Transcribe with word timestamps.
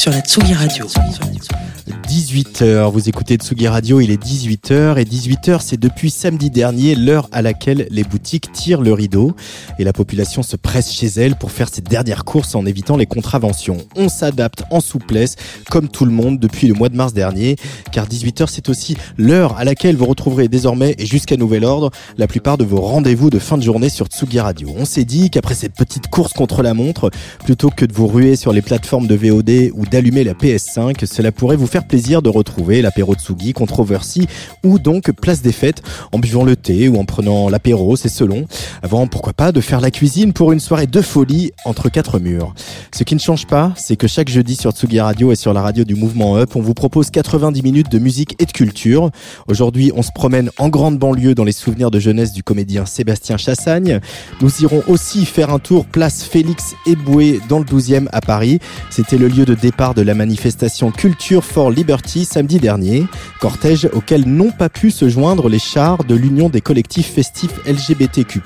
sur 0.00 0.10
la 0.12 0.20
Tsugi 0.20 0.54
Radio. 0.54 0.86
18h, 2.10 2.90
vous 2.90 3.08
écoutez 3.08 3.36
Tsugi 3.36 3.68
Radio, 3.68 4.00
il 4.00 4.10
est 4.10 4.20
18h 4.20 4.98
et 4.98 5.04
18h 5.04 5.60
c'est 5.60 5.78
depuis 5.78 6.10
samedi 6.10 6.50
dernier 6.50 6.96
l'heure 6.96 7.28
à 7.30 7.40
laquelle 7.40 7.86
les 7.90 8.02
boutiques 8.02 8.50
tirent 8.52 8.80
le 8.80 8.92
rideau 8.92 9.36
et 9.78 9.84
la 9.84 9.92
population 9.92 10.42
se 10.42 10.56
presse 10.56 10.92
chez 10.92 11.06
elle 11.06 11.36
pour 11.36 11.52
faire 11.52 11.68
ses 11.68 11.82
dernières 11.82 12.24
courses 12.24 12.56
en 12.56 12.66
évitant 12.66 12.96
les 12.96 13.06
contraventions. 13.06 13.78
On 13.94 14.08
s'adapte 14.08 14.64
en 14.70 14.80
souplesse 14.80 15.36
comme 15.70 15.88
tout 15.88 16.04
le 16.04 16.10
monde 16.10 16.40
depuis 16.40 16.66
le 16.66 16.74
mois 16.74 16.88
de 16.88 16.96
mars 16.96 17.12
dernier 17.12 17.54
car 17.92 18.08
18h 18.08 18.46
c'est 18.48 18.68
aussi 18.68 18.96
l'heure 19.16 19.56
à 19.56 19.64
laquelle 19.64 19.96
vous 19.96 20.06
retrouverez 20.06 20.48
désormais 20.48 20.96
et 20.98 21.06
jusqu'à 21.06 21.36
nouvel 21.36 21.64
ordre 21.64 21.90
la 22.18 22.26
plupart 22.26 22.58
de 22.58 22.64
vos 22.64 22.80
rendez-vous 22.80 23.30
de 23.30 23.38
fin 23.38 23.56
de 23.56 23.62
journée 23.62 23.88
sur 23.88 24.06
Tsugi 24.06 24.40
Radio. 24.40 24.74
On 24.76 24.84
s'est 24.84 25.04
dit 25.04 25.30
qu'après 25.30 25.54
cette 25.54 25.74
petite 25.74 26.08
course 26.08 26.32
contre 26.32 26.62
la 26.62 26.74
montre, 26.74 27.10
plutôt 27.44 27.70
que 27.70 27.84
de 27.84 27.92
vous 27.92 28.08
ruer 28.08 28.34
sur 28.34 28.52
les 28.52 28.62
plateformes 28.62 29.06
de 29.06 29.14
VOD 29.14 29.70
ou 29.74 29.86
d'allumer 29.90 30.24
la 30.24 30.34
PS5, 30.34 31.04
cela 31.04 31.32
pourrait 31.32 31.56
vous 31.56 31.66
faire 31.66 31.86
plaisir 31.86 32.22
de 32.22 32.28
retrouver 32.28 32.80
l'apéro 32.82 33.14
Tsugi, 33.14 33.52
Controversy 33.52 34.26
ou 34.64 34.78
donc 34.78 35.10
Place 35.12 35.42
des 35.42 35.52
Fêtes 35.52 35.82
en 36.12 36.18
buvant 36.18 36.44
le 36.44 36.56
thé 36.56 36.88
ou 36.88 36.96
en 36.96 37.04
prenant 37.04 37.48
l'apéro, 37.48 37.96
c'est 37.96 38.08
selon. 38.08 38.46
Avant, 38.82 39.06
pourquoi 39.06 39.32
pas, 39.32 39.52
de 39.52 39.60
faire 39.60 39.80
la 39.80 39.90
cuisine 39.90 40.32
pour 40.32 40.52
une 40.52 40.60
soirée 40.60 40.86
de 40.86 41.00
folie 41.00 41.52
entre 41.64 41.88
quatre 41.88 42.18
murs. 42.20 42.54
Ce 42.94 43.02
qui 43.02 43.14
ne 43.14 43.20
change 43.20 43.46
pas, 43.46 43.72
c'est 43.76 43.96
que 43.96 44.06
chaque 44.06 44.28
jeudi 44.28 44.54
sur 44.54 44.70
Tsugi 44.70 45.00
Radio 45.00 45.32
et 45.32 45.36
sur 45.36 45.52
la 45.52 45.62
radio 45.62 45.82
du 45.84 45.96
mouvement 45.96 46.36
Up, 46.36 46.54
on 46.54 46.60
vous 46.60 46.74
propose 46.74 47.10
90 47.10 47.62
minutes 47.62 47.90
de 47.90 47.98
musique 47.98 48.36
et 48.38 48.46
de 48.46 48.52
culture. 48.52 49.10
Aujourd'hui, 49.48 49.90
on 49.96 50.02
se 50.02 50.10
promène 50.14 50.50
en 50.58 50.68
grande 50.68 50.98
banlieue 50.98 51.34
dans 51.34 51.44
les 51.44 51.52
souvenirs 51.52 51.90
de 51.90 51.98
jeunesse 51.98 52.32
du 52.32 52.42
comédien 52.42 52.86
Sébastien 52.86 53.36
Chassagne. 53.36 54.00
Nous 54.40 54.62
irons 54.62 54.82
aussi 54.86 55.26
faire 55.26 55.50
un 55.50 55.58
tour 55.58 55.84
place 55.84 56.22
Félix 56.22 56.74
Eboué 56.86 57.40
dans 57.48 57.58
le 57.58 57.64
12e 57.64 58.06
à 58.12 58.20
Paris. 58.20 58.60
C'était 58.90 59.18
le 59.18 59.28
lieu 59.28 59.44
de 59.44 59.54
départ 59.54 59.79
de 59.80 60.02
la 60.02 60.14
manifestation 60.14 60.90
Culture 60.90 61.42
for 61.42 61.70
Liberty 61.70 62.26
samedi 62.26 62.58
dernier, 62.58 63.06
cortège 63.40 63.88
auquel 63.94 64.28
n'ont 64.28 64.50
pas 64.50 64.68
pu 64.68 64.90
se 64.90 65.08
joindre 65.08 65.48
les 65.48 65.58
chars 65.58 66.04
de 66.04 66.14
l'Union 66.14 66.50
des 66.50 66.60
collectifs 66.60 67.10
festifs 67.10 67.54
LGBTQ+, 67.66 68.42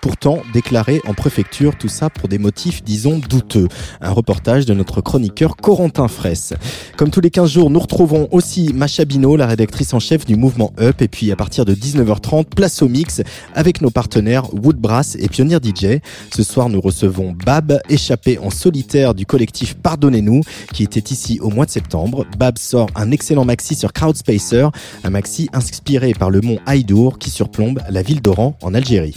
pourtant 0.00 0.38
déclarés 0.54 1.02
en 1.06 1.12
préfecture, 1.12 1.76
tout 1.76 1.88
ça 1.88 2.08
pour 2.08 2.30
des 2.30 2.38
motifs, 2.38 2.82
disons, 2.82 3.18
douteux. 3.18 3.68
Un 4.00 4.10
reportage 4.10 4.64
de 4.64 4.72
notre 4.72 5.02
chroniqueur 5.02 5.56
Corentin 5.56 6.08
Fraisse. 6.08 6.54
Comme 6.96 7.10
tous 7.10 7.20
les 7.20 7.30
15 7.30 7.50
jours, 7.50 7.68
nous 7.68 7.80
retrouvons 7.80 8.28
aussi 8.30 8.72
Macha 8.72 9.04
Bino, 9.04 9.36
la 9.36 9.46
rédactrice 9.46 9.92
en 9.92 10.00
chef 10.00 10.24
du 10.24 10.34
mouvement 10.34 10.72
Up, 10.80 11.02
et 11.02 11.08
puis 11.08 11.30
à 11.30 11.36
partir 11.36 11.66
de 11.66 11.74
19h30, 11.74 12.46
place 12.46 12.80
au 12.80 12.88
mix 12.88 13.20
avec 13.54 13.82
nos 13.82 13.90
partenaires 13.90 14.46
Woodbrass 14.54 15.16
et 15.16 15.28
Pionnier 15.28 15.58
DJ. 15.62 16.00
Ce 16.34 16.42
soir, 16.42 16.70
nous 16.70 16.80
recevons 16.80 17.36
Bab, 17.44 17.80
échappé 17.90 18.38
en 18.38 18.48
solitaire 18.48 19.14
du 19.14 19.26
collectif 19.26 19.74
Pardonnez-nous, 19.74 20.40
qui 20.72 20.82
était 20.82 21.12
ici 21.12 21.38
au 21.40 21.50
mois 21.50 21.66
de 21.66 21.70
septembre. 21.70 22.26
Bab 22.38 22.58
sort 22.58 22.88
un 22.94 23.10
excellent 23.10 23.44
maxi 23.44 23.74
sur 23.74 23.92
Crowdspacer, 23.92 24.68
un 25.02 25.10
maxi 25.10 25.48
inspiré 25.52 26.12
par 26.14 26.30
le 26.30 26.40
mont 26.40 26.58
Haïdour 26.66 27.18
qui 27.18 27.30
surplombe 27.30 27.80
la 27.88 28.02
ville 28.02 28.22
d'Oran 28.22 28.56
en 28.62 28.74
Algérie. 28.74 29.14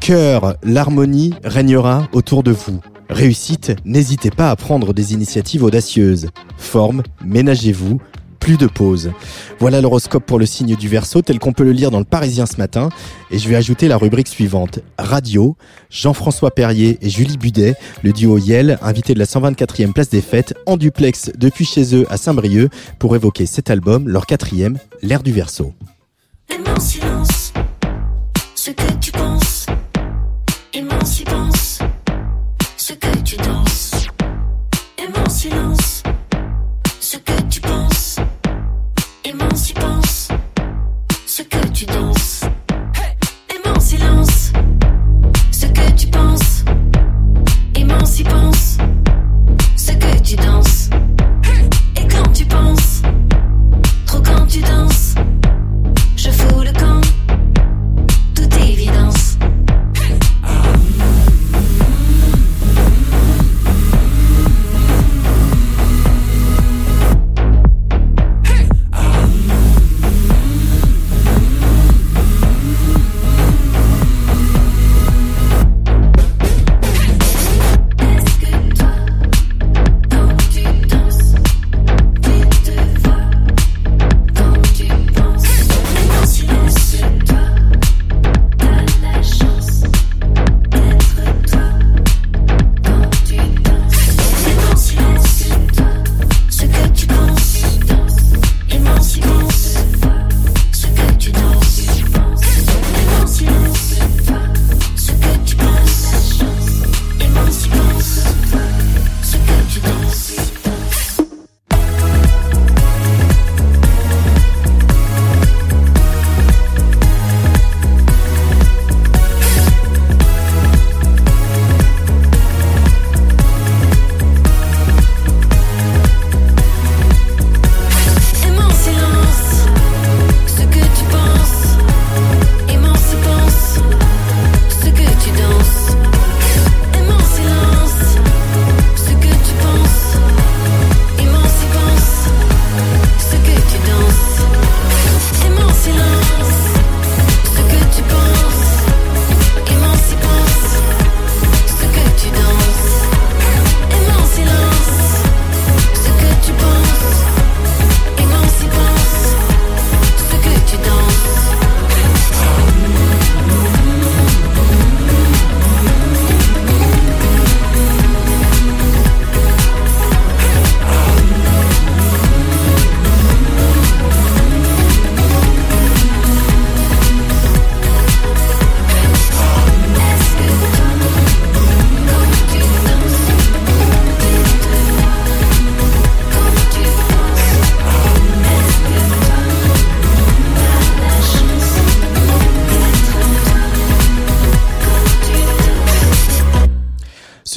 Cœur, 0.00 0.56
l'harmonie 0.62 1.34
régnera 1.44 2.08
autour 2.12 2.42
de 2.42 2.50
vous. 2.50 2.80
Réussite, 3.10 3.72
n'hésitez 3.84 4.30
pas 4.30 4.50
à 4.50 4.56
prendre 4.56 4.94
des 4.94 5.12
initiatives 5.12 5.62
audacieuses. 5.62 6.30
Forme, 6.56 7.02
ménagez-vous, 7.24 8.00
plus 8.40 8.56
de 8.56 8.66
pause. 8.66 9.12
Voilà 9.60 9.80
l'horoscope 9.80 10.24
pour 10.24 10.38
le 10.38 10.46
signe 10.46 10.74
du 10.74 10.88
Verseau 10.88 11.22
tel 11.22 11.38
qu'on 11.38 11.52
peut 11.52 11.62
le 11.62 11.72
lire 11.72 11.90
dans 11.90 11.98
le 11.98 12.04
Parisien 12.04 12.46
ce 12.46 12.56
matin. 12.56 12.88
Et 13.30 13.38
je 13.38 13.48
vais 13.48 13.54
ajouter 13.54 13.86
la 13.86 13.96
rubrique 13.96 14.26
suivante. 14.26 14.80
Radio, 14.98 15.56
Jean-François 15.90 16.50
Perrier 16.50 16.98
et 17.02 17.10
Julie 17.10 17.36
Budet, 17.36 17.74
le 18.02 18.12
duo 18.12 18.38
Yel, 18.38 18.78
invité 18.82 19.14
de 19.14 19.18
la 19.20 19.26
124e 19.26 19.92
place 19.92 20.08
des 20.08 20.22
fêtes, 20.22 20.54
en 20.66 20.76
duplex 20.76 21.30
depuis 21.36 21.64
chez 21.64 21.94
eux 21.94 22.06
à 22.10 22.16
Saint-Brieuc, 22.16 22.70
pour 22.98 23.14
évoquer 23.14 23.46
cet 23.46 23.70
album, 23.70 24.08
leur 24.08 24.26
quatrième, 24.26 24.78
L'ère 25.02 25.22
du 25.22 25.32
Verseau. 25.32 25.72
Ce 28.54 28.70
que 28.70 28.92
tu 29.00 29.12
penses. 29.12 29.66
Ce 32.76 32.94
silence 35.28 36.02
ce 37.00 37.16
que 37.16 37.40
tu. 37.48 37.79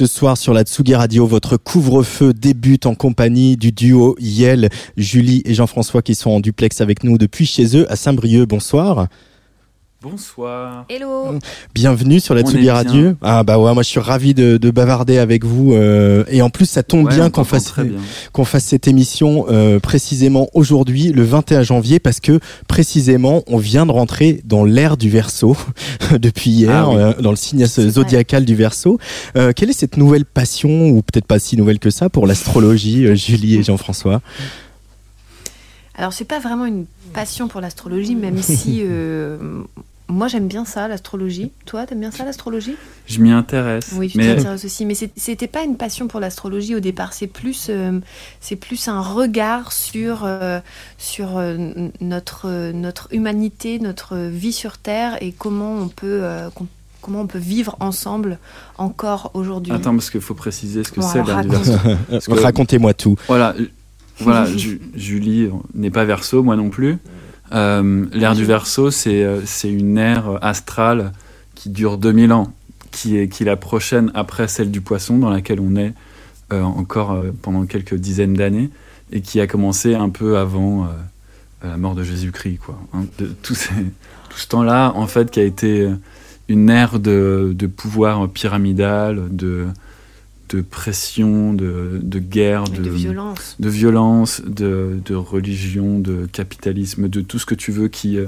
Ce 0.04 0.18
soir 0.18 0.36
sur 0.36 0.52
la 0.52 0.64
Tsugi 0.64 0.94
Radio, 0.94 1.26
votre 1.26 1.56
couvre-feu 1.56 2.34
débute 2.34 2.84
en 2.84 2.94
compagnie 2.94 3.56
du 3.56 3.72
duo 3.72 4.16
Yel, 4.20 4.68
Julie 4.98 5.40
et 5.46 5.54
Jean-François 5.54 6.02
qui 6.02 6.14
sont 6.14 6.28
en 6.28 6.40
duplex 6.40 6.82
avec 6.82 7.04
nous 7.04 7.16
depuis 7.16 7.46
chez 7.46 7.74
eux 7.74 7.90
à 7.90 7.96
Saint-Brieuc. 7.96 8.46
Bonsoir. 8.46 9.08
Bonsoir. 10.04 10.84
Hello. 10.90 11.38
Bienvenue 11.74 12.20
sur 12.20 12.34
la 12.34 12.42
Tsugi 12.42 12.58
bien. 12.64 12.74
Radio. 12.74 13.12
Ah 13.22 13.42
bah 13.42 13.58
ouais, 13.58 13.72
moi 13.72 13.82
je 13.82 13.88
suis 13.88 14.00
ravi 14.00 14.34
de, 14.34 14.58
de 14.58 14.70
bavarder 14.70 15.16
avec 15.16 15.46
vous 15.46 15.72
euh, 15.72 16.24
et 16.28 16.42
en 16.42 16.50
plus 16.50 16.66
ça 16.66 16.82
tombe 16.82 17.06
Ouais, 17.06 17.14
bien 17.14 17.26
on 17.28 17.30
qu'on 17.30 17.44
fasse 17.44 17.72
qu'on 18.34 18.44
cette 18.44 18.86
émission 18.86 19.46
euh, 19.48 19.80
précisément 19.80 20.50
aujourd'hui, 20.52 21.10
le 21.10 21.22
21 21.24 21.62
janvier, 21.62 22.00
parce 22.00 22.20
que 22.20 22.38
précisément 22.68 23.44
on 23.46 23.56
vient 23.56 23.86
de 23.86 23.92
rentrer 23.92 24.42
dans 24.44 24.64
l'ère 24.66 24.98
du 24.98 25.08
Verseau 25.08 25.56
depuis 26.20 26.50
hier, 26.50 26.70
Ah 26.70 26.90
oui. 26.90 26.96
euh, 26.98 27.14
dans 27.22 27.30
le 27.30 27.36
signe 27.36 27.64
vrai. 27.64 27.88
zodiacal 27.88 28.44
du 28.44 28.54
Verseau. 28.54 28.98
Euh, 29.36 29.52
quelle 29.56 29.70
est 29.70 29.78
cette 29.78 29.96
nouvelle 29.96 30.26
passion, 30.26 30.90
ou 30.90 31.00
peut-être 31.00 31.26
pas 31.26 31.38
si 31.38 31.56
nouvelle 31.56 31.78
que 31.78 31.88
ça, 31.88 32.10
pour 32.10 32.26
l'astrologie, 32.26 33.16
Julie 33.16 33.56
et 33.56 33.62
Jean-François? 33.62 34.20
Alors, 35.96 36.12
c'est 36.12 36.24
pas 36.26 36.40
vraiment 36.40 36.66
une 36.66 36.86
passion 37.14 37.48
pour 37.48 37.60
l'astrologie, 37.60 38.16
même 38.16 38.36
si 38.42 38.80
euh, 38.84 39.62
moi 40.08 40.28
j'aime 40.28 40.48
bien 40.48 40.64
ça, 40.64 40.86
l'astrologie. 40.86 41.50
Toi, 41.66 41.86
t'aimes 41.86 42.00
bien 42.00 42.10
ça, 42.10 42.24
l'astrologie? 42.24 42.76
Je 43.06 43.20
m'y 43.20 43.30
intéresse. 43.30 43.90
Oui, 43.96 44.08
tu 44.08 44.18
mais 44.18 44.36
t'intéresses 44.36 44.64
aussi. 44.64 44.84
Mais 44.84 44.94
c'était 44.94 45.46
pas 45.46 45.62
une 45.64 45.76
passion 45.76 46.08
pour 46.08 46.20
l'astrologie 46.20 46.74
au 46.74 46.80
départ. 46.80 47.12
C'est 47.14 47.26
plus, 47.26 47.68
euh, 47.70 47.98
c'est 48.40 48.56
plus 48.56 48.86
un 48.88 49.00
regard 49.00 49.72
sur, 49.72 50.20
euh, 50.24 50.60
sur 50.98 51.38
euh, 51.38 51.56
notre, 52.00 52.48
euh, 52.48 52.72
notre 52.72 53.08
humanité, 53.12 53.78
notre 53.78 54.16
vie 54.16 54.52
sur 54.52 54.76
Terre 54.78 55.16
et 55.22 55.32
comment 55.32 55.74
on 55.74 55.88
peut, 55.88 56.20
euh, 56.22 56.50
com- 56.50 56.66
comment 57.00 57.22
on 57.22 57.26
peut 57.26 57.38
vivre 57.38 57.76
ensemble 57.80 58.38
encore 58.78 59.30
aujourd'hui. 59.34 59.72
attends, 59.72 59.92
parce 59.94 60.10
qu'il 60.10 60.20
faut 60.20 60.34
préciser 60.34 60.84
ce 60.84 60.92
que 60.92 61.00
Bon, 61.00 61.08
c'est 61.08 61.20
raconte. 61.22 61.64
que- 62.26 62.32
Racontez-moi 62.42 62.94
tout. 62.94 63.16
Voilà, 63.26 63.54
voilà 64.20 64.44
Ju- 64.46 64.80
Julie 64.94 65.48
n'est 65.74 65.90
pas 65.90 66.04
verso, 66.04 66.42
moi 66.42 66.56
non 66.56 66.68
plus. 66.70 66.98
Euh, 67.54 68.06
L'ère 68.12 68.34
du 68.34 68.44
verso, 68.44 68.90
c'est 68.90 69.22
euh, 69.22 69.40
c'est 69.44 69.70
une 69.70 69.96
ère 69.96 70.38
astrale 70.42 71.12
qui 71.54 71.70
dure 71.70 71.98
2000 71.98 72.32
ans, 72.32 72.52
qui 72.90 73.16
est, 73.16 73.28
qui 73.28 73.44
la 73.44 73.56
prochaine 73.56 74.10
après 74.14 74.48
celle 74.48 74.70
du 74.70 74.80
poisson, 74.80 75.18
dans 75.18 75.30
laquelle 75.30 75.60
on 75.60 75.76
est 75.76 75.94
euh, 76.52 76.62
encore 76.62 77.22
pendant 77.42 77.64
quelques 77.66 77.94
dizaines 77.94 78.34
d'années, 78.34 78.70
et 79.12 79.20
qui 79.20 79.40
a 79.40 79.46
commencé 79.46 79.94
un 79.94 80.08
peu 80.08 80.36
avant 80.38 80.88
la 81.62 81.76
mort 81.76 81.94
de 81.94 82.02
Jésus-Christ. 82.02 82.58
quoi. 82.58 82.78
hein. 82.92 83.04
tout, 83.18 83.54
tout 84.28 84.38
ce 84.38 84.48
temps-là, 84.48 84.92
en 84.96 85.06
fait, 85.06 85.30
qui 85.30 85.40
a 85.40 85.44
été 85.44 85.88
une 86.48 86.68
ère 86.68 86.98
de, 86.98 87.54
de 87.56 87.66
pouvoir 87.66 88.28
pyramidal, 88.28 89.22
de, 89.30 89.66
de 90.50 90.60
pression, 90.60 91.52
de, 91.54 92.00
de 92.02 92.18
guerre, 92.18 92.64
de 92.64 92.88
violence. 92.90 93.56
de 93.58 93.68
violence, 93.68 94.42
de, 94.46 94.98
de 95.04 95.14
religion, 95.14 95.98
de 95.98 96.26
capitalisme, 96.32 97.08
de 97.08 97.20
tout 97.20 97.38
ce 97.38 97.46
que 97.46 97.54
tu 97.54 97.72
veux 97.72 97.88
qui, 97.88 98.18
euh, 98.18 98.26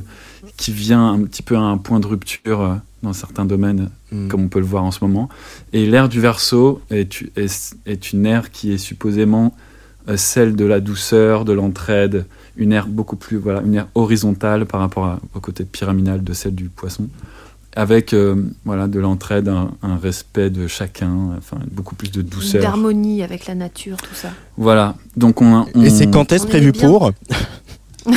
qui 0.57 0.73
vient 0.73 1.13
un 1.13 1.21
petit 1.23 1.43
peu 1.43 1.57
à 1.57 1.61
un 1.61 1.77
point 1.79 2.01
de 2.01 2.07
rupture 2.07 2.61
euh, 2.63 2.75
dans 3.03 3.13
certains 3.13 3.45
domaines, 3.45 3.91
Mm. 4.13 4.29
comme 4.29 4.45
on 4.45 4.49
peut 4.49 4.61
le 4.61 4.65
voir 4.67 4.85
en 4.85 4.93
ce 4.93 4.99
moment. 5.03 5.29
Et 5.73 5.85
l'ère 5.85 6.09
du 6.09 6.21
verso 6.21 6.81
est, 6.91 7.25
est, 7.37 7.75
est 7.87 8.13
une 8.13 8.25
ère 8.25 8.53
qui 8.53 8.73
est 8.73 8.79
supposément 8.79 9.53
euh, 10.09 10.17
celle 10.17 10.55
de 10.55 10.65
la 10.65 10.79
douceur, 10.79 11.45
de 11.45 11.53
l'entraide, 11.53 12.25
une 12.57 12.73
ère 12.73 12.87
beaucoup 12.87 13.17
plus, 13.17 13.37
voilà, 13.37 13.63
une 13.63 13.75
ère 13.75 13.89
horizontale 13.97 14.65
par 14.65 14.79
rapport 14.81 15.07
à- 15.07 15.21
au 15.35 15.41
côté 15.41 15.65
pyramidal 15.65 16.23
de 16.23 16.33
celle 16.33 16.55
du 16.55 16.69
poisson, 16.69 17.09
avec 17.77 18.13
euh, 18.15 18.35
voilà, 18.65 18.89
de 18.89 18.99
l'entraide, 18.99 19.49
un, 19.49 19.71
un 19.83 19.97
respect 19.99 20.51
de 20.51 20.67
chacun, 20.67 21.13
enfin 21.39 21.59
beaucoup 21.71 21.95
plus 21.95 22.11
de 22.11 22.23
douceur. 22.23 22.63
D'harmonie 22.63 23.23
avec 23.23 23.47
la 23.47 23.55
nature, 23.55 23.99
tout 23.99 24.15
ça. 24.15 24.31
Voilà, 24.57 24.95
donc 25.17 25.41
on... 25.43 25.67
on- 25.75 25.83
Et 25.85 25.91
c'est 25.91 26.11
quand 26.11 26.33
est-ce 26.33 26.47
prévu 26.47 26.73
pour 26.73 27.13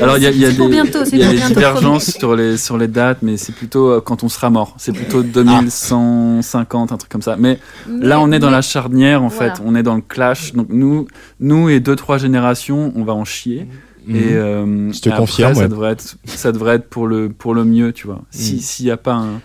Alors 0.00 0.16
il 0.18 0.22
y 0.22 0.26
a, 0.26 0.30
il 0.30 0.38
y 0.38 0.44
a 0.44 0.52
des, 0.52 0.68
bientôt, 0.68 1.04
y 1.04 1.22
a 1.22 1.32
des 1.32 1.38
divergences 1.40 2.10
sur 2.12 2.36
les, 2.36 2.56
sur 2.56 2.78
les 2.78 2.86
dates, 2.88 3.18
mais 3.22 3.36
c'est 3.36 3.52
plutôt 3.52 3.90
euh, 3.90 4.00
quand 4.00 4.22
on 4.22 4.28
sera 4.28 4.50
mort. 4.50 4.74
C'est 4.78 4.92
plutôt 4.92 5.22
2150, 5.24 6.92
un 6.92 6.96
truc 6.96 7.10
comme 7.10 7.22
ça. 7.22 7.36
Mais 7.36 7.58
Mais- 7.88 8.06
là, 8.06 8.20
on 8.20 8.30
est 8.32 8.38
dans 8.38 8.46
mais- 8.46 8.52
la 8.52 8.62
charnière, 8.62 9.22
en 9.24 9.28
Voilà. 9.28 9.54
fait. 9.56 9.62
On 9.64 9.74
est 9.74 9.82
dans 9.82 9.96
le 9.96 10.00
clash. 10.00 10.52
Donc 10.52 10.68
nous, 10.70 11.08
nous 11.40 11.68
et 11.68 11.80
deux, 11.80 11.96
trois 11.96 12.18
générations, 12.18 12.92
on 12.94 13.02
va 13.04 13.14
en 13.14 13.24
chier. 13.24 13.66
Et, 14.08 14.34
euh, 14.34 14.64
Mhm. 14.66 14.94
Je 14.94 15.00
te 15.00 15.08
et 15.08 15.12
après, 15.12 15.22
confirme, 15.22 15.54
Ça 15.54 15.60
ouais. 15.62 15.68
devrait 15.68 15.92
être, 15.92 16.16
ça 16.26 16.52
devrait 16.52 16.76
être 16.76 16.88
pour 16.88 17.06
le, 17.06 17.28
pour 17.28 17.54
le 17.54 17.64
mieux, 17.64 17.92
tu 17.92 18.06
vois. 18.06 18.22
Si 18.30 18.54
Mhm. 18.54 18.58
S'il 18.60 18.84
n'y 18.86 18.90
a 18.92 18.96
pas 18.96 19.14
un- 19.14 19.40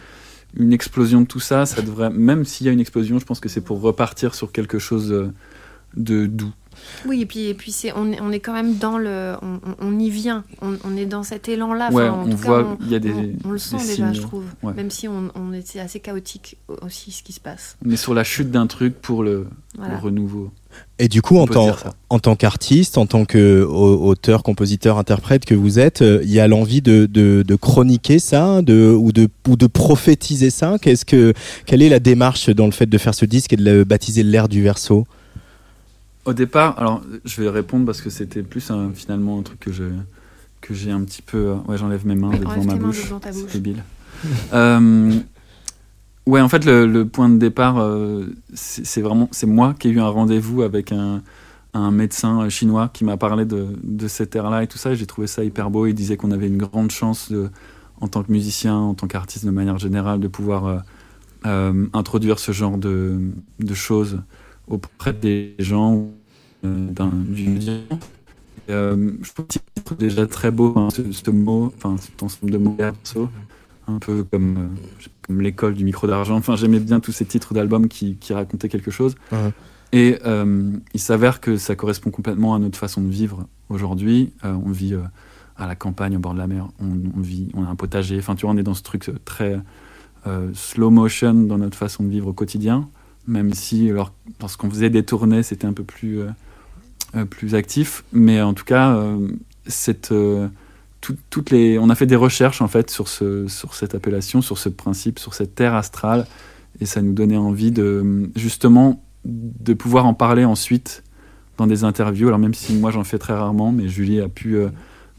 une 0.58 0.74
explosion 0.74 1.22
de 1.22 1.26
tout 1.28 1.40
ça, 1.40 1.66
ça 1.66 1.82
devrait, 1.82 2.10
même 2.10 2.44
s'il 2.46 2.66
y 2.68 2.70
a 2.70 2.74
une 2.74 2.80
explosion, 2.82 3.18
je 3.20 3.26
pense 3.26 3.40
que 3.40 3.50
c'est 3.50 3.62
pour 3.62 3.80
repartir 3.82 4.36
sur 4.36 4.52
quelque 4.52 4.80
chose 4.80 5.12
euh, 5.12 5.32
de 5.98 6.26
doux. 6.26 6.52
Oui, 7.08 7.22
et 7.22 7.26
puis, 7.26 7.48
et 7.48 7.54
puis 7.54 7.72
c'est, 7.72 7.92
on, 7.96 8.12
est, 8.12 8.20
on 8.22 8.32
est 8.32 8.40
quand 8.40 8.54
même 8.54 8.78
dans 8.78 8.98
le. 8.98 9.34
On, 9.80 10.00
y 10.00 10.10
vient. 10.10 10.44
On, 10.62 10.78
on 10.84 10.96
est 10.98 11.06
dans 11.06 11.24
cet 11.24 11.50
élan-là. 11.50 11.90
Ouais, 11.92 12.08
Enfin, 12.10 12.14
en 12.22 12.26
on 12.28 12.30
tout 12.30 12.38
cas, 12.38 12.44
voit, 12.48 12.64
on- 12.64 12.78
il 12.84 12.92
y 12.92 12.96
a 12.96 13.00
des, 13.00 13.12
on, 13.12 13.50
on 13.50 13.52
le 13.52 13.58
sent 13.58 13.78
déjà, 13.78 13.94
signes. 13.94 14.14
je 14.14 14.22
trouve. 14.22 14.46
Ouais. 14.64 14.74
Même 14.74 14.90
si 14.92 15.08
on, 15.08 15.30
on 15.36 15.54
était 15.54 15.80
assez 15.80 16.00
chaotique 16.00 16.58
aussi 16.82 17.12
ce 17.12 17.24
qui 17.24 17.34
se 17.34 17.40
passe. 17.40 17.78
On 17.86 17.90
est 17.92 17.96
sur 17.98 18.14
la 18.14 18.24
chute 18.24 18.52
d'un 18.52 18.68
truc 18.68 19.02
pour 19.02 19.24
le, 19.24 19.48
Voilà. 19.78 19.96
le 19.96 20.00
renouveau. 20.00 20.52
Et 21.00 21.10
du 21.10 21.22
coup, 21.22 21.36
On 21.36 21.42
en 21.42 21.48
tant, 21.48 21.76
en 22.10 22.20
tant 22.20 22.36
qu'artiste, 22.38 22.98
en 22.98 23.06
tant 23.06 23.26
qu'auteur, 23.26 24.42
compositeur, 24.44 24.98
interprète 24.98 25.44
que 25.46 25.56
vous 25.56 25.80
êtes, 25.80 26.02
euh, 26.02 26.22
il 26.24 26.32
y 26.32 26.40
a 26.40 26.48
l'envie 26.48 26.82
de, 26.82 27.08
de, 27.08 27.44
de 27.46 27.56
chroniquer 27.56 28.20
ça, 28.20 28.62
de, 28.62 28.90
ou, 28.98 29.12
de, 29.12 29.28
ou 29.50 29.56
de 29.58 29.68
prophétiser 29.68 30.50
ça? 30.50 30.78
Qu'est-ce 30.82 31.04
que, 31.06 31.34
quelle 31.66 31.82
est 31.82 31.90
la 31.90 32.00
démarche 32.00 32.50
dans 32.50 32.66
le 32.68 32.72
fait 32.72 32.86
de 32.86 32.98
faire 32.98 33.14
ce 33.16 33.26
disque 33.26 33.52
et 33.54 33.58
de 33.58 33.64
le 33.66 33.84
baptiser 33.84 34.24
l'ère 34.24 34.48
du 34.48 34.62
verso? 34.64 35.06
Au 36.26 36.34
départ, 36.34 36.78
alors 36.80 37.02
je 37.26 37.42
vais 37.42 37.50
répondre 37.50 37.86
parce 37.86 38.02
que 38.02 38.10
c'était 38.10 38.44
plus 38.44 38.70
un- 38.72 38.92
finalement 38.94 39.40
un 39.40 39.42
truc 39.44 39.60
que 39.60 39.72
je 39.72 39.86
que 40.62 40.76
j'ai 40.76 40.92
un 40.92 41.02
petit 41.04 41.24
peu. 41.24 41.38
euh, 41.38 41.56
Ouais, 41.68 41.78
j'enlève 41.78 42.06
mes 42.06 42.14
mains 42.16 42.30
de 42.30 42.38
devant 42.40 42.64
ma 42.68 42.74
bouche. 42.88 43.02
C'est 43.32 43.54
débile. 43.62 43.84
Euh, 44.54 45.14
ouais, 46.28 46.42
en 46.42 46.50
fait, 46.50 46.64
le, 46.66 46.86
le 46.86 47.08
point 47.08 47.28
de 47.30 47.38
départ, 47.38 47.80
euh, 47.80 48.26
c'est 48.54 49.02
vraiment 49.02 49.28
c'est 49.32 49.48
moi 49.48 49.74
qui 49.78 49.88
ai 49.88 49.92
eu 49.92 50.00
un 50.00 50.08
rendez-vous 50.10 50.62
avec 50.62 50.92
un, 50.92 51.24
un 51.74 51.90
médecin 51.90 52.48
chinois 52.50 52.92
qui 52.94 53.04
m'a 53.04 53.18
parlé 53.18 53.46
de, 53.46 53.66
de 53.84 54.08
cette 54.08 54.36
ère-là 54.36 54.62
et 54.64 54.68
tout 54.68 54.78
ça. 54.78 54.94
J'ai 54.94 55.08
trouvé 55.08 55.26
ça 55.26 55.44
hyper 55.44 55.72
beau. 55.72 55.88
Il 55.88 55.94
disait 55.96 56.18
qu'on 56.18 56.30
avait 56.32 56.48
une 56.48 56.58
grande 56.58 56.92
chance 56.92 57.32
de, 57.32 57.50
en 58.00 58.08
tant 58.08 58.22
que 58.22 58.32
musicien, 58.32 58.76
en 58.76 58.94
tant 58.94 59.08
qu'artiste 59.08 59.46
de 59.46 59.52
manière 59.52 59.80
générale, 59.80 60.20
de 60.20 60.28
pouvoir 60.28 60.84
euh, 61.48 61.88
introduire 61.94 62.38
ce 62.38 62.52
genre 62.52 62.78
de, 62.78 63.20
de 63.60 63.74
choses 63.74 64.20
auprès 64.68 65.14
des 65.14 65.56
gens 65.60 66.08
euh, 66.64 66.88
d'un 66.92 67.10
du 67.10 67.50
médium. 67.50 67.82
Et, 68.68 68.72
euh, 68.72 69.12
je 69.22 69.34
trouve 69.34 69.48
titre 69.48 69.96
déjà 69.96 70.28
très 70.28 70.52
beau, 70.52 70.74
hein, 70.76 70.90
ce, 70.94 71.12
ce 71.12 71.32
mot, 71.32 71.74
enfin 71.76 71.96
cet 71.98 72.22
ensemble 72.22 72.52
de 72.52 72.58
mots 72.58 72.72
perso, 72.72 73.30
un 73.88 74.00
peu 74.00 74.24
comme, 74.24 74.58
euh, 74.58 75.08
comme 75.24 75.42
l'école 75.42 75.74
du 75.74 75.84
micro 75.84 76.08
d'argent. 76.08 76.36
Enfin, 76.36 76.56
j'aimais 76.56 76.80
bien 76.80 77.00
tous 77.00 77.12
ces 77.12 77.26
titres 77.26 77.54
d'albums 77.54 77.88
qui, 77.88 78.16
qui 78.16 78.34
racontaient 78.34 78.70
quelque 78.70 78.92
chose. 78.92 79.16
Et 79.92 80.20
euh, 80.26 80.72
il 80.94 81.00
s'avère 81.00 81.42
que 81.42 81.58
ça 81.58 81.76
correspond 81.76 82.12
complètement 82.12 82.56
à 82.56 82.60
notre 82.60 82.78
façon 82.78 83.02
de 83.02 83.10
vivre 83.10 83.48
aujourd'hui. 83.70 84.32
On 84.44 84.72
vit 84.72 84.96
à 85.58 85.68
la 85.68 85.76
campagne, 85.76 86.16
au 86.16 86.20
bord 86.20 86.34
de 86.34 86.40
la 86.40 86.48
mer. 86.48 86.70
On, 86.80 86.94
on 87.18 87.20
vit, 87.20 87.50
on 87.56 87.66
a 87.66 87.68
un 87.68 87.76
potager. 87.76 88.18
Enfin, 88.18 88.36
tu 88.36 88.46
vois, 88.46 88.56
on 88.56 88.58
est 88.58 88.64
dans 88.64 88.74
ce 88.74 88.84
truc 88.84 89.12
très 89.26 89.60
slow 90.54 90.92
motion 90.92 91.34
dans 91.34 91.58
notre 91.58 91.78
façon 91.78 92.04
de 92.04 92.10
vivre 92.10 92.28
au 92.28 92.34
quotidien. 92.34 92.88
Même 93.32 93.54
si, 93.54 93.90
alors, 93.90 94.12
lorsqu'on 94.42 94.70
faisait 94.70 94.90
des 94.90 95.04
tournées, 95.04 95.42
c'était 95.42 95.66
un 95.66 95.72
peu 95.72 95.86
plus, 95.86 96.20
euh, 96.20 96.28
euh, 97.16 97.24
plus 97.24 97.56
actif. 97.56 98.04
Mais 98.12 98.42
en 98.42 98.54
tout 98.54 98.66
cas, 98.66 98.94
euh, 98.94 100.48
toutes 101.30 101.50
les, 101.50 101.80
on 101.80 101.90
a 101.90 101.96
fait 101.96 102.06
des 102.08 102.18
recherches 102.18 102.62
en 102.62 102.68
fait 102.68 102.90
sur, 102.90 103.08
ce, 103.08 103.48
sur 103.48 103.74
cette 103.74 103.96
appellation, 103.96 104.42
sur 104.42 104.58
ce 104.58 104.68
principe, 104.68 105.18
sur 105.18 105.34
cette 105.34 105.56
terre 105.56 105.76
astrale. 105.76 106.28
Et 106.82 106.86
ça 106.86 107.02
nous 107.02 107.14
donnait 107.14 107.38
envie 107.38 107.72
de, 107.72 108.30
justement, 108.36 109.02
de 109.24 109.74
pouvoir 109.74 110.06
en 110.06 110.14
parler 110.14 110.44
ensuite 110.44 111.02
dans 111.56 111.68
des 111.68 111.86
interviews. 111.86 112.28
Alors 112.28 112.40
même 112.40 112.54
si 112.54 112.74
moi 112.74 112.92
j'en 112.92 113.06
fais 113.06 113.18
très 113.18 113.34
rarement, 113.34 113.72
mais 113.72 113.88
Julie 113.88 114.20
a 114.20 114.28
pu 114.28 114.58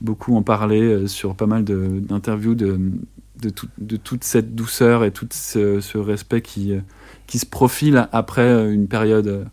beaucoup 0.02 0.36
en 0.36 0.42
parler 0.42 1.06
sur 1.06 1.34
pas 1.34 1.46
mal 1.46 1.64
d'interviews 1.64 2.54
de, 2.54 2.78
de, 3.40 3.52
de 3.78 3.96
toute 3.96 4.24
cette 4.24 4.54
douceur 4.54 5.04
et 5.04 5.12
tout 5.12 5.28
ce, 5.30 5.96
respect 5.96 6.42
qui, 6.42 6.74
qui 7.32 7.38
se 7.38 7.46
profile 7.46 8.08
après 8.12 8.42
euh, 8.42 8.74
une 8.74 8.88
période 8.88 9.26
euh, 9.26 9.44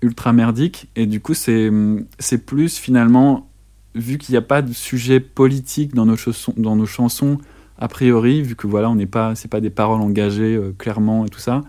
ultra 0.00 0.32
merdique. 0.32 0.88
Et 0.94 1.06
du 1.06 1.20
coup, 1.20 1.34
c'est 1.34 1.72
c'est 2.20 2.38
plus 2.38 2.78
finalement, 2.78 3.50
vu 3.96 4.16
qu'il 4.16 4.32
n'y 4.32 4.36
a 4.36 4.42
pas 4.42 4.62
de 4.62 4.72
sujet 4.72 5.18
politique 5.18 5.92
dans 5.92 6.06
nos, 6.06 6.14
chaussons, 6.14 6.54
dans 6.56 6.76
nos 6.76 6.86
chansons, 6.86 7.38
a 7.80 7.88
priori, 7.88 8.42
vu 8.42 8.54
que 8.54 8.68
voilà, 8.68 8.88
on 8.88 8.94
n'est 8.94 9.06
pas, 9.06 9.34
c'est 9.34 9.48
pas 9.48 9.60
des 9.60 9.70
paroles 9.70 10.02
engagées 10.02 10.54
euh, 10.54 10.72
clairement 10.78 11.26
et 11.26 11.28
tout 11.28 11.40
ça, 11.40 11.62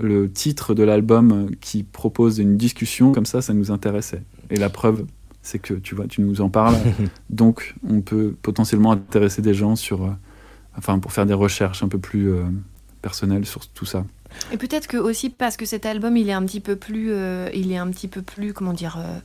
le 0.00 0.30
titre 0.30 0.72
de 0.72 0.84
l'album 0.84 1.50
qui 1.60 1.82
propose 1.82 2.38
une 2.38 2.56
discussion 2.56 3.10
comme 3.10 3.26
ça, 3.26 3.42
ça 3.42 3.54
nous 3.54 3.72
intéressait. 3.72 4.22
Et 4.50 4.56
la 4.56 4.70
preuve, 4.70 5.04
c'est 5.42 5.58
que 5.58 5.74
tu 5.74 5.96
vois, 5.96 6.06
tu 6.06 6.20
nous 6.20 6.42
en 6.42 6.48
parles, 6.48 6.76
donc 7.30 7.74
on 7.90 8.02
peut 8.02 8.36
potentiellement 8.40 8.92
intéresser 8.92 9.42
des 9.42 9.52
gens 9.52 9.74
sur, 9.74 10.04
euh, 10.04 10.10
enfin, 10.78 11.00
pour 11.00 11.10
faire 11.10 11.26
des 11.26 11.34
recherches 11.34 11.82
un 11.82 11.88
peu 11.88 11.98
plus 11.98 12.30
euh, 12.30 12.44
personnelles 13.00 13.46
sur 13.46 13.66
tout 13.66 13.86
ça. 13.86 14.04
Et 14.52 14.56
peut-être 14.56 14.86
que 14.86 14.96
aussi 14.96 15.30
parce 15.30 15.56
que 15.56 15.64
cet 15.66 15.86
album, 15.86 16.16
il 16.16 16.28
est 16.28 16.32
un 16.32 16.44
petit 16.44 16.60
peu 16.60 16.76
plus, 16.76 17.08
euh, 17.12 17.48
il 17.54 17.72
est 17.72 17.76
un 17.78 17.88
petit 17.90 18.08
peu 18.08 18.22
plus, 18.22 18.52
comment 18.52 18.72
dire, 18.72 18.98
euh, 18.98 19.18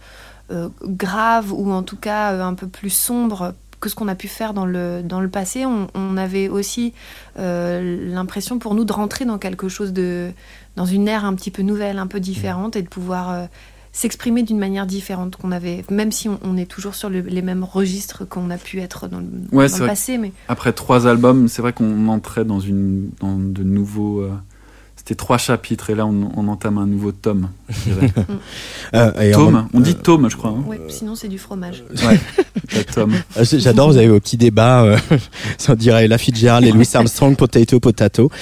euh, 0.54 0.70
grave 0.84 1.52
ou 1.52 1.72
en 1.72 1.84
tout 1.84 1.98
cas 1.98 2.32
un 2.44 2.54
peu 2.54 2.68
plus 2.68 2.90
sombre 2.90 3.54
que 3.80 3.90
ce 3.90 3.96
qu'on 3.96 4.08
a 4.08 4.16
pu 4.16 4.28
faire 4.28 4.54
dans 4.54 4.66
le, 4.66 5.02
dans 5.04 5.20
le 5.22 5.30
passé. 5.30 5.66
On, 5.66 5.88
on 5.94 6.18
avait 6.18 6.48
aussi 6.50 6.94
euh, 7.38 8.12
l'impression 8.14 8.60
pour 8.60 8.74
nous 8.76 8.86
de 8.86 8.94
rentrer 8.94 9.26
dans 9.26 9.38
quelque 9.38 9.70
chose 9.70 9.94
de, 9.94 10.32
dans 10.76 10.86
une 10.86 11.08
ère 11.08 11.26
un 11.26 11.36
petit 11.36 11.52
peu 11.52 11.62
nouvelle, 11.62 12.00
un 12.00 12.08
peu 12.08 12.20
différente 12.20 12.76
et 12.76 12.82
de 12.82 12.88
pouvoir 12.88 13.30
euh, 13.32 13.46
s'exprimer 13.92 14.44
d'une 14.44 14.58
manière 14.60 14.86
différente 14.86 15.36
qu'on 15.36 15.52
avait, 15.52 15.84
même 15.92 16.12
si 16.12 16.30
on, 16.30 16.40
on 16.44 16.58
est 16.58 16.66
toujours 16.66 16.96
sur 16.96 17.10
le- 17.10 17.22
les 17.22 17.42
mêmes 17.42 17.64
registres 17.64 18.26
qu'on 18.28 18.50
a 18.50 18.58
pu 18.58 18.80
être 18.80 19.08
dans 19.08 19.20
le, 19.20 19.26
Ouais, 19.52 19.66
dans 19.68 19.74
c'est 19.74 19.80
le 19.80 19.86
vrai. 19.86 19.88
passé. 19.90 20.18
Mais 20.18 20.32
Après 20.48 20.74
trois 20.74 21.06
albums, 21.08 21.48
c'est 21.48 21.62
vrai 21.62 21.74
qu'on 21.74 22.08
entrait 22.08 22.46
dans, 22.46 22.60
une, 22.60 23.10
dans 23.20 23.38
de 23.38 23.64
nouveaux. 23.64 24.22
euh, 24.22 24.32
C'était 25.08 25.20
trois 25.20 25.38
chapitres 25.38 25.90
et 25.90 25.96
là 25.96 26.06
on, 26.06 26.32
on 26.36 26.50
entame 26.50 26.78
un 26.78 26.86
nouveau 26.86 27.14
tome. 27.14 27.48
je 27.70 27.94
dirais. 27.94 28.12
Euh, 28.94 29.34
en 29.34 29.38
tome, 29.38 29.68
on 29.74 29.80
dit 29.82 29.96
tome, 29.96 30.30
je 30.30 30.38
crois. 30.38 30.52
hein. 30.52 30.64
ouais, 30.66 30.80
sinon 30.88 31.16
c'est 31.16 31.28
du 31.28 31.38
fromage. 31.38 31.84
Ouais, 32.06 32.18
la 32.76 32.84
tome. 32.86 33.16
Ah, 33.36 33.44
j- 33.44 33.60
J'adore, 33.60 33.90
vous 33.92 33.98
avez 33.98 34.08
vos 34.08 34.20
petits 34.22 34.38
débats, 34.38 34.84
euh, 34.84 34.98
on 35.68 35.74
dirait 35.76 36.08
la 36.08 36.18
Fitzgerald 36.18 36.66
et 36.66 36.72
Louis 36.72 36.88
Armstrong, 36.94 37.36
potato, 37.36 37.80
potato. 37.82 38.30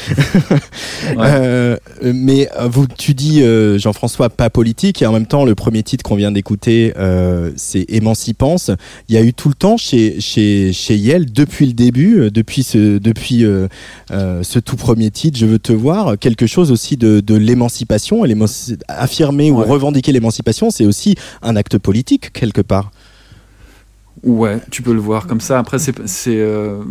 Euh, 1.17 1.77
mais 2.01 2.49
euh, 2.59 2.67
vous, 2.67 2.87
tu 2.87 3.13
dis, 3.13 3.41
euh, 3.41 3.77
Jean-François, 3.77 4.29
pas 4.29 4.49
politique, 4.49 5.01
et 5.01 5.05
en 5.05 5.13
même 5.13 5.27
temps, 5.27 5.45
le 5.45 5.53
premier 5.55 5.83
titre 5.83 6.03
qu'on 6.03 6.15
vient 6.15 6.31
d'écouter, 6.31 6.93
euh, 6.97 7.51
c'est 7.55 7.85
Émancipance. 7.89 8.71
Il 9.07 9.15
y 9.15 9.17
a 9.17 9.21
eu 9.21 9.33
tout 9.33 9.47
le 9.49 9.53
temps 9.55 9.77
chez, 9.77 10.19
chez, 10.19 10.73
chez 10.73 10.95
Yel, 10.97 11.31
depuis 11.31 11.67
le 11.67 11.73
début, 11.73 12.19
euh, 12.19 12.31
depuis, 12.31 12.63
ce, 12.63 12.97
depuis 12.97 13.45
euh, 13.45 13.67
euh, 14.11 14.41
ce 14.43 14.59
tout 14.59 14.75
premier 14.77 15.11
titre, 15.11 15.37
Je 15.37 15.45
veux 15.45 15.59
te 15.59 15.71
voir, 15.73 16.17
quelque 16.17 16.47
chose 16.47 16.54
aussi 16.61 16.97
de, 16.97 17.19
de 17.19 17.35
l'émancipation. 17.35 18.23
Affirmer 18.87 19.51
ou 19.51 19.57
revendiquer 19.57 20.11
l'émancipation, 20.11 20.69
c'est 20.71 20.85
aussi 20.85 21.15
un 21.41 21.55
acte 21.55 21.77
politique, 21.77 22.31
quelque 22.33 22.61
part. 22.61 22.91
Ouais, 24.23 24.59
tu 24.71 24.81
peux 24.81 24.93
le 24.93 24.99
voir 24.99 25.27
comme 25.27 25.41
ça. 25.41 25.59
Après, 25.59 25.77
c'est. 25.77 25.93
euh, 26.27 26.81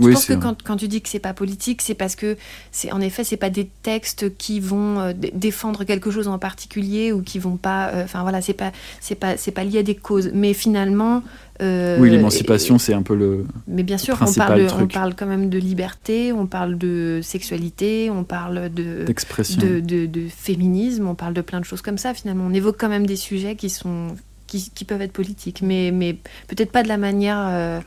Je 0.00 0.04
oui, 0.06 0.12
pense 0.12 0.26
que 0.26 0.34
quand, 0.34 0.62
quand 0.62 0.76
tu 0.76 0.88
dis 0.88 1.00
que 1.00 1.08
c'est 1.08 1.20
pas 1.20 1.32
politique, 1.32 1.80
c'est 1.80 1.94
parce 1.94 2.16
que 2.16 2.36
c'est 2.70 2.92
en 2.92 3.00
effet 3.00 3.24
c'est 3.24 3.38
pas 3.38 3.48
des 3.48 3.66
textes 3.82 4.36
qui 4.36 4.60
vont 4.60 5.00
euh, 5.00 5.12
dé- 5.14 5.32
défendre 5.34 5.84
quelque 5.84 6.10
chose 6.10 6.28
en 6.28 6.38
particulier 6.38 7.12
ou 7.12 7.22
qui 7.22 7.38
vont 7.38 7.56
pas. 7.56 7.88
euh, 7.94 8.04
Enfin 8.04 8.20
voilà, 8.22 8.42
c'est 8.42 8.52
pas 8.52 8.72
c'est 9.00 9.14
pas 9.14 9.36
c'est 9.38 9.52
pas 9.52 9.64
lié 9.64 9.78
à 9.78 9.82
des 9.82 9.94
causes. 9.94 10.30
Mais 10.34 10.52
finalement. 10.54 11.22
Euh, 11.62 11.98
Oui, 12.00 12.10
l'émancipation, 12.10 12.78
c'est 12.78 12.94
un 12.94 13.02
peu 13.02 13.14
le. 13.14 13.44
Mais 13.66 13.82
bien 13.82 13.98
sûr, 13.98 14.16
on 14.20 14.32
parle, 14.32 14.62
on 14.62 14.66
truc. 14.66 14.92
parle 14.92 15.14
quand 15.14 15.26
même 15.26 15.48
de 15.48 15.58
liberté, 15.58 16.32
on 16.32 16.46
parle 16.46 16.78
de 16.78 17.20
sexualité, 17.22 18.10
on 18.10 18.24
parle 18.24 18.70
de, 18.72 19.04
d'expression. 19.04 19.60
de, 19.60 19.80
de, 19.80 20.06
de 20.06 20.28
féminisme, 20.28 21.06
on 21.06 21.14
parle 21.14 21.34
de 21.34 21.40
plein 21.40 21.60
de 21.60 21.64
choses 21.64 21.82
comme 21.82 21.98
ça. 21.98 22.14
Finalement, 22.14 22.44
on 22.46 22.52
évoque 22.54 22.76
quand 22.78 22.88
même 22.88 23.06
des 23.06 23.16
sujets 23.16 23.56
qui 23.56 23.70
sont 23.70 24.16
qui, 24.46 24.70
qui 24.74 24.84
peuvent 24.84 25.02
être 25.02 25.12
politiques, 25.12 25.62
mais, 25.62 25.90
mais 25.92 26.14
peut-être 26.48 26.70
pas 26.70 26.82
de 26.82 26.88
la 26.88 26.96
manière 26.96 27.38
euh, 27.50 27.80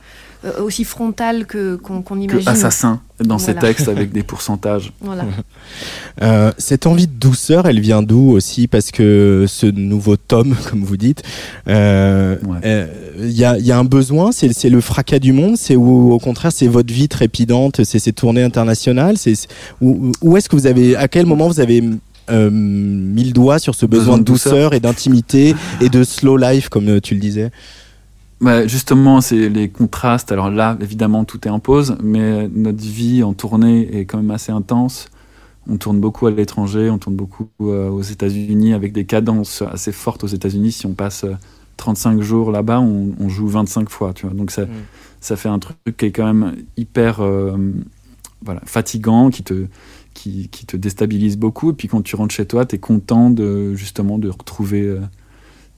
aussi 0.60 0.84
frontale 0.84 1.44
que 1.46 1.76
qu'on 1.76 2.00
Que 2.02 2.14
imagine. 2.18 2.48
assassin 2.48 3.00
dans 3.22 3.38
ces 3.38 3.52
Voilà. 3.52 3.60
textes 3.68 3.88
avec 3.88 4.10
des 4.12 4.22
pourcentages. 4.32 4.92
Voilà. 5.00 5.24
Euh, 6.22 6.52
cette 6.58 6.86
envie 6.86 7.06
de 7.06 7.12
douceur, 7.12 7.66
elle 7.66 7.80
vient 7.80 8.02
d'où 8.02 8.30
aussi? 8.32 8.66
Parce 8.66 8.90
que 8.90 9.46
ce 9.48 9.66
nouveau 9.66 10.16
tome, 10.16 10.54
comme 10.70 10.82
vous 10.84 10.96
dites, 10.98 11.22
euh, 11.68 12.36
Ouais. 12.46 12.58
euh, 12.64 12.86
il 13.20 13.30
y, 13.30 13.44
a, 13.44 13.56
il 13.58 13.64
y 13.64 13.72
a 13.72 13.78
un 13.78 13.84
besoin, 13.84 14.30
c'est 14.32 14.68
le 14.68 14.80
fracas 14.82 15.18
du 15.18 15.32
monde, 15.32 15.56
c'est 15.56 15.76
ou 15.76 16.12
au 16.12 16.18
contraire 16.18 16.52
c'est 16.52 16.66
votre 16.66 16.92
vie 16.92 17.08
trépidante, 17.08 17.84
c'est 17.84 17.98
ces 17.98 18.12
tournées 18.12 18.42
internationales, 18.42 19.16
c'est 19.16 19.34
où, 19.80 20.12
où 20.20 20.36
est-ce 20.36 20.48
que 20.48 20.56
vous 20.56 20.66
avez, 20.66 20.94
à 20.96 21.08
quel 21.08 21.24
moment 21.26 21.48
vous 21.48 21.60
avez 21.60 21.82
euh, 22.30 22.50
mis 22.50 23.24
le 23.24 23.32
doigt 23.32 23.58
sur 23.58 23.74
ce 23.74 23.86
besoin, 23.86 24.18
de 24.18 24.22
douceur, 24.24 24.74
et 24.74 24.80
d'intimité 24.80 25.54
et 25.80 25.88
de 25.88 26.04
slow 26.04 26.36
life, 26.36 26.68
comme 26.68 26.88
euh, 26.88 27.00
tu 27.00 27.14
le 27.14 27.20
disais? 27.20 27.50
Bah, 28.40 28.66
justement, 28.66 29.20
c'est 29.20 29.48
les 29.50 29.68
contrastes. 29.68 30.32
Alors 30.32 30.50
là, 30.50 30.76
évidemment, 30.80 31.24
tout 31.24 31.46
est 31.46 31.50
en 31.50 31.60
pause, 31.60 31.96
mais 32.02 32.48
notre 32.48 32.82
vie 32.82 33.22
en 33.22 33.34
tournée 33.34 33.98
est 33.98 34.06
quand 34.06 34.16
même 34.16 34.30
assez 34.30 34.50
intense. 34.50 35.10
On 35.68 35.76
tourne 35.76 36.00
beaucoup 36.00 36.26
à 36.26 36.30
l'étranger, 36.30 36.88
on 36.88 36.96
tourne 36.98 37.16
beaucoup 37.16 37.48
euh, 37.60 37.90
aux 37.90 38.00
États-Unis 38.00 38.72
avec 38.72 38.92
des 38.92 39.04
cadences 39.04 39.62
assez 39.70 39.92
fortes 39.92 40.24
aux 40.24 40.28
États-Unis. 40.28 40.72
Si 40.72 40.86
on 40.86 40.94
passe 40.94 41.24
euh, 41.24 41.34
35 41.76 42.20
jours 42.22 42.50
là-bas, 42.50 42.80
on, 42.80 43.12
on 43.20 43.28
joue 43.28 43.46
25 43.46 43.90
fois, 43.90 44.12
tu 44.14 44.26
vois. 44.26 44.34
Donc 44.34 44.50
ça, 44.50 44.62
Mm. 44.62 44.68
ça 45.20 45.36
fait 45.36 45.48
un 45.50 45.58
truc 45.58 45.76
qui 45.98 46.06
est 46.06 46.12
quand 46.12 46.26
même 46.32 46.56
hyper 46.78 47.20
euh, 47.20 47.56
voilà, 48.42 48.62
fatigant, 48.64 49.28
qui 49.30 49.42
te, 49.42 49.66
qui, 50.14 50.48
qui 50.48 50.64
te 50.66 50.76
déstabilise 50.78 51.36
beaucoup. 51.36 51.70
Et 51.70 51.74
puis 51.74 51.88
quand 51.88 52.02
tu 52.02 52.16
rentres 52.16 52.34
chez 52.34 52.46
toi, 52.46 52.64
tu 52.64 52.76
es 52.76 52.78
content 52.78 53.30
de, 53.30 53.74
justement 53.74 54.18
de 54.18 54.30
retrouver 54.30 54.82
euh, 54.82 55.00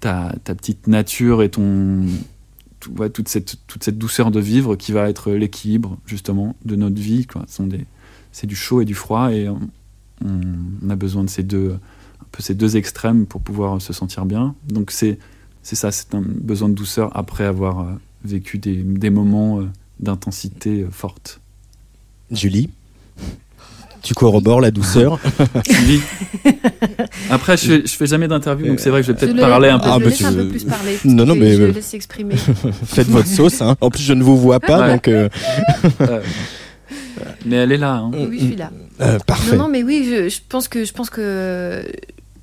ta, 0.00 0.32
ta 0.44 0.54
petite 0.54 0.86
nature 0.86 1.42
et 1.42 1.50
ton, 1.50 2.04
toute, 3.08 3.28
cette, 3.28 3.98
douceur 3.98 4.30
de 4.30 4.40
vivre 4.40 4.76
qui 4.76 4.92
va 4.92 5.08
être 5.08 5.32
l'équilibre 5.32 5.98
justement 6.06 6.56
de 6.64 6.76
notre 6.76 7.00
vie. 7.00 7.26
C'est 8.32 8.46
du 8.46 8.56
chaud 8.56 8.80
et 8.80 8.84
du 8.84 8.94
froid 8.94 9.32
et 9.32 9.48
on, 9.48 10.90
a 10.90 10.96
besoin 10.96 11.24
de 11.24 11.30
ces 11.30 11.42
deux, 11.42 11.72
un 11.72 12.26
peu 12.30 12.42
ces 12.42 12.54
deux 12.54 12.76
extrêmes 12.76 13.26
pour 13.26 13.40
pouvoir 13.40 13.80
se 13.80 13.92
sentir 13.92 14.24
bien. 14.24 14.54
Donc 14.68 14.90
c'est 14.90 15.18
ça, 15.62 15.90
c'est 15.90 16.14
un 16.14 16.22
besoin 16.22 16.68
de 16.68 16.74
douceur 16.74 17.16
après 17.16 17.44
avoir 17.44 17.80
euh, 17.80 17.92
vécu 18.24 18.58
des, 18.58 18.76
des 18.76 19.10
moments 19.10 19.60
euh, 19.60 19.68
d'intensité 20.00 20.82
euh, 20.82 20.90
forte. 20.90 21.40
Julie? 22.30 22.70
Tu 24.02 24.14
corrobores 24.14 24.60
la 24.60 24.70
douceur 24.70 25.18
Après, 27.30 27.56
je 27.56 27.66
fais, 27.66 27.82
je 27.86 27.92
fais 27.92 28.06
jamais 28.06 28.28
d'interview, 28.28 28.66
donc 28.68 28.80
c'est 28.80 28.90
vrai 28.90 29.00
que 29.00 29.06
je 29.06 29.12
vais 29.12 29.18
Je 29.18 29.24
peut-être 29.26 29.36
le- 29.36 29.42
parler 29.42 29.68
un 29.68 29.78
je 29.78 29.82
peu. 29.84 29.88
Ah, 29.90 29.98
bah, 29.98 30.04
laisse 30.06 30.18
tu 30.18 30.24
un 30.24 30.32
peu 30.32 30.48
plus 30.48 30.64
parler. 30.64 30.98
Non, 31.04 31.24
non, 31.26 31.34
Je- 31.34 31.40
mais- 31.40 31.52
je 31.56 31.62
le 31.62 31.70
laisse 31.70 31.86
s'exprimer. 31.86 32.36
Faites 32.84 33.08
votre 33.08 33.28
sauce. 33.28 33.60
Hein. 33.62 33.76
En 33.80 33.90
plus, 33.90 34.02
je 34.02 34.12
ne 34.12 34.22
vous 34.22 34.36
vois 34.38 34.60
pas, 34.60 34.80
Ouais. 34.80 34.92
donc 34.94 35.08
euh, 35.08 35.28
Euh, 36.00 36.20
mais 37.46 37.56
elle 37.56 37.72
est 37.72 37.76
là. 37.78 37.94
hein. 37.94 38.10
Oui, 38.12 38.38
je 38.40 38.44
suis 38.46 38.56
là. 38.56 38.70
euh, 39.00 39.18
parfait. 39.20 39.56
Non, 39.56 39.64
non, 39.64 39.68
mais 39.70 39.82
oui, 39.82 40.06
je, 40.08 40.28
je 40.28 40.38
pense 40.48 40.68
que 40.68 40.84
je 40.84 40.92
pense 40.92 41.10
que 41.10 41.84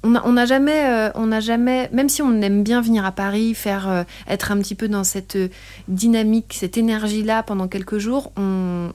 on 0.03 0.11
n'a 0.11 0.23
on 0.25 0.45
jamais, 0.45 0.85
euh, 0.85 1.09
on 1.15 1.25
n'a 1.27 1.39
jamais, 1.41 1.89
même 1.91 2.07
si 2.07 2.21
on 2.21 2.41
aime 2.41 2.63
bien 2.63 2.81
venir 2.81 3.05
à 3.05 3.11
Paris, 3.11 3.53
faire 3.53 3.89
euh, 3.89 4.03
être 4.29 4.51
un 4.51 4.57
petit 4.59 4.75
peu 4.75 4.87
dans 4.87 5.03
cette 5.03 5.35
euh, 5.35 5.49
dynamique, 5.89 6.55
cette 6.57 6.77
énergie-là 6.77 7.43
pendant 7.43 7.67
quelques 7.67 7.97
jours, 7.97 8.31
on- 8.37 8.89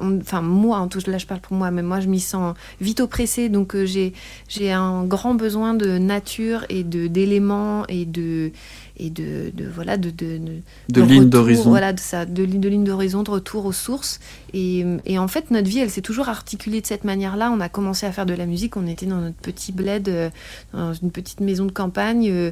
enfin 0.00 0.42
moi, 0.42 0.78
en 0.78 0.88
tout 0.88 1.00
là 1.06 1.18
je 1.18 1.26
parle 1.26 1.40
pour 1.40 1.56
moi, 1.56 1.70
mais 1.70 1.82
moi 1.82 2.00
je 2.00 2.08
m'y 2.08 2.20
sens 2.20 2.54
vite 2.80 3.00
oppressée, 3.00 3.48
donc 3.48 3.74
euh, 3.74 3.86
j'ai 3.86 4.12
j'ai 4.48 4.72
un 4.72 5.04
grand 5.04 5.34
besoin 5.34 5.74
de 5.74 5.98
nature 5.98 6.64
et 6.68 6.84
de 6.84 7.06
d'éléments 7.06 7.84
et 7.88 8.04
de 8.04 8.50
et 8.98 9.10
de, 9.10 9.50
de 9.54 9.66
voilà 9.68 9.96
de, 9.98 10.08
de, 10.10 10.38
de- 10.38 10.62
De 10.88 11.00
de 11.00 11.02
ligne 11.02 11.18
retour, 11.18 11.30
d'horizon. 11.30 11.68
Voilà, 11.70 11.92
de, 11.92 12.00
ça, 12.00 12.24
de, 12.24 12.42
ligne- 12.42 12.60
de 12.60 12.68
ligne 12.70 12.84
d'horizon, 12.84 13.22
de 13.22 13.30
retour 13.30 13.66
aux 13.66 13.72
sources. 13.72 14.20
Et, 14.58 14.86
et 15.04 15.18
en 15.18 15.28
fait, 15.28 15.50
notre 15.50 15.68
vie, 15.68 15.80
elle 15.80 15.90
s'est 15.90 16.00
toujours 16.00 16.30
articulée 16.30 16.80
de 16.80 16.86
cette 16.86 17.04
manière-là. 17.04 17.52
On 17.54 17.60
a 17.60 17.68
commencé 17.68 18.06
à 18.06 18.12
faire 18.12 18.24
de 18.24 18.32
la 18.32 18.46
musique, 18.46 18.76
on 18.78 18.86
était 18.86 19.04
dans 19.04 19.20
notre 19.20 19.36
petit 19.36 19.70
bled, 19.70 20.08
euh, 20.08 20.30
dans 20.72 20.94
une 20.94 21.10
petite 21.10 21.40
maison 21.40 21.66
de 21.66 21.72
campagne. 21.72 22.28
euh, 22.30 22.50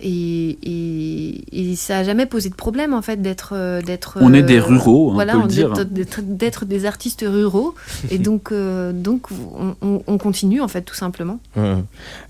et, 0.00 0.58
et, 0.64 1.70
et 1.70 1.76
ça 1.76 1.98
a 1.98 2.04
jamais 2.04 2.26
posé 2.26 2.48
de 2.48 2.54
problème, 2.56 2.92
en 2.92 3.02
fait, 3.02 3.22
d'être. 3.22 3.52
euh, 3.54 3.80
d'être 3.82 4.18
On 4.20 4.34
est 4.34 4.42
des 4.42 4.58
ruraux, 4.58 5.10
on 5.10 5.14
voilà, 5.14 5.34
peut 5.34 5.38
le 5.38 5.44
on- 5.44 5.46
dire. 5.46 5.72
d'être- 5.86 6.64
des 6.64 6.86
artistes 6.86 7.24
ruraux. 7.26 7.74
et 8.10 8.18
donc, 8.28 8.50
euh, 8.50 8.92
donc 8.92 9.28
on, 9.56 9.76
on- 9.80 10.02
on 10.06 10.18
continue, 10.18 10.60
en 10.60 10.68
fait, 10.68 10.82
tout 10.82 10.96
simplement. 10.96 11.38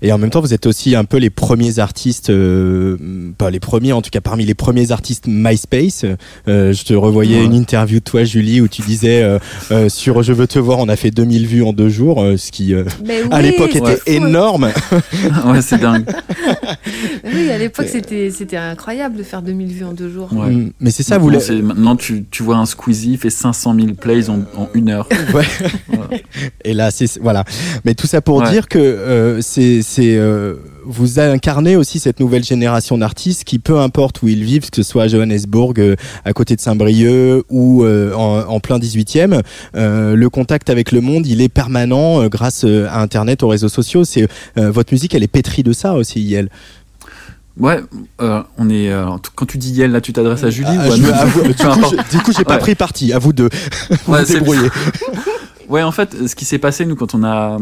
Et 0.03 0.11
en 0.11 0.17
même 0.19 0.29
temps, 0.29 0.41
vous 0.41 0.53
êtes 0.53 0.67
aussi 0.67 0.95
un 0.95 1.05
peu 1.05 1.17
les 1.17 1.31
premiers 1.31 1.79
artistes, 1.79 2.29
euh, 2.29 2.97
pas 3.37 3.49
les 3.49 3.59
premiers, 3.59 3.93
en 3.93 4.01
tout 4.03 4.11
cas 4.11 4.21
parmi 4.21 4.45
les 4.45 4.53
premiers 4.53 4.91
artistes 4.91 5.25
MySpace. 5.27 6.05
Euh, 6.47 6.71
je 6.73 6.83
te 6.85 6.93
revoyais 6.93 7.39
Ouais. 7.39 7.45
une 7.45 7.53
interview 7.55 7.99
de 7.99 8.03
toi, 8.03 8.23
Julie, 8.23 8.61
où 8.61 8.67
tu 8.67 8.81
disais 8.83 9.14
euh, 9.23 9.39
euh, 9.71 9.89
sur 9.89 10.23
Je 10.23 10.33
veux 10.33 10.47
te 10.47 10.59
voir, 10.59 10.79
on 10.79 10.89
a 10.89 10.95
fait 10.95 11.11
2000 11.11 11.47
vues 11.47 11.63
en 11.63 11.73
deux 11.73 11.89
jours, 11.89 12.21
euh, 12.23 12.37
ce 12.37 12.51
qui 12.51 12.73
euh, 12.73 12.83
à 13.31 13.41
l'époque 13.41 13.75
était 13.75 13.95
fou, 13.97 14.01
énorme. 14.07 14.65
ouais, 15.47 15.61
c'est 15.61 15.79
dingue. 15.79 16.05
Oui, 17.33 17.49
à 17.49 17.57
l'époque, 17.57 17.87
c'était 17.91 18.29
c'était 18.31 18.57
incroyable 18.57 19.17
de 19.17 19.23
faire 19.23 19.41
2000 19.41 19.67
vues 19.67 19.85
en 19.85 19.93
deux 19.93 20.09
jours. 20.09 20.29
Ouais. 20.31 20.51
Mm, 20.51 20.71
Mais 20.79 20.91
c'est 20.91 21.03
ça, 21.03 21.17
vous 21.17 21.31
c'est- 21.39 21.55
maintenant, 21.61 21.95
tu, 21.95 22.25
tu 22.29 22.43
vois 22.43 22.57
un 22.57 22.65
Squeezie, 22.65 23.13
il 23.13 23.17
fait 23.17 23.29
500 23.29 23.75
000 23.75 23.87
plays 23.93 24.29
en, 24.29 24.39
en 24.57 24.69
une 24.73 24.89
heure. 24.89 25.07
Ouais. 25.33 25.43
Voilà. 25.87 26.09
Et 26.63 26.73
là, 26.73 26.91
c'est 26.91 27.19
voilà. 27.19 27.43
Mais 27.83 27.93
tout 27.95 28.07
ça 28.07 28.21
pour 28.21 28.37
Ouais. 28.37 28.49
dire 28.51 28.67
que 28.67 28.77
euh, 28.79 29.41
c'est 29.41 29.81
c'est 29.81 30.15
euh, 30.17 30.55
vous 30.85 31.19
incarnez 31.19 31.75
aussi 31.75 31.99
cette 31.99 32.19
nouvelle 32.19 32.43
génération 32.43 32.97
d'artistes 32.97 33.43
qui, 33.43 33.57
peu 33.59 33.79
importe 33.79 34.21
où 34.21 34.27
ils 34.27 34.43
vivent, 34.43 34.69
que 34.69 34.75
ce 34.75 34.83
soit 34.83 35.03
à 35.03 35.07
Johannesburg, 35.07 35.73
euh, 35.79 35.95
à 36.25 36.33
côté 36.33 36.55
de 36.55 36.61
Saint-Brieuc 36.61 37.43
ou 37.49 37.83
euh, 37.83 38.13
en, 38.13 38.41
en 38.41 38.59
plein 38.59 38.77
18e, 39.03 39.41
euh, 39.75 40.15
le 40.15 40.29
contact 40.29 40.69
avec 40.69 40.91
le 40.91 41.01
monde, 41.01 41.25
il 41.27 41.41
est 41.41 41.49
permanent 41.49 42.21
euh, 42.21 42.27
grâce 42.29 42.63
euh, 42.63 42.87
à 42.89 43.01
Internet, 43.01 43.43
aux 43.43 43.47
réseaux 43.47 43.69
sociaux. 43.69 44.03
C'est 44.03 44.27
votre 44.55 44.93
musique, 44.93 45.13
elle 45.15 45.23
est 45.23 45.27
pétrie 45.27 45.63
de 45.63 45.73
ça 45.73 45.93
aussi, 45.93 46.21
Yel. 46.21 46.49
Ouais, 47.57 47.79
euh, 48.21 48.41
on 48.57 48.69
est. 48.69 48.91
euh, 48.91 49.05
quand 49.35 49.45
tu 49.45 49.57
dis 49.57 49.71
Yel, 49.71 49.91
là, 49.91 50.01
tu 50.01 50.11
t'adresses 50.11 50.43
à 50.43 50.49
Julie 50.49 50.67
Ah, 50.71 50.89
ou 50.89 50.91
à 50.91 50.97
nous 50.97 51.03
du 51.47 51.53
coup, 51.53 51.63
je- 51.63 52.17
du 52.17 52.23
coup, 52.23 52.31
j'ai 52.37 52.43
pas 52.43 52.55
Ouais. 52.55 52.59
pris 52.59 52.75
parti. 52.75 53.13
À 53.13 53.19
vous 53.19 53.31
de 53.31 53.49
vous 54.05 54.13
Ouais, 54.13 54.25
débrouiller. 54.25 54.67
Ouais, 55.69 55.81
en 55.81 55.91
fait, 55.91 56.27
ce 56.27 56.35
qui 56.35 56.45
s'est 56.45 56.59
passé, 56.59 56.85
nous, 56.85 56.95
quand 56.95 57.15
on 57.15 57.23
a, 57.23 57.57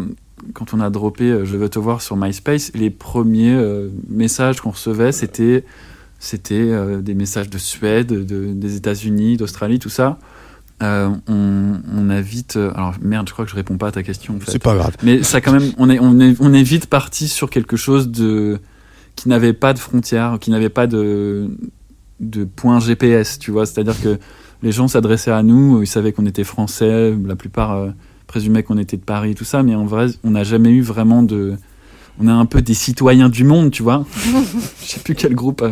quand 0.54 0.74
on 0.74 0.82
a 0.82 0.90
droppé 0.90 1.26
Je 1.46 1.56
veux 1.56 1.70
te 1.70 1.80
voir 1.80 2.02
sur 2.02 2.18
MySpace, 2.18 2.72
les 2.76 2.90
premiers 2.90 3.54
euh, 3.54 3.90
messages 4.10 4.60
qu'on 4.60 4.72
recevait, 4.72 5.12
c'était 5.14 5.64
c'était 6.20 6.72
des 7.02 7.14
messages 7.14 7.50
de 7.50 7.58
Suède, 7.58 8.08
de- 8.08 8.54
des 8.54 8.76
États-Unis, 8.78 9.38
d'Australie, 9.38 9.78
tout 9.80 9.90
ça. 9.90 10.18
Euh, 10.82 11.10
on, 11.28 11.74
on 11.96 12.10
a 12.10 12.20
vite. 12.22 12.58
euh, 12.58 12.72
Alors, 12.76 12.96
merde, 13.02 13.28
je 13.28 13.34
crois 13.34 13.46
que 13.46 13.52
je 13.52 13.56
réponds 13.56 13.78
pas 13.78 13.88
à 13.88 13.92
ta 13.92 14.04
question. 14.04 14.36
En 14.36 14.40
fait. 14.40 14.52
C'est 14.52 14.60
pas 14.62 14.76
grave. 14.76 14.96
Mais 15.04 15.24
ça, 15.24 15.40
quand 15.40 15.52
même, 15.54 15.72
on 15.78 15.90
est, 15.90 16.00
on 16.00 16.20
est, 16.20 16.36
on 16.40 16.52
est 16.54 16.64
vite 16.64 16.88
parti 16.88 17.28
sur 17.28 17.50
quelque 17.50 17.78
chose 17.78 18.10
de 18.10 18.60
qui 19.16 19.30
n'avait 19.30 19.54
pas 19.54 19.74
de 19.74 19.80
frontières, 19.80 20.38
qui 20.42 20.50
n'avait 20.52 20.70
pas 20.70 20.88
de 20.88 21.50
de 22.20 22.44
point 22.46 22.80
GPS, 22.80 23.38
tu 23.40 23.52
vois. 23.52 23.66
C'est-à-dire 23.66 24.00
que 24.02 24.18
les 24.62 24.72
gens 24.72 24.88
s'adressaient 24.88 25.32
à 25.32 25.44
nous, 25.44 25.82
ils 25.82 25.88
savaient 25.88 26.12
qu'on 26.14 26.26
était 26.26 26.44
français, 26.44 27.14
la 27.26 27.36
plupart 27.36 27.72
euh, 27.74 27.90
présumaient 28.28 28.64
qu'on 28.64 28.78
était 28.78 28.98
de 28.98 29.04
Paris, 29.04 29.36
tout 29.36 29.44
ça, 29.44 29.62
mais 29.62 29.76
en 29.76 29.86
vrai, 29.86 30.08
on 30.24 30.32
n'a 30.32 30.44
jamais 30.44 30.70
eu 30.72 30.82
vraiment 30.82 31.22
de. 31.24 31.54
On 32.20 32.28
est 32.28 32.32
un 32.32 32.46
peu 32.46 32.62
des 32.62 32.74
citoyens 32.74 33.30
du 33.30 33.44
monde, 33.44 33.72
tu 33.72 33.84
vois. 33.84 34.06
Je 34.84 34.88
sais 34.88 35.00
plus 35.00 35.16
quel 35.16 35.34
groupe 35.36 35.64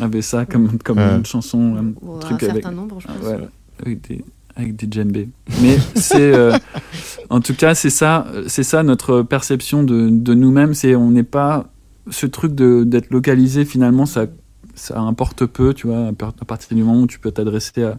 avait 0.00 0.22
ça 0.22 0.46
comme, 0.46 0.78
comme 0.78 0.98
Ouais. 0.98 1.16
une 1.16 1.26
chanson, 1.26 1.76
un 1.76 2.06
Ou 2.06 2.16
un 2.16 2.18
truc 2.20 2.40
certain 2.40 2.54
avec. 2.54 2.70
nombre, 2.76 3.00
je 3.00 3.06
pense. 3.06 3.16
Ouais, 3.26 3.38
avec 3.84 4.06
des 4.08 4.24
avec 4.56 4.76
des 4.76 4.88
djembés. 4.90 5.28
Mais 5.62 5.78
c'est 5.94 6.34
euh, 6.34 6.52
en 7.30 7.40
tout 7.40 7.54
cas 7.54 7.74
c'est 7.74 7.90
ça 7.90 8.26
c'est 8.46 8.62
ça 8.64 8.82
notre 8.82 9.22
perception 9.22 9.82
de, 9.84 10.08
de 10.10 10.34
nous-mêmes. 10.34 10.74
C'est 10.74 10.94
on 10.94 11.10
n'est 11.10 11.22
pas 11.22 11.66
ce 12.10 12.26
truc 12.26 12.54
de 12.54 12.84
d'être 12.84 13.10
localisé 13.10 13.64
finalement 13.64 14.06
ça 14.06 14.26
ça 14.74 14.98
importe 15.00 15.46
peu 15.46 15.72
tu 15.74 15.86
vois 15.86 16.08
à 16.08 16.12
par- 16.12 16.34
à 16.40 16.44
partir 16.44 16.76
du 16.76 16.82
moment 16.82 17.02
où 17.02 17.06
tu 17.06 17.18
peux 17.18 17.30
t'adresser 17.30 17.82
à- 17.84 17.96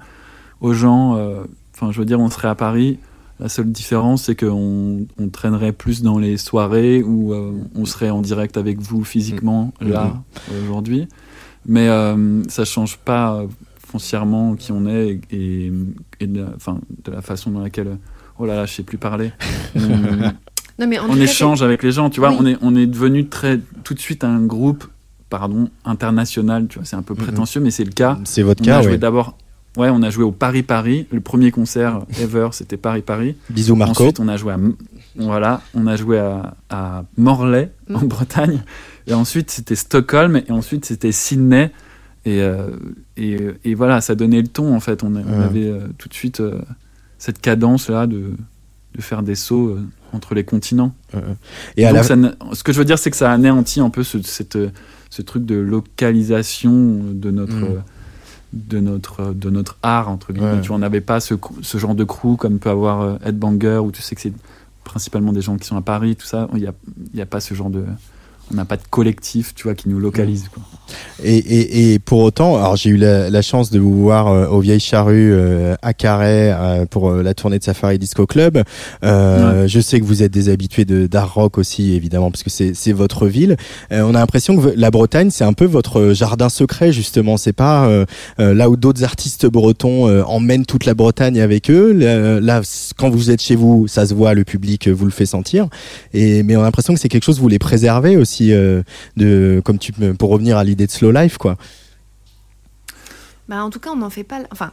aux 0.59 0.73
gens 0.73 1.15
euh, 1.17 1.43
enfin 1.75 1.91
je 1.91 1.99
veux 1.99 2.05
dire 2.05 2.19
on 2.19 2.29
serait 2.29 2.47
à 2.49 2.55
Paris. 2.55 2.99
La 3.39 3.49
seule 3.49 3.71
différence 3.71 4.25
c'est 4.25 4.35
qu'on 4.35 5.07
on 5.17 5.29
traînerait 5.29 5.71
plus 5.71 6.03
dans 6.03 6.19
les 6.19 6.37
soirées 6.37 7.01
où 7.01 7.33
euh, 7.33 7.53
on 7.75 7.85
serait 7.85 8.11
en 8.11 8.21
direct 8.21 8.55
avec 8.57 8.79
vous 8.79 9.03
physiquement 9.03 9.73
là 9.81 10.21
aujourd'hui. 10.63 11.07
Mais 11.65 11.87
ça 12.49 12.65
change 12.65 12.97
pas 12.97 13.43
foncièrement 13.91 14.55
qui 14.55 14.71
on 14.71 14.85
est 14.87 15.19
et, 15.31 15.65
et, 15.67 15.71
et 16.19 16.27
de, 16.27 16.41
la, 16.41 16.47
enfin, 16.55 16.79
de 17.03 17.11
la 17.11 17.21
façon 17.21 17.51
dans 17.51 17.61
laquelle 17.61 17.97
oh 18.39 18.45
là 18.45 18.55
là 18.55 18.65
je 18.65 18.73
sais 18.73 18.83
plus 18.83 18.97
parler 18.97 19.31
on, 19.75 19.79
Non, 20.79 20.87
mais 20.87 20.97
échange 21.21 21.61
avec 21.61 21.83
les 21.83 21.91
gens 21.91 22.09
tu 22.09 22.19
vois 22.19 22.29
Oui. 22.31 22.37
on 22.39 22.45
est 22.45 22.57
on 22.61 22.75
est 22.75 22.87
devenu 22.87 23.27
très 23.27 23.59
tout 23.83 23.93
de 23.93 23.99
suite 23.99 24.23
un 24.23 24.39
groupe 24.41 24.85
pardon 25.29 25.69
international 25.85 26.67
tu 26.67 26.79
vois 26.79 26.85
c'est 26.85 26.95
un 26.95 27.01
peu 27.03 27.13
Mhm. 27.13 27.21
prétentieux 27.23 27.61
mais 27.61 27.71
c'est 27.71 27.83
le 27.83 27.91
cas 27.91 28.17
C'est 28.23 28.41
votre 28.43 28.61
on 28.63 28.65
cas, 28.65 28.77
a 28.79 28.81
joué 28.81 28.91
ouais. 28.93 28.97
d'abord 28.97 29.37
ouais 29.77 29.89
on 29.89 30.01
a 30.01 30.09
joué 30.09 30.23
au 30.23 30.31
Paris 30.31 30.63
Paris 30.63 31.07
le 31.11 31.21
premier 31.21 31.51
concert 31.51 32.01
ever 32.19 32.49
c'était 32.51 32.77
Paris 32.77 33.01
Paris 33.01 33.35
Bisous 33.49 33.75
Marco. 33.75 34.03
Ensuite, 34.03 34.19
on 34.19 34.27
a 34.27 34.37
joué 34.37 34.53
à 34.53 34.57
voilà, 35.17 35.61
on 35.73 35.87
a 35.87 35.97
joué 35.97 36.19
à, 36.19 36.55
à 36.69 37.03
Morlaix 37.17 37.69
en 37.93 37.99
Mm. 37.99 38.07
Bretagne, 38.07 38.59
et 39.07 39.13
ensuite 39.13 39.51
c'était 39.51 39.75
Stockholm, 39.75 40.37
et 40.47 40.51
ensuite 40.51 40.85
c'était 40.85 41.11
Sydney, 41.11 41.69
et, 42.25 42.41
euh, 42.41 42.67
et, 43.17 43.37
et 43.63 43.73
voilà, 43.75 44.01
ça 44.01 44.15
donnait 44.15 44.41
le 44.41 44.47
ton 44.47 44.75
en 44.75 44.79
fait. 44.79 45.03
On, 45.03 45.15
avait 45.15 45.67
euh, 45.67 45.87
tout 45.97 46.07
de 46.09 46.13
suite 46.13 46.39
euh, 46.39 46.59
cette 47.17 47.39
cadence 47.41 47.89
là 47.89 48.07
de, 48.07 48.31
de 48.95 49.01
faire 49.01 49.23
des 49.23 49.35
sauts 49.35 49.77
entre 50.13 50.35
les 50.35 50.43
continents. 50.43 50.93
Et 51.77 51.85
à 51.85 51.89
Donc 51.89 51.97
la... 51.97 52.03
ça 52.03 52.15
na- 52.15 52.35
ce 52.53 52.63
que 52.63 52.73
je 52.73 52.79
veux 52.79 52.85
dire, 52.85 52.99
c'est 52.99 53.09
que 53.11 53.17
ça 53.17 53.31
anéantit 53.31 53.79
un 53.79 53.89
peu 53.89 54.03
ce, 54.03 54.21
cette, 54.21 54.57
ce 55.09 55.21
truc 55.21 55.45
de 55.45 55.55
localisation 55.55 56.99
de 57.13 57.31
notre, 57.31 57.53
Mm. 57.55 57.83
de 58.53 58.79
notre, 58.81 59.33
de 59.33 59.49
notre 59.49 59.77
art, 59.81 60.09
entre 60.09 60.33
guillemets. 60.33 60.53
Ouais. 60.53 60.61
Tu 60.61 60.71
on 60.71 60.79
n'avait 60.79 61.01
pas 61.01 61.19
ce, 61.21 61.35
ce 61.61 61.77
genre 61.77 61.95
de 61.95 62.03
crew 62.03 62.35
comme 62.37 62.59
peut 62.59 62.69
avoir 62.69 63.01
euh, 63.01 63.15
Ed 63.25 63.37
Banger, 63.39 63.77
où 63.83 63.91
tu 63.91 64.01
sais 64.01 64.13
que 64.15 64.21
c'est 64.21 64.33
principalement 64.83 65.31
des 65.31 65.41
gens 65.41 65.57
qui 65.57 65.65
sont 65.67 65.77
à 65.77 65.81
Paris, 65.81 66.15
tout 66.17 66.25
ça. 66.25 66.49
Il 66.53 66.59
n'y 66.59 66.67
a, 66.67 66.73
y 67.13 67.21
a 67.21 67.25
pas 67.25 67.39
ce 67.39 67.53
genre 67.53 67.69
de. 67.69 67.85
On 68.51 68.55
n'a 68.55 68.65
pas 68.65 68.77
de 68.77 68.81
collectif, 68.89 69.53
tu 69.55 69.63
vois, 69.63 69.75
qui 69.75 69.87
nous 69.89 69.99
localise. 69.99 70.49
Quoi. 70.53 70.61
Et, 71.23 71.37
et, 71.37 71.93
et 71.93 71.99
pour 71.99 72.19
autant, 72.19 72.57
alors 72.57 72.75
j'ai 72.75 72.89
eu 72.89 72.97
la, 72.97 73.29
la 73.29 73.41
chance 73.41 73.71
de 73.71 73.79
vous 73.79 74.01
voir 74.01 74.27
euh, 74.27 74.47
aux 74.47 74.59
Vieilles 74.59 74.81
Charrues 74.81 75.31
euh, 75.33 75.75
à 75.81 75.93
Carhaix 75.93 76.51
euh, 76.53 76.85
pour 76.85 77.09
euh, 77.09 77.23
la 77.23 77.33
tournée 77.33 77.59
de 77.59 77.63
Safari 77.63 77.97
Disco 77.97 78.25
Club. 78.25 78.63
Je 79.01 79.79
sais 79.81 79.99
que 79.99 80.05
vous 80.05 80.23
êtes 80.23 80.31
des 80.33 80.49
habitués 80.49 80.83
de 80.85 81.07
d'art 81.07 81.33
rock 81.33 81.57
aussi, 81.57 81.93
évidemment, 81.93 82.29
parce 82.31 82.43
que 82.43 82.49
c'est 82.49 82.91
votre 82.91 83.27
ville. 83.27 83.55
On 83.89 84.15
a 84.15 84.19
l'impression 84.19 84.57
que 84.57 84.73
la 84.75 84.91
Bretagne, 84.91 85.29
c'est 85.29 85.43
un 85.43 85.53
peu 85.53 85.65
votre 85.65 86.13
jardin 86.13 86.49
secret, 86.49 86.91
justement. 86.91 87.37
C'est 87.37 87.53
pas 87.53 87.89
là 88.37 88.69
où 88.69 88.75
d'autres 88.75 89.03
artistes 89.03 89.45
bretons 89.45 90.09
emmènent 90.23 90.65
toute 90.65 90.85
la 90.85 90.93
Bretagne 90.93 91.39
avec 91.39 91.69
eux. 91.69 91.93
Là, 92.41 92.61
quand 92.97 93.09
vous 93.09 93.31
êtes 93.31 93.41
chez 93.41 93.55
vous, 93.55 93.87
ça 93.87 94.05
se 94.05 94.13
voit, 94.13 94.33
le 94.33 94.43
public 94.43 94.87
vous 94.87 95.05
le 95.05 95.11
fait 95.11 95.25
sentir. 95.25 95.67
Et 96.13 96.43
mais 96.43 96.55
on 96.55 96.61
a 96.61 96.63
l'impression 96.63 96.93
que 96.93 96.99
c'est 96.99 97.09
quelque 97.09 97.23
chose 97.23 97.37
que 97.37 97.41
vous 97.41 97.47
les 97.47 97.59
préservez 97.59 98.17
aussi, 98.17 98.40
euh, 98.49 98.81
de 99.17 99.61
comme 99.63 99.77
tu 99.77 99.91
pour 99.93 100.29
revenir 100.31 100.57
à 100.57 100.63
l'idée 100.63 100.87
de 100.87 100.91
slow 100.91 101.11
life, 101.11 101.37
quoi. 101.37 101.57
Bah, 103.47 103.63
en 103.63 103.69
tout 103.69 103.79
cas, 103.79 103.89
on 103.91 103.97
n'en 103.97 104.09
fait 104.09 104.23
pas. 104.23 104.39
Enfin, 104.51 104.71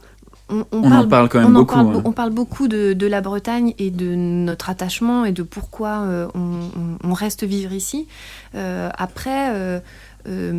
on, 0.51 0.65
On 0.73 0.91
en 0.93 1.07
parle 1.07 1.29
quand 1.29 1.41
même 1.41 1.49
on 1.49 1.53
beaucoup, 1.61 1.75
parle 1.75 1.87
ouais. 1.89 1.93
beau- 1.95 2.03
on 2.05 2.13
parle 2.13 2.31
beaucoup 2.31 2.69
de, 2.69 2.93
de 2.95 3.07
la 3.07 3.21
Bretagne 3.21 3.75
et 3.79 3.91
de 3.91 4.15
notre 4.15 4.71
attachement 4.71 5.25
et 5.25 5.33
de 5.33 5.43
pourquoi 5.43 6.01
euh, 6.03 6.27
on, 6.35 6.41
on- 6.41 6.99
on 7.11 7.13
reste 7.13 7.45
vivre 7.45 7.73
ici. 7.73 8.07
Euh, 8.55 8.89
après, 8.97 9.51
euh, 10.29 10.53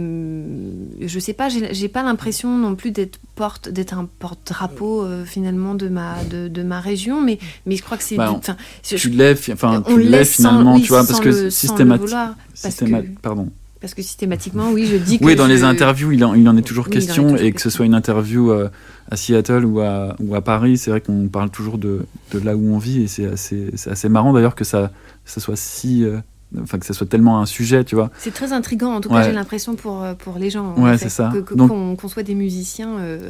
je 1.02 1.20
sais 1.20 1.34
pas, 1.34 1.48
j'ai 1.50 1.88
pas 1.90 2.04
l'impression 2.04 2.58
non 2.58 2.76
plus 2.76 2.92
d'être 2.92 3.20
porte, 3.36 3.70
d'être 3.70 3.94
un 3.94 4.08
porte-drapeau 4.20 5.04
euh, 5.04 5.24
finalement 5.26 5.76
de 5.76 5.88
ma 5.90 6.24
de, 6.30 6.48
de 6.48 6.64
ma 6.64 6.80
région, 6.80 7.22
mais 7.22 7.40
mais 7.66 7.76
je 7.76 7.84
crois 7.84 7.98
que 7.98 8.04
c'est. 8.04 8.16
Bah, 8.16 8.40
Tu 8.84 9.10
l'es, 9.10 9.36
fi- 9.36 9.54
enfin, 9.54 9.84
on 9.86 9.94
tu 9.94 10.00
l'es 10.00 10.10
laisse 10.10 10.36
sans- 10.36 10.50
finalement, 10.50 10.80
tu 10.80 10.88
vois, 10.88 11.06
parce 11.06 11.20
que 11.20 11.30
le- 11.30 11.34
sans 11.34 11.44
le 11.44 11.50
systémati- 11.50 12.00
vouloir, 12.02 12.36
parce 12.62 12.76
systéma- 12.76 13.02
que- 13.04 13.20
Pardon. 13.22 13.50
parce 13.82 13.94
que 13.94 14.02
systématiquement, 14.02 14.72
oui, 14.72 14.86
je 14.86 14.98
dis 14.98 15.20
que. 15.20 15.24
Oui, 15.26 15.36
dans 15.36 15.48
les 15.48 15.64
interviews, 15.64 16.12
il 16.12 16.24
en, 16.26 16.34
il 16.34 16.48
en 16.50 16.58
est 16.58 16.62
toujours 16.62 16.86
Oui, 16.88 16.94
question, 16.94 17.36
et 17.36 17.52
que 17.52 17.62
ce 17.62 17.70
soit 17.70 17.86
une 17.86 17.96
interview 17.96 18.52
euh, 18.52 18.70
à 19.12 19.16
Seattle 19.16 19.66
ou 19.66 19.80
à, 19.82 20.16
ou 20.20 20.36
à 20.36 20.42
Paris, 20.42 20.78
c'est 20.78 20.92
vrai 20.92 21.02
qu'on 21.02 21.28
parle 21.28 21.50
toujours 21.50 21.78
de, 21.78 22.06
de 22.34 22.40
là 22.40 22.56
où 22.56 22.74
on 22.74 22.78
vit, 22.78 23.04
et 23.04 23.08
c'est 23.08 23.26
assez, 23.26 23.72
assez 23.90 24.10
marrant 24.10 24.34
d'ailleurs 24.34 24.56
que 24.56 24.64
ça, 24.66 24.92
ça 25.26 25.40
soit 25.40 25.56
si. 25.58 26.04
euh, 26.04 26.18
Enfin, 26.62 26.80
que 26.80 26.86
ça 26.86 26.94
soit 26.94 27.08
tellement 27.08 27.42
un 27.42 27.46
sujet, 27.46 27.84
tu 27.84 27.94
vois. 27.96 28.10
C'est 28.18 28.34
très 28.34 28.54
intriguant, 28.54 28.96
en 28.96 29.02
tout 29.02 29.10
Ouais. 29.10 29.16
cas, 29.22 29.24
j'ai 29.24 29.32
l'impression 29.34 29.76
pour, 29.76 30.02
euh, 30.04 30.14
pour 30.16 30.40
les 30.40 30.50
gens. 30.50 30.74
en 30.76 30.82
Ouais, 30.84 30.98
c'est 30.98 31.10
ça. 31.10 31.32
Donc- 31.56 31.70
Qu'on 31.98 32.08
soit 32.08 32.24
des 32.24 32.34
musiciens 32.36 32.98
euh, 32.98 33.30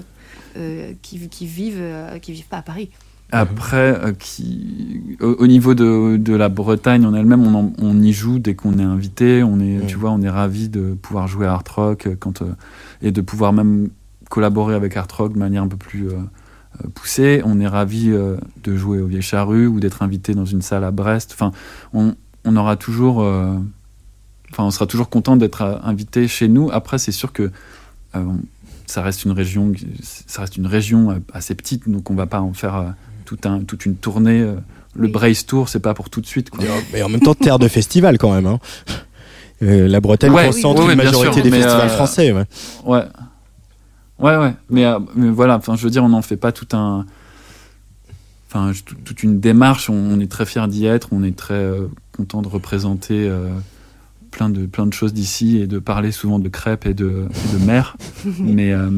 euh, 0.57 0.93
qui, 1.01 1.27
qui, 1.27 1.45
vivent, 1.45 1.75
euh, 1.81 2.17
qui 2.19 2.31
vivent 2.31 2.47
pas 2.47 2.57
à 2.57 2.61
Paris. 2.61 2.89
Après, 3.31 3.99
qui, 4.17 5.17
au, 5.19 5.35
au 5.39 5.47
niveau 5.47 5.75
de, 5.75 6.17
de 6.17 6.33
la 6.33 6.49
Bretagne 6.49 7.05
en 7.05 7.13
elle-même, 7.13 7.43
on, 7.45 7.53
en- 7.59 7.73
on 7.77 8.01
y 8.01 8.11
joue 8.13 8.39
dès 8.39 8.55
qu'on 8.55 8.79
est 8.79 8.83
invité. 8.83 9.43
On 9.43 9.59
est, 9.59 9.83
Mm. 9.83 9.85
tu 9.85 9.97
vois, 9.97 10.11
on 10.11 10.21
est 10.21 10.29
ravi 10.29 10.69
de 10.69 10.93
pouvoir 10.93 11.27
jouer 11.27 11.45
à 11.45 11.51
Art 11.53 11.63
Rock 11.75 12.07
quand, 12.19 12.41
et 13.01 13.11
de 13.11 13.21
pouvoir 13.21 13.51
même 13.53 13.89
collaborer 14.29 14.75
avec 14.75 14.95
Art 14.97 15.07
Rock 15.15 15.33
de 15.33 15.39
manière 15.39 15.61
un 15.63 15.67
peu 15.67 15.77
plus 15.77 16.07
poussée. 16.95 17.41
On 17.45 17.59
est 17.59 17.67
ravi 17.67 18.09
de 18.09 18.75
jouer 18.75 18.99
au 19.01 19.07
Vieille 19.07 19.21
Charrue 19.21 19.67
ou 19.67 19.79
d'être 19.79 20.01
invité 20.03 20.33
dans 20.33 20.45
une 20.45 20.61
salle 20.61 20.83
à 20.83 20.91
Brest. 20.91 21.31
Enfin, 21.33 21.51
on, 21.93 22.15
on 22.45 22.55
aura 22.55 22.75
toujours, 22.75 23.21
euh, 23.21 23.55
enfin, 24.51 24.63
on 24.63 24.71
sera 24.71 24.85
toujours 24.85 25.09
content 25.09 25.35
d'être 25.35 25.61
euh, 25.61 25.75
invité 25.83 26.27
chez 26.27 26.47
nous. 26.47 26.69
Après, 26.71 26.97
c'est 26.97 27.11
sûr 27.11 27.33
que 27.33 27.51
euh, 28.15 28.23
ça 28.85 29.01
reste 29.01 29.25
une 29.25 29.31
région, 29.31 29.71
ça 30.27 30.41
reste 30.41 30.57
une 30.57 30.67
région 30.67 31.21
assez 31.33 31.55
petite, 31.55 31.87
donc 31.89 32.09
on 32.09 32.15
va 32.15 32.25
pas 32.25 32.41
en 32.41 32.53
faire 32.53 32.75
euh, 32.75 32.89
tout 33.25 33.37
un, 33.45 33.59
toute 33.61 33.85
une 33.85 33.95
tournée. 33.95 34.39
euh, 34.41 34.55
Le. 34.95 35.07
Brace 35.07 35.45
Tour, 35.45 35.69
c'est 35.69 35.79
pas 35.79 35.93
pour 35.93 36.09
tout 36.09 36.21
de 36.21 36.25
suite. 36.25 36.49
Quoi. 36.49 36.65
Mais 36.93 37.03
en 37.03 37.09
même 37.09 37.21
temps, 37.21 37.35
terre 37.35 37.59
de 37.59 37.67
festival 37.67 38.17
quand 38.17 38.33
même. 38.33 38.47
Hein. 38.47 38.59
Euh, 39.61 39.87
la 39.87 39.99
Bretagne 39.99 40.31
Ouais, 40.31 40.47
concentre 40.47 40.81
oui, 40.81 40.87
oui, 40.87 40.93
une 40.93 40.99
bien 41.01 41.11
majorité 41.11 41.33
sûr, 41.33 41.43
des 41.43 41.51
festivals 41.51 41.81
euh, 41.81 41.89
français. 41.89 42.31
Ouais. 42.31 42.45
Ouais. 42.85 43.03
Ouais, 44.17 44.37
ouais. 44.37 44.53
Mais, 44.69 44.85
euh, 44.85 44.99
mais 45.15 45.29
voilà, 45.29 45.57
enfin, 45.57 45.75
je 45.75 45.83
veux 45.83 45.89
dire, 45.91 46.03
on 46.03 46.09
n'en 46.09 46.21
fait 46.21 46.37
pas 46.37 46.51
tout 46.51 46.67
un. 46.75 47.05
Enfin, 48.47 48.71
toute 49.05 49.21
une 49.21 49.39
démarche. 49.39 49.89
On, 49.89 49.93
on 49.93 50.19
est 50.19 50.31
très 50.31 50.45
fiers 50.45 50.67
d'y 50.67 50.85
être. 50.85 51.09
On 51.11 51.23
est 51.23 51.35
très 51.35 51.53
euh, 51.53 51.87
content 52.19 52.41
de 52.41 52.49
représenter 52.49 53.29
euh, 53.29 53.47
plein, 54.29 54.49
de, 54.49 54.65
plein 54.65 54.85
de 54.85 54.91
choses 54.91 55.13
d'ici 55.13 55.57
et 55.57 55.67
de 55.67 55.79
parler 55.79 56.11
souvent 56.11 56.37
de 56.37 56.49
crêpes 56.49 56.85
et 56.85 56.93
de, 56.93 57.27
et 57.29 57.57
de 57.57 57.65
mer. 57.65 57.95
mais, 58.39 58.73
euh, 58.73 58.89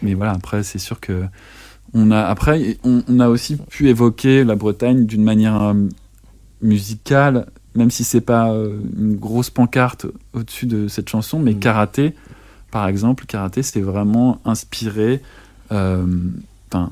mais 0.00 0.14
voilà, 0.14 0.32
après, 0.32 0.62
c'est 0.62 0.78
sûr 0.78 0.98
que. 0.98 1.24
On 1.94 2.10
a, 2.10 2.20
après, 2.22 2.78
on, 2.84 3.02
on 3.06 3.20
a 3.20 3.28
aussi 3.28 3.56
pu 3.56 3.90
évoquer 3.90 4.44
la 4.44 4.56
Bretagne 4.56 5.04
d'une 5.04 5.22
manière 5.22 5.62
euh, 5.62 5.74
musicale, 6.62 7.48
même 7.74 7.90
si 7.90 8.02
c'est 8.02 8.22
pas 8.22 8.48
une 8.98 9.16
grosse 9.16 9.50
pancarte 9.50 10.06
au-dessus 10.32 10.64
de 10.64 10.88
cette 10.88 11.10
chanson, 11.10 11.38
mais 11.38 11.52
Mm. 11.52 11.58
karaté, 11.58 12.14
par 12.70 12.88
exemple, 12.88 13.26
karaté, 13.26 13.62
c'est 13.62 13.82
vraiment 13.82 14.40
inspiré. 14.46 15.20
Enfin, 15.70 16.90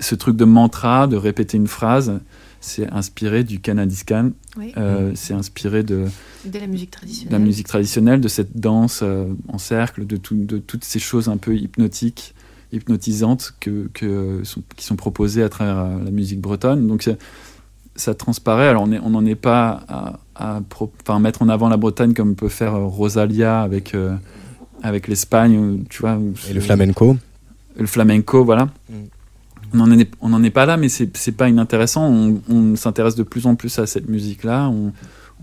ce 0.00 0.14
truc 0.14 0.36
de 0.36 0.44
mantra, 0.44 1.06
de 1.06 1.16
répéter 1.16 1.56
une 1.56 1.68
phrase, 1.68 2.20
c'est 2.64 2.90
inspiré 2.92 3.44
du 3.44 3.60
Kanadiskan. 3.60 4.30
Oui. 4.56 4.72
euh, 4.76 5.12
C'est 5.14 5.34
inspiré 5.34 5.82
de, 5.82 6.06
De 6.46 6.58
la 6.58 6.66
musique 6.66 6.90
de 6.90 6.96
traditionnelle. 6.96 7.32
la 7.32 7.44
musique 7.44 7.66
traditionnelle, 7.68 8.20
de 8.20 8.28
cette 8.28 8.56
danse 8.58 9.00
euh, 9.02 9.26
en 9.48 9.58
cercle, 9.58 10.06
de, 10.06 10.16
tout- 10.16 10.34
de 10.34 10.58
toutes 10.58 10.84
ces 10.84 10.98
choses 10.98 11.28
un 11.28 11.36
peu 11.36 11.54
hypnotiques, 11.56 12.34
hypnotisantes 12.72 13.54
que, 13.60 13.88
que 13.92 14.40
sont- 14.44 14.62
qui 14.76 14.84
sont 14.84 14.96
proposées 14.96 15.42
à 15.42 15.48
travers 15.48 15.78
euh, 15.78 16.04
la 16.04 16.10
musique 16.10 16.40
bretonne. 16.40 16.86
Donc 16.86 17.08
ça, 17.96 18.14
transparaît. 18.14 18.68
Alors 18.68 18.84
on 18.84 19.10
n'en 19.10 19.24
est 19.26 19.34
pas 19.36 19.84
à, 19.88 20.18
à 20.34 20.60
pro- 20.68 20.92
enfin, 21.02 21.20
mettre 21.20 21.42
en 21.42 21.48
avant 21.48 21.68
la 21.68 21.76
Bretagne 21.76 22.14
comme 22.14 22.34
peut 22.34 22.48
faire 22.48 22.74
euh, 22.74 22.84
Rosalia 22.86 23.60
avec, 23.62 23.94
euh, 23.94 24.16
avec 24.82 25.06
l'Espagne, 25.08 25.84
tu 25.90 26.00
vois. 26.00 26.18
Et 26.50 26.52
le 26.54 26.60
flamenco. 26.60 27.16
le 27.78 27.86
flamenco, 27.86 28.44
voilà. 28.44 28.64
Mm. 28.88 28.94
On 29.74 29.78
n'en 29.78 29.90
est, 29.98 30.10
on 30.20 30.32
en 30.32 30.42
est 30.44 30.50
pas 30.50 30.66
là, 30.66 30.76
mais 30.76 30.88
c'est 30.88 31.32
pas 31.36 31.48
inintéressant. 31.48 32.06
On, 32.08 32.40
on 32.48 32.76
s'intéresse 32.76 33.16
de 33.16 33.22
plus 33.24 33.46
en 33.46 33.56
plus 33.56 33.78
à 33.78 33.86
cette 33.86 34.08
musique-là. 34.08 34.68
On, 34.68 34.92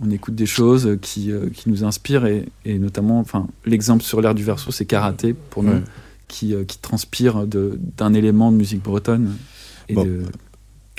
on 0.01 0.09
écoute 0.09 0.35
des 0.35 0.45
choses 0.45 0.97
qui, 1.01 1.31
euh, 1.31 1.49
qui 1.53 1.69
nous 1.69 1.83
inspirent 1.83 2.25
et, 2.25 2.47
et 2.65 2.79
notamment, 2.79 3.19
enfin, 3.19 3.47
l'exemple 3.65 4.03
sur 4.03 4.21
l'air 4.21 4.33
du 4.33 4.43
verso, 4.43 4.71
c'est 4.71 4.85
karaté 4.85 5.33
pour 5.33 5.63
nous, 5.63 5.73
Ouais. 5.73 5.83
qui, 6.29 6.53
euh, 6.55 6.63
qui 6.63 6.79
transpire 6.79 7.45
d'un 7.45 8.13
élément 8.13 8.51
de 8.53 8.57
musique 8.57 8.81
bretonne 8.81 9.35
et 9.89 9.93
Bon. 9.95 10.05
de 10.05 10.21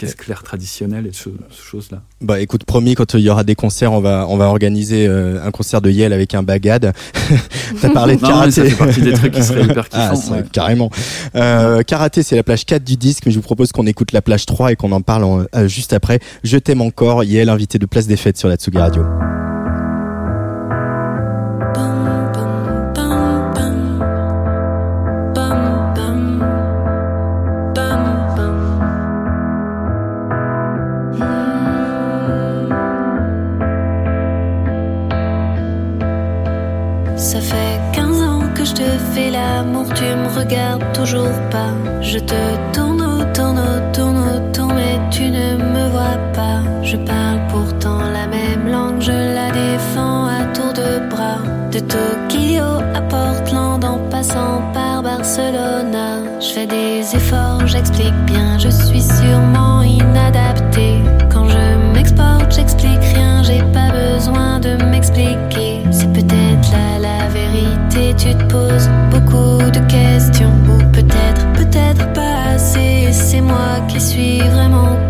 caisse 0.07 0.15
claire 0.15 0.43
traditionnelle 0.43 1.07
et 1.07 1.11
de 1.11 1.15
cho- 1.15 1.33
ces 1.51 1.62
choses-là. 1.62 2.03
Bah 2.21 2.41
écoute, 2.41 2.65
promis, 2.65 2.95
quand 2.95 3.15
il 3.15 3.21
y 3.21 3.31
aura 3.31 3.45
des 3.45 3.55
concerts, 3.55 3.93
on 3.93 4.01
va, 4.01 4.27
on 4.29 4.37
va 4.37 4.47
organiser 4.47 5.07
euh, 5.07 5.45
un 5.45 5.51
concert 5.51 5.81
de 5.81 5.91
Yale 5.91 6.12
avec 6.12 6.35
un 6.35 6.43
bagad. 6.43 6.93
T'as 7.81 7.91
parlé 7.91 8.17
de 8.17 8.23
Non, 8.23 8.45
mais 8.45 8.51
ça 8.51 8.62
karaté. 8.62 8.71
fait 8.71 8.77
partie 8.85 9.01
des 9.03 9.12
trucs 9.12 9.33
qui 9.33 9.43
seraient 9.43 9.65
hyper 9.65 9.87
Ah, 9.93 10.11
kiffants. 10.11 10.17
ça, 10.23 10.33
ouais. 10.35 10.45
carrément. 10.53 10.91
Euh, 11.35 11.83
karaté, 11.83 12.23
c'est 12.23 12.37
la 12.37 12.43
plage 12.43 12.65
4 12.67 12.85
du 12.85 12.97
disque, 12.97 13.25
mais 13.27 13.33
je 13.33 13.37
vous 13.38 13.43
propose 13.43 13.73
qu'on 13.73 13.87
écoute 13.87 14.12
la 14.12 14.23
plage 14.23 14.47
3 14.47 14.73
et 14.73 14.77
qu'on 14.77 14.93
en 14.93 15.01
parle 15.01 15.25
en- 15.25 15.45
euh, 15.55 15.69
juste 15.69 15.93
après. 15.93 16.21
Je 16.45 16.59
t'aime 16.59 16.81
encore, 16.81 17.25
Yale, 17.25 17.49
invité 17.49 17.79
de 17.79 17.87
Place 17.87 18.07
des 18.07 18.17
Fêtes 18.17 18.38
sur 18.38 18.49
la 18.49 18.57
Tsugi 18.57 18.79
Radio. 18.79 19.03
L'amour, 39.62 39.87
tu 39.94 40.05
me 40.05 40.29
regardes 40.38 40.85
toujours 40.92 41.38
pas. 41.51 41.72
Je 42.01 42.18
te 42.18 42.40
tourne 42.72 43.01
autour, 43.01 43.55
autour, 43.55 44.14
autour, 44.35 44.68
mais 44.75 44.98
tu 45.11 45.25
ne 45.31 45.57
me 45.57 45.88
vois 45.90 46.18
pas. 46.35 46.61
Je 46.83 46.96
parle 46.96 47.40
pourtant 47.48 48.01
la 48.12 48.27
même 48.27 48.68
langue, 48.68 49.01
je 49.01 49.12
la 49.12 49.51
défends 49.51 50.27
à 50.27 50.44
tour 50.55 50.72
de 50.72 51.09
bras. 51.09 51.42
De 51.70 51.79
Tokyo 51.79 52.68
à 52.94 53.01
Portland 53.03 53.85
en 53.85 53.98
passant 54.11 54.61
par 54.75 55.03
Barcelona. 55.03 56.09
Je 56.40 56.48
fais 56.55 56.66
des 56.66 57.01
efforts, 57.14 57.66
j'explique 57.66 58.18
bien, 58.27 58.59
je 58.59 58.68
suis 58.68 59.03
sûrement 59.03 59.83
inadapté. 59.83 60.98
Quand 61.33 61.48
je 61.48 61.94
m'exporte, 61.94 62.53
j'explique 62.55 63.05
rien, 63.14 63.42
j'ai 63.42 63.62
pas 63.72 63.90
besoin 63.90 64.61
de 64.61 64.72
m'expliquer. 64.90 65.72
Tu 68.23 68.35
te 68.35 68.45
poses 68.45 68.88
beaucoup 69.11 69.59
de 69.71 69.81
questions. 69.88 70.53
Ou 70.69 70.79
peut-être, 70.93 71.53
peut-être 71.55 72.12
pas 72.12 72.55
assez, 72.55 73.12
c'est 73.12 73.41
moi 73.41 73.81
qui 73.88 74.01
suis 74.01 74.38
vraiment 74.41 75.02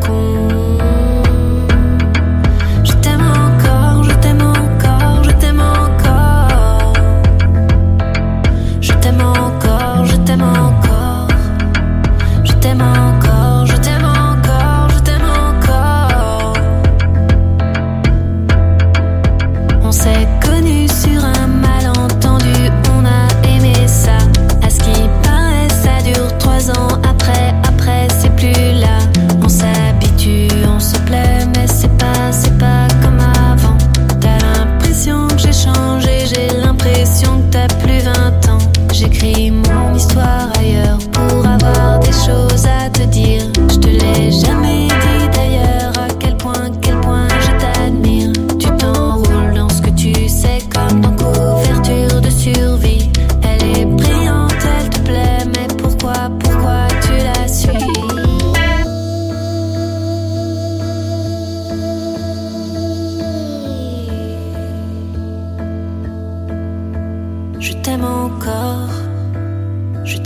crime 39.23 39.62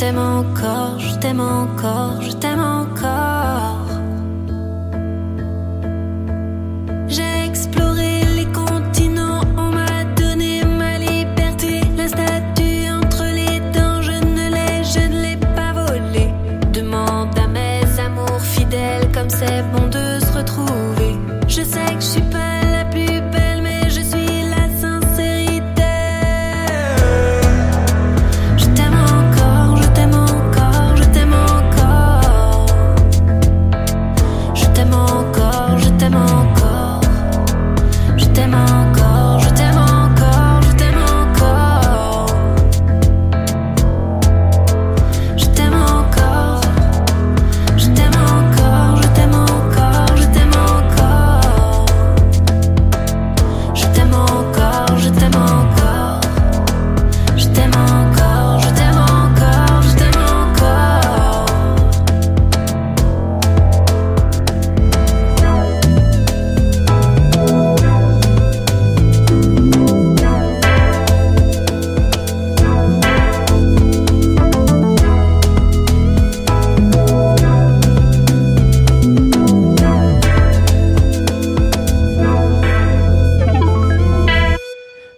t'aime 0.06 0.18
encore, 0.18 1.00
je 1.00 1.16
t'aime 1.16 1.40
encore, 1.40 2.22
je 2.22 2.30
t'aime 2.36 2.60
encore. 2.60 3.75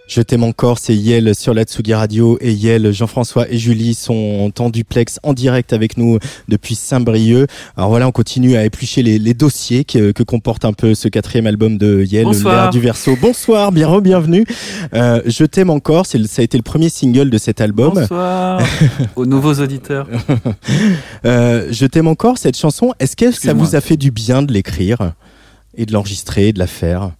Je 0.09 0.23
t'aime 0.23 0.41
encore, 0.43 0.79
c'est 0.79 0.95
Yel 0.95 1.35
sur 1.35 1.53
la 1.53 1.65
Tsugi 1.65 1.93
Radio 1.93 2.39
et 2.41 2.51
Yel, 2.51 2.91
Jean-François 2.91 3.47
et 3.47 3.59
Julie 3.59 3.93
sont 3.93 4.51
en 4.57 4.69
duplex 4.71 5.19
en 5.21 5.33
direct 5.33 5.71
avec 5.71 5.97
nous 5.97 6.17
depuis 6.47 6.73
Saint-Brieuc. 6.73 7.47
Alors 7.77 7.89
voilà, 7.89 8.07
on 8.07 8.11
continue 8.11 8.55
à 8.55 8.65
éplucher 8.65 9.03
les, 9.03 9.19
les 9.19 9.35
dossiers 9.35 9.83
que, 9.83 10.11
que 10.11 10.23
comporte 10.23 10.65
un 10.65 10.73
peu 10.73 10.95
ce 10.95 11.09
quatrième 11.09 11.45
album 11.45 11.77
de 11.77 12.01
Yel, 12.03 12.25
l'air 12.43 12.71
du 12.71 12.79
verso. 12.79 13.15
Bonsoir, 13.21 13.71
bien 13.71 13.87
re-bienvenue. 13.87 14.45
Euh, 14.95 15.21
Je 15.27 15.45
t'aime 15.45 15.69
encore, 15.69 16.07
c'est 16.07 16.25
ça 16.25 16.41
a 16.41 16.43
été 16.43 16.57
le 16.57 16.63
premier 16.63 16.89
single 16.89 17.29
de 17.29 17.37
cet 17.37 17.61
album. 17.61 17.93
Bonsoir 17.93 18.63
aux 19.15 19.27
nouveaux 19.27 19.53
auditeurs. 19.53 20.07
Euh, 21.23 21.67
Je 21.69 21.85
t'aime 21.85 22.07
encore, 22.07 22.39
cette 22.39 22.57
chanson, 22.57 22.93
est-ce 22.99 23.15
que 23.15 23.31
ça 23.31 23.53
vous 23.53 23.75
a 23.75 23.81
fait 23.81 23.95
du 23.95 24.09
bien 24.09 24.41
de 24.41 24.51
l'écrire 24.51 25.13
et 25.77 25.85
de 25.85 25.93
l'enregistrer, 25.93 26.51
de 26.51 26.57
la 26.57 26.65
faire? 26.65 27.11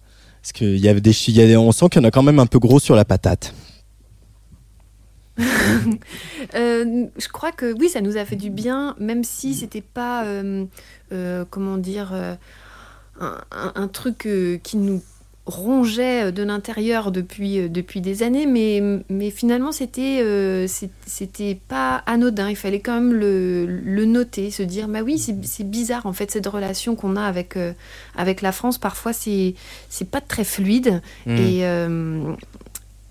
Parce 0.42 0.52
qu'il 0.52 0.78
y 0.78 0.88
a 0.88 0.94
des- 0.94 1.56
on 1.56 1.72
sent 1.72 1.88
qu'il 1.90 2.00
y 2.00 2.04
en 2.04 2.08
a 2.08 2.10
quand 2.10 2.22
même 2.22 2.38
un 2.38 2.46
peu 2.46 2.58
gros 2.58 2.80
sur 2.80 2.96
la 2.96 3.04
patate. 3.04 3.54
Euh, 6.54 7.06
je 7.16 7.28
crois 7.28 7.52
que 7.52 7.72
oui, 7.78 7.88
ça 7.88 8.00
nous 8.00 8.16
a 8.16 8.24
fait 8.24 8.34
du 8.34 8.50
bien, 8.50 8.96
même 8.98 9.22
si 9.22 9.54
c'était 9.54 9.82
pas, 9.82 10.24
euh, 10.24 10.64
euh, 11.12 11.44
comment 11.48 11.76
dire, 11.76 12.12
un, 13.20 13.88
truc 13.88 14.28
qui 14.62 14.76
nous 14.76 15.00
rongeait 15.46 16.32
de 16.32 16.42
l'intérieur 16.42 17.10
depuis, 17.10 17.58
euh, 17.58 17.68
depuis 17.68 18.00
des 18.00 18.22
années, 18.22 18.46
mais, 18.46 18.82
mais 19.08 19.30
finalement 19.30 19.72
c'était 19.72 20.20
euh, 20.22 20.66
c'était 21.06 21.58
pas 21.68 22.02
anodin. 22.06 22.50
Il 22.50 22.56
fallait 22.56 22.80
quand 22.80 22.94
même 22.94 23.12
le, 23.12 23.66
le 23.66 24.04
noter, 24.04 24.50
se 24.50 24.62
dire, 24.62 24.86
bah 24.86 25.00
oui, 25.02 25.18
c'est 25.18 25.68
bizarre 25.68 26.06
en 26.06 26.12
fait 26.12 26.30
cette 26.30 26.46
relation 26.46 26.94
qu'on 26.94 27.16
a 27.16 27.22
avec, 27.22 27.56
euh, 27.56 27.72
avec 28.16 28.42
la 28.42 28.52
France. 28.52 28.78
Parfois 28.78 29.12
c'est 29.12 29.54
pas 30.10 30.20
très 30.20 30.44
fluide. 30.44 31.00
Mm. 31.26 31.36
Et 31.36 31.66
euh, 31.66 32.32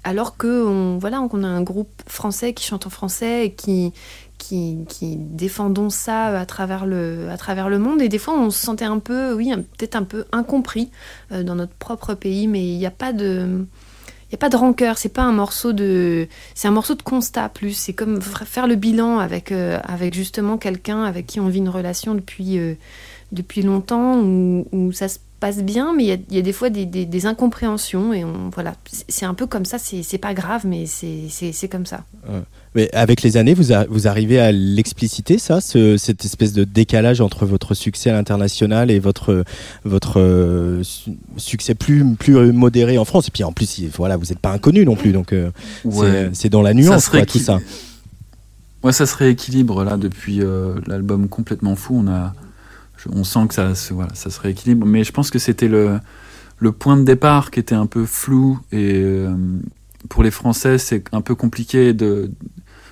alors 0.03 0.37
que 0.37 0.65
on, 0.65 0.97
voilà, 0.97 1.19
qu'on 1.29 1.43
a 1.43 1.47
un 1.47 1.61
groupe 1.61 2.01
français 2.07 2.53
qui 2.53 2.65
chante 2.65 2.87
en 2.87 2.89
français 2.89 3.47
et 3.47 3.51
qui, 3.51 3.91
qui, 4.39 5.17
défendons 5.17 5.89
ça 5.91 6.39
à 6.39 6.45
travers, 6.45 6.85
le, 6.85 7.29
à 7.29 7.37
travers 7.37 7.69
le 7.69 7.77
monde. 7.77 8.01
Et 8.01 8.09
des 8.09 8.17
fois, 8.17 8.33
on 8.33 8.49
se 8.49 8.59
sentait 8.59 8.85
un 8.85 8.97
peu, 8.97 9.33
oui, 9.33 9.51
peut-être 9.77 9.95
un 9.95 10.03
peu 10.03 10.25
incompris 10.31 10.89
euh, 11.31 11.43
dans 11.43 11.55
notre 11.55 11.73
propre 11.73 12.15
pays, 12.15 12.47
mais 12.47 12.65
il 12.65 12.77
n'y 12.77 12.87
a 12.87 12.91
pas 12.91 13.13
de. 13.13 13.65
Il 14.31 14.33
n'y 14.33 14.37
a 14.37 14.41
pas 14.41 14.49
de 14.49 14.57
rancœur, 14.57 14.99
c'est 14.99 15.09
pas 15.09 15.23
un 15.23 15.31
morceau 15.31 15.73
de. 15.73 16.27
C'est 16.53 16.67
un 16.67 16.71
morceau 16.71 16.93
de 16.93 17.01
constat 17.01 17.49
plus. 17.49 17.73
C'est 17.73 17.93
comme 17.93 18.21
faire 18.21 18.67
le 18.67 18.75
bilan 18.75 19.17
avec, 19.17 19.51
euh, 19.51 19.79
avec 19.83 20.13
justement 20.13 20.57
quelqu'un 20.57 21.03
avec 21.03 21.25
qui 21.25 21.39
on 21.39 21.47
vit 21.47 21.57
une 21.57 21.69
relation 21.69 22.13
depuis, 22.13 22.59
euh, 22.59 22.75
depuis 23.31 23.63
longtemps, 23.63 24.19
où, 24.19 24.91
ça 24.93 25.07
se 25.07 25.17
passe 25.39 25.63
bien, 25.63 25.93
mais 25.95 26.03
il 26.03 26.35
y 26.35 26.37
a, 26.37 26.41
des 26.41 26.53
fois 26.53 26.69
des, 26.69 26.85
des- 26.85 27.25
incompréhensions. 27.25 28.13
Et 28.13 28.23
voilà, 28.53 28.75
c'est 29.07 29.25
un 29.25 29.33
peu 29.33 29.47
comme 29.47 29.65
ça, 29.65 29.79
c'est 29.79 30.17
pas 30.19 30.35
grave, 30.35 30.61
mais 30.67 30.85
c'est 30.85 31.67
comme 31.67 31.87
ça. 31.87 32.03
Mais 32.75 32.89
avec 32.93 33.23
les 33.23 33.35
années, 33.37 33.53
vous, 33.55 33.71
a- 33.71 33.85
vous 33.89 34.07
arrivez 34.07 34.39
à 34.39 34.51
l'expliciter, 34.51 35.37
ça, 35.39 35.59
ce- 35.59 35.97
cette 35.97 36.23
espèce 36.23 36.53
de 36.53 36.63
décalage 36.63 37.19
entre 37.19 37.45
votre 37.47 37.73
succès 37.73 38.11
à 38.11 38.13
l'international 38.13 38.91
et 38.91 38.99
votre, 38.99 39.43
votre 39.85 40.19
euh, 40.19 40.83
su- 40.83 41.11
succès 41.37 41.73
plus, 41.73 42.05
plus 42.15 42.35
modéré 42.53 42.97
en 42.99 43.05
France? 43.05 43.27
Et 43.27 43.31
puis 43.31 43.43
en 43.43 43.51
plus, 43.51 43.79
il- 43.79 43.89
voilà, 43.89 44.17
vous 44.17 44.25
n'êtes 44.25 44.39
pas 44.39 44.51
inconnu 44.51 44.85
non 44.85 44.95
plus, 44.95 45.11
donc 45.11 45.33
euh, 45.33 45.49
c'est- 45.83 46.29
c'est 46.33 46.49
dans 46.49 46.61
la 46.61 46.73
nuance, 46.75 47.05
serait 47.05 47.19
quoi, 47.19 47.25
tout 47.25 47.39
ça. 47.39 47.59
Ouais, 48.83 48.91
ça 48.93 49.05
se 49.05 49.15
rééquilibre 49.15 49.83
là 49.83 49.97
depuis 49.97 50.41
euh, 50.41 50.75
l'album 50.87 51.27
complètement 51.27 51.75
fou. 51.75 52.01
On 52.05 52.07
a, 52.07 52.33
je- 52.97 53.09
on 53.11 53.23
sent 53.23 53.47
que 53.49 53.53
ça, 53.55 53.73
se- 53.75 53.93
voilà, 53.93 54.13
ça 54.13 54.29
se 54.29 54.39
rééquilibre. 54.39 54.85
Mais 54.85 55.03
je 55.03 55.11
pense 55.11 55.31
que 55.31 55.39
c'était 55.39 55.67
le, 55.67 55.99
le 56.59 56.71
point 56.71 56.95
de 56.97 57.03
départ 57.03 57.49
qui 57.51 57.59
était 57.59 57.75
un 57.75 57.87
peu 57.87 58.05
flou 58.05 58.59
et 58.71 58.93
euh, 59.03 59.31
pour 60.07 60.23
les 60.23 60.31
Français, 60.31 60.77
c'est 60.77 61.03
un 61.13 61.21
peu 61.21 61.35
compliqué 61.35 61.93
de 61.93 62.31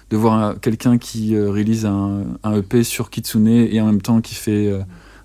de 0.10 0.16
voir 0.16 0.36
un- 0.42 0.56
quelqu'un 0.56 0.98
qui 0.98 1.36
euh, 1.36 1.50
réalise 1.52 1.86
un, 1.86 2.24
un 2.44 2.54
EP 2.56 2.84
sur 2.84 3.10
Kitsune 3.10 3.48
et 3.50 3.82
en 3.82 3.88
même 3.88 4.02
temps 4.02 4.22
qui 4.22 4.36
fait 4.36 4.68
euh, 4.72 4.80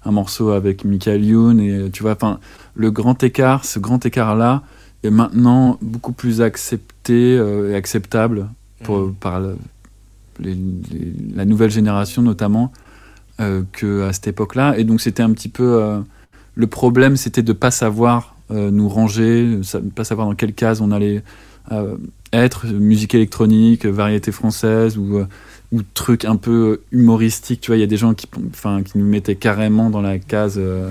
un 0.05 0.11
morceau 0.11 0.51
avec 0.51 0.85
Michael 0.85 1.25
Youn 1.25 1.61
et 1.61 1.89
tu 1.93 2.03
vois, 2.03 2.13
enfin, 2.13 2.41
le 2.75 2.91
grand 2.91 3.23
écart, 3.23 3.65
ce 3.65 3.79
grand 3.79 4.05
écart 4.05 4.35
là 4.35 4.63
est 5.05 5.11
maintenant 5.11 5.79
beaucoup 5.83 6.11
plus 6.13 6.41
accepté 6.43 7.37
euh, 7.39 7.71
et 7.71 7.77
acceptable 7.77 8.49
pour, 8.83 9.13
par 9.15 9.39
le- 9.39 9.57
les- 10.41 10.55
les- 10.57 11.13
la 11.37 11.45
nouvelle 11.45 11.71
génération 11.71 12.21
notamment 12.23 12.73
euh, 13.41 13.63
que 13.71 14.03
à 14.03 14.13
cette 14.13 14.27
époque-là. 14.27 14.77
Et 14.79 14.83
donc 14.85 15.01
c'était 15.01 15.23
un 15.23 15.31
petit 15.33 15.49
peu 15.49 15.81
le 16.57 16.67
problème, 16.67 17.17
c'était 17.17 17.45
de 17.45 17.53
pas 17.53 17.71
savoir 17.71 18.35
nous 18.51 18.89
ranger, 18.89 19.47
de 19.59 19.91
pas 19.91 20.03
savoir 20.05 20.27
dans 20.27 20.35
quelle 20.35 20.53
case 20.55 20.81
on 20.81 20.91
allait 20.91 21.23
être, 22.33 22.67
musique 22.67 23.15
électronique, 23.15 23.87
variété 23.87 24.33
française 24.33 24.99
ou 24.99 25.19
euh, 25.19 25.27
ou 25.73 25.81
truc 25.95 26.25
un 26.25 26.37
peu 26.37 26.83
humoristique. 26.93 27.61
Tu 27.63 27.71
vois, 27.71 27.77
il 27.77 27.81
y 27.81 27.85
a 27.85 27.87
des 27.87 27.97
gens 27.97 28.15
qui, 28.15 28.27
enfin, 28.51 28.83
qui 28.83 28.99
nous 28.99 29.07
mettaient 29.07 29.37
carrément 29.37 29.89
dans 29.91 30.03
la 30.03 30.19
case 30.19 30.57
euh, 30.59 30.91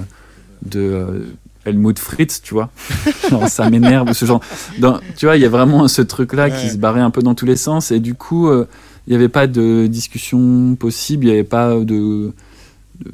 de 0.65 0.79
euh, 0.79 1.19
Helmut 1.65 1.99
Fritz, 1.99 2.41
tu 2.41 2.55
vois. 2.55 2.71
Genre, 3.29 3.47
ça 3.47 3.69
m'énerve 3.69 4.13
ce 4.13 4.25
genre. 4.25 4.41
Dans- 4.79 4.99
tu 5.15 5.27
vois, 5.27 5.38
il 5.38 5.41
y 5.41 5.45
a 5.45 5.49
vraiment 5.49 5.88
ce 5.88 6.01
truc-là 6.01 6.49
qui 6.49 6.69
se 6.69 6.77
barrait 6.77 7.01
un 7.01 7.12
peu 7.12 7.21
dans 7.21 7.36
tous 7.36 7.45
les 7.45 7.55
sens 7.55 7.91
et 7.91 7.99
du 7.99 8.15
coup, 8.15 8.47
euh, 8.47 8.67
il 9.05 9.12
n'y 9.12 9.15
avait 9.15 9.29
pas 9.29 9.45
de 9.45 9.86
discussion 9.88 10.75
possible, 10.75 11.25
il 11.25 11.27
n'y 11.27 11.34
avait 11.34 11.43
pas 11.43 11.75
de, 11.75 11.84
de, 11.86 13.12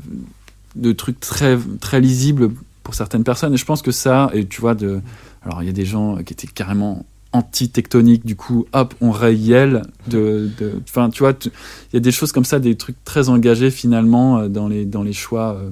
de 0.75 0.91
trucs 0.93 1.19
très, 1.19 1.57
très 1.81 1.99
lisibles 1.99 2.51
pour 2.83 2.93
certaines 2.95 3.25
personnes. 3.25 3.53
Et 3.53 3.57
je 3.57 3.65
pense 3.65 3.81
que 3.81 3.91
ça, 3.91 4.29
et 4.33 4.45
tu 4.45 4.61
vois, 4.61 4.75
de, 4.75 5.01
alors 5.43 5.61
il 5.63 5.65
y 5.65 5.69
a 5.69 5.73
des 5.73 5.85
gens 5.85 6.15
qui 6.23 6.31
étaient 6.31 6.47
carrément 6.47 7.05
anti-tectoniques, 7.37 8.25
du 8.25 8.35
coup, 8.35 8.65
hop, 8.73 8.93
on 9.01 9.11
rayelle 9.11 9.83
de, 10.07 10.49
enfin, 10.83 11.09
tu 11.09 11.19
vois, 11.19 11.33
il 11.45 11.51
y 11.93 11.97
a 11.97 11.99
des 11.99 12.11
choses 12.11 12.31
comme 12.31 12.45
ça, 12.45 12.59
des 12.59 12.75
trucs 12.75 13.03
très 13.03 13.29
engagés 13.29 13.71
finalement 13.71 14.39
euh, 14.39 14.47
dans 14.47 14.67
les, 14.67 14.85
dans 14.85 15.03
les 15.03 15.13
choix 15.13 15.55
euh, 15.55 15.69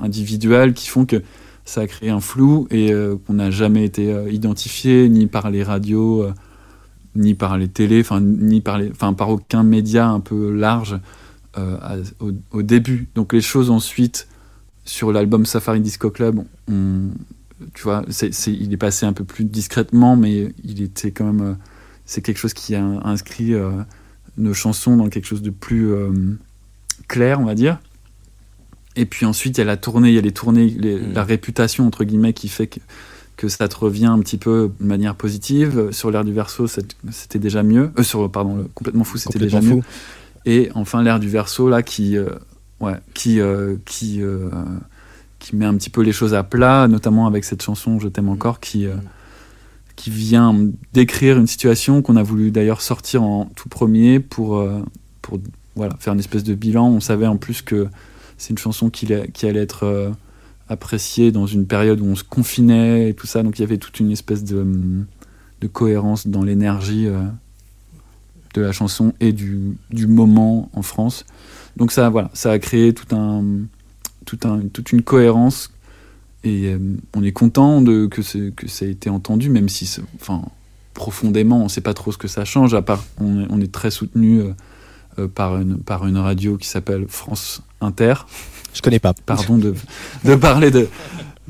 individuels 0.00 0.74
qui 0.74 0.88
font 0.88 1.06
que 1.06 1.22
ça 1.64 1.82
a 1.82 1.86
créé 1.86 2.10
un 2.10 2.20
flou 2.20 2.66
et 2.70 2.92
euh, 2.92 3.16
qu'on 3.26 3.34
n'a 3.34 3.50
jamais 3.50 3.84
été 3.84 4.12
euh, 4.12 4.30
identifié 4.30 5.08
ni 5.08 5.26
par 5.26 5.50
les 5.50 5.62
radios, 5.62 6.26
ni 7.14 7.34
par 7.34 7.56
les 7.58 7.68
télés, 7.68 8.00
enfin 8.00 8.20
ni 8.20 8.60
par 8.60 8.78
les, 8.78 8.90
enfin 8.90 9.12
par 9.12 9.28
aucun 9.30 9.62
média 9.62 10.08
un 10.08 10.20
peu 10.20 10.52
large 10.52 10.98
au 12.50 12.62
début. 12.62 13.08
Donc 13.14 13.32
les 13.32 13.40
choses 13.40 13.70
ensuite 13.70 14.26
sur 14.84 15.12
l'album 15.12 15.46
Safari 15.46 15.80
Disco 15.80 16.10
Club, 16.10 16.42
on, 16.68 17.10
tu 17.74 17.82
vois, 17.84 18.04
il 18.46 18.72
est 18.72 18.76
passé 18.76 19.06
un 19.06 19.12
peu 19.12 19.24
plus 19.24 19.44
discrètement, 19.44 20.16
mais 20.16 20.52
il 20.64 20.82
était 20.82 21.10
quand 21.10 21.24
même, 21.24 21.40
euh, 21.42 21.54
c'est 22.04 22.20
quelque 22.22 22.38
chose 22.38 22.54
qui 22.54 22.74
a 22.74 22.82
inscrit 22.84 23.54
euh, 23.54 23.70
nos 24.36 24.52
chansons 24.54 24.96
dans 24.96 25.08
quelque 25.08 25.26
chose 25.26 25.42
de 25.42 25.50
plus 25.50 25.92
euh, 25.92 26.10
clair, 27.08 27.40
on 27.40 27.44
va 27.44 27.54
dire. 27.54 27.78
Et 28.96 29.06
puis 29.06 29.26
ensuite, 29.26 29.56
il 29.58 29.60
y 29.60 29.62
a 29.62 29.66
la 29.66 29.76
tournée, 29.76 30.10
il 30.10 30.14
y 30.14 30.18
a 30.18 30.22
les 30.22 30.32
tournées, 30.32 30.66
les- 30.68 30.96
Mm. 31.00 31.12
la 31.14 31.24
réputation, 31.24 31.86
entre 31.86 32.04
guillemets, 32.04 32.32
qui 32.32 32.48
fait 32.48 32.66
que, 32.68 32.78
que 33.36 33.48
ça 33.48 33.66
te 33.66 33.76
revient 33.76 34.06
un 34.06 34.20
petit 34.20 34.38
peu 34.38 34.70
de 34.78 34.86
manière 34.86 35.16
positive. 35.16 35.88
Sur 35.90 36.10
l'air 36.12 36.24
du 36.24 36.32
verso, 36.32 36.66
c'était 36.68 37.38
déjà 37.40 37.62
mieux. 37.64 37.90
Euh, 37.98 38.02
sur, 38.04 38.30
pardon, 38.30 38.56
le 38.56 38.64
complètement 38.74 39.02
fou, 39.04 39.18
c'était 39.18 39.38
déjà 39.40 39.60
mieux. 39.60 39.80
Et 40.46 40.70
enfin, 40.74 41.02
l'air 41.02 41.18
du 41.18 41.28
verso, 41.28 41.68
là, 41.68 41.82
qui, 41.82 42.16
euh, 42.16 42.28
ouais, 42.80 42.94
qui, 43.14 43.40
qui, 43.86 44.20
qui 45.44 45.56
met 45.56 45.66
un 45.66 45.74
petit 45.74 45.90
peu 45.90 46.00
les 46.00 46.12
choses 46.12 46.32
à 46.32 46.42
plat, 46.42 46.88
notamment 46.88 47.26
avec 47.26 47.44
cette 47.44 47.60
chanson 47.60 47.98
Je 47.98 48.08
t'aime 48.08 48.30
encore, 48.30 48.60
qui, 48.60 48.86
euh, 48.86 48.94
qui 49.94 50.08
vient 50.08 50.56
décrire 50.94 51.36
une 51.36 51.46
situation 51.46 52.00
qu'on 52.00 52.16
a 52.16 52.22
voulu 52.22 52.50
d'ailleurs 52.50 52.80
sortir 52.80 53.22
en 53.22 53.44
tout 53.54 53.68
premier 53.68 54.20
pour, 54.20 54.56
euh, 54.56 54.80
pour 55.20 55.38
voilà, 55.76 55.96
faire 56.00 56.14
une 56.14 56.18
espèce 56.18 56.44
de 56.44 56.54
bilan. 56.54 56.88
On 56.88 57.00
savait 57.00 57.26
en 57.26 57.36
plus 57.36 57.60
que 57.60 57.88
c'est 58.38 58.50
une 58.50 58.58
chanson 58.58 58.88
qui, 58.88 59.06
qui 59.34 59.46
allait 59.46 59.60
être 59.60 59.84
euh, 59.84 60.10
appréciée 60.70 61.30
dans 61.30 61.46
une 61.46 61.66
période 61.66 62.00
où 62.00 62.06
on 62.06 62.16
se 62.16 62.24
confinait 62.24 63.10
et 63.10 63.14
tout 63.14 63.26
ça. 63.26 63.42
Donc 63.42 63.58
il 63.58 63.60
y 63.60 63.64
avait 63.64 63.76
toute 63.76 64.00
une 64.00 64.12
espèce 64.12 64.44
de, 64.44 64.66
de 65.60 65.66
cohérence 65.66 66.26
dans 66.26 66.42
l'énergie 66.42 67.06
de 68.54 68.60
la 68.62 68.72
chanson 68.72 69.12
et 69.20 69.34
du, 69.34 69.76
du 69.90 70.06
moment 70.06 70.70
en 70.72 70.80
France. 70.80 71.26
Donc 71.76 71.92
ça, 71.92 72.08
voilà, 72.08 72.30
ça 72.32 72.50
a 72.50 72.58
créé 72.58 72.94
tout 72.94 73.14
un, 73.14 73.44
tout 74.24 74.38
un, 74.44 74.60
toute 74.72 74.92
une 74.92 75.02
cohérence 75.02 75.70
et 76.42 76.66
euh, 76.66 76.78
on 77.14 77.22
est 77.24 77.32
content 77.32 77.80
de, 77.80 78.06
que, 78.06 78.20
que 78.50 78.68
ça 78.68 78.84
ait 78.84 78.90
été 78.90 79.08
entendu, 79.08 79.48
même 79.48 79.68
si, 79.68 79.88
enfin, 80.20 80.42
profondément, 80.92 81.60
on 81.60 81.64
ne 81.64 81.68
sait 81.68 81.80
pas 81.80 81.94
trop 81.94 82.12
ce 82.12 82.18
que 82.18 82.28
ça 82.28 82.44
change, 82.44 82.74
à 82.74 82.82
part 82.82 83.02
on 83.18 83.42
est, 83.42 83.46
on 83.50 83.60
est 83.60 83.72
très 83.72 83.90
soutenu 83.90 84.40
euh, 84.40 84.52
euh, 85.18 85.28
par, 85.28 85.56
une, 85.58 85.78
par 85.78 86.06
une 86.06 86.18
radio 86.18 86.56
qui 86.58 86.68
s'appelle 86.68 87.06
France 87.08 87.62
Inter. 87.80 88.14
Je 88.74 88.82
connais 88.82 88.98
pas. 88.98 89.14
Pardon 89.14 89.56
de, 89.56 89.74
de 90.24 90.34
parler 90.34 90.70
de, 90.70 90.88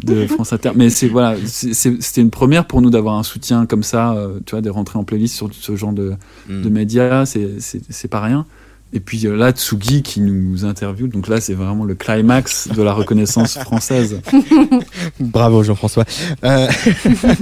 de 0.03 0.27
France 0.27 0.53
Inter, 0.53 0.73
mais 0.77 0.91
c'est 0.91 1.09
voilà, 1.09 1.37
c'était 1.47 2.21
une 2.21 2.31
première 2.31 2.67
pour 2.67 2.83
nous 2.83 2.91
d'avoir 2.91 3.17
un 3.19 3.23
soutien 3.23 3.67
comme 3.67 3.83
ça, 3.83 4.13
euh, 4.13 4.39
tu 4.47 4.53
vois, 4.53 4.61
de 4.61 4.71
rentrer 4.71 4.99
en 4.99 5.05
playlist 5.05 5.35
sur 5.35 5.49
ce 5.53 5.75
genre 5.75 5.93
de, 5.93 6.15
Mm. 6.49 6.63
de 6.63 6.69
médias, 6.69 7.27
c'est 7.27 8.09
pas 8.09 8.21
rien. 8.21 8.47
Et 8.97 9.01
puis 9.01 9.27
euh, 9.27 9.37
là, 9.37 9.51
Tsugi 9.51 10.03
qui 10.03 10.21
nous 10.21 10.65
interviewe, 10.65 11.09
donc 11.09 11.27
là, 11.29 11.41
c'est 11.41 11.53
vraiment 11.55 11.85
le 11.85 11.95
climax 11.97 12.69
de 12.69 12.81
la 12.81 12.93
reconnaissance 12.93 13.59
française. 13.59 14.21
Bravo 15.21 15.65
Jean-François. 15.65 16.05
Euh, 16.45 16.69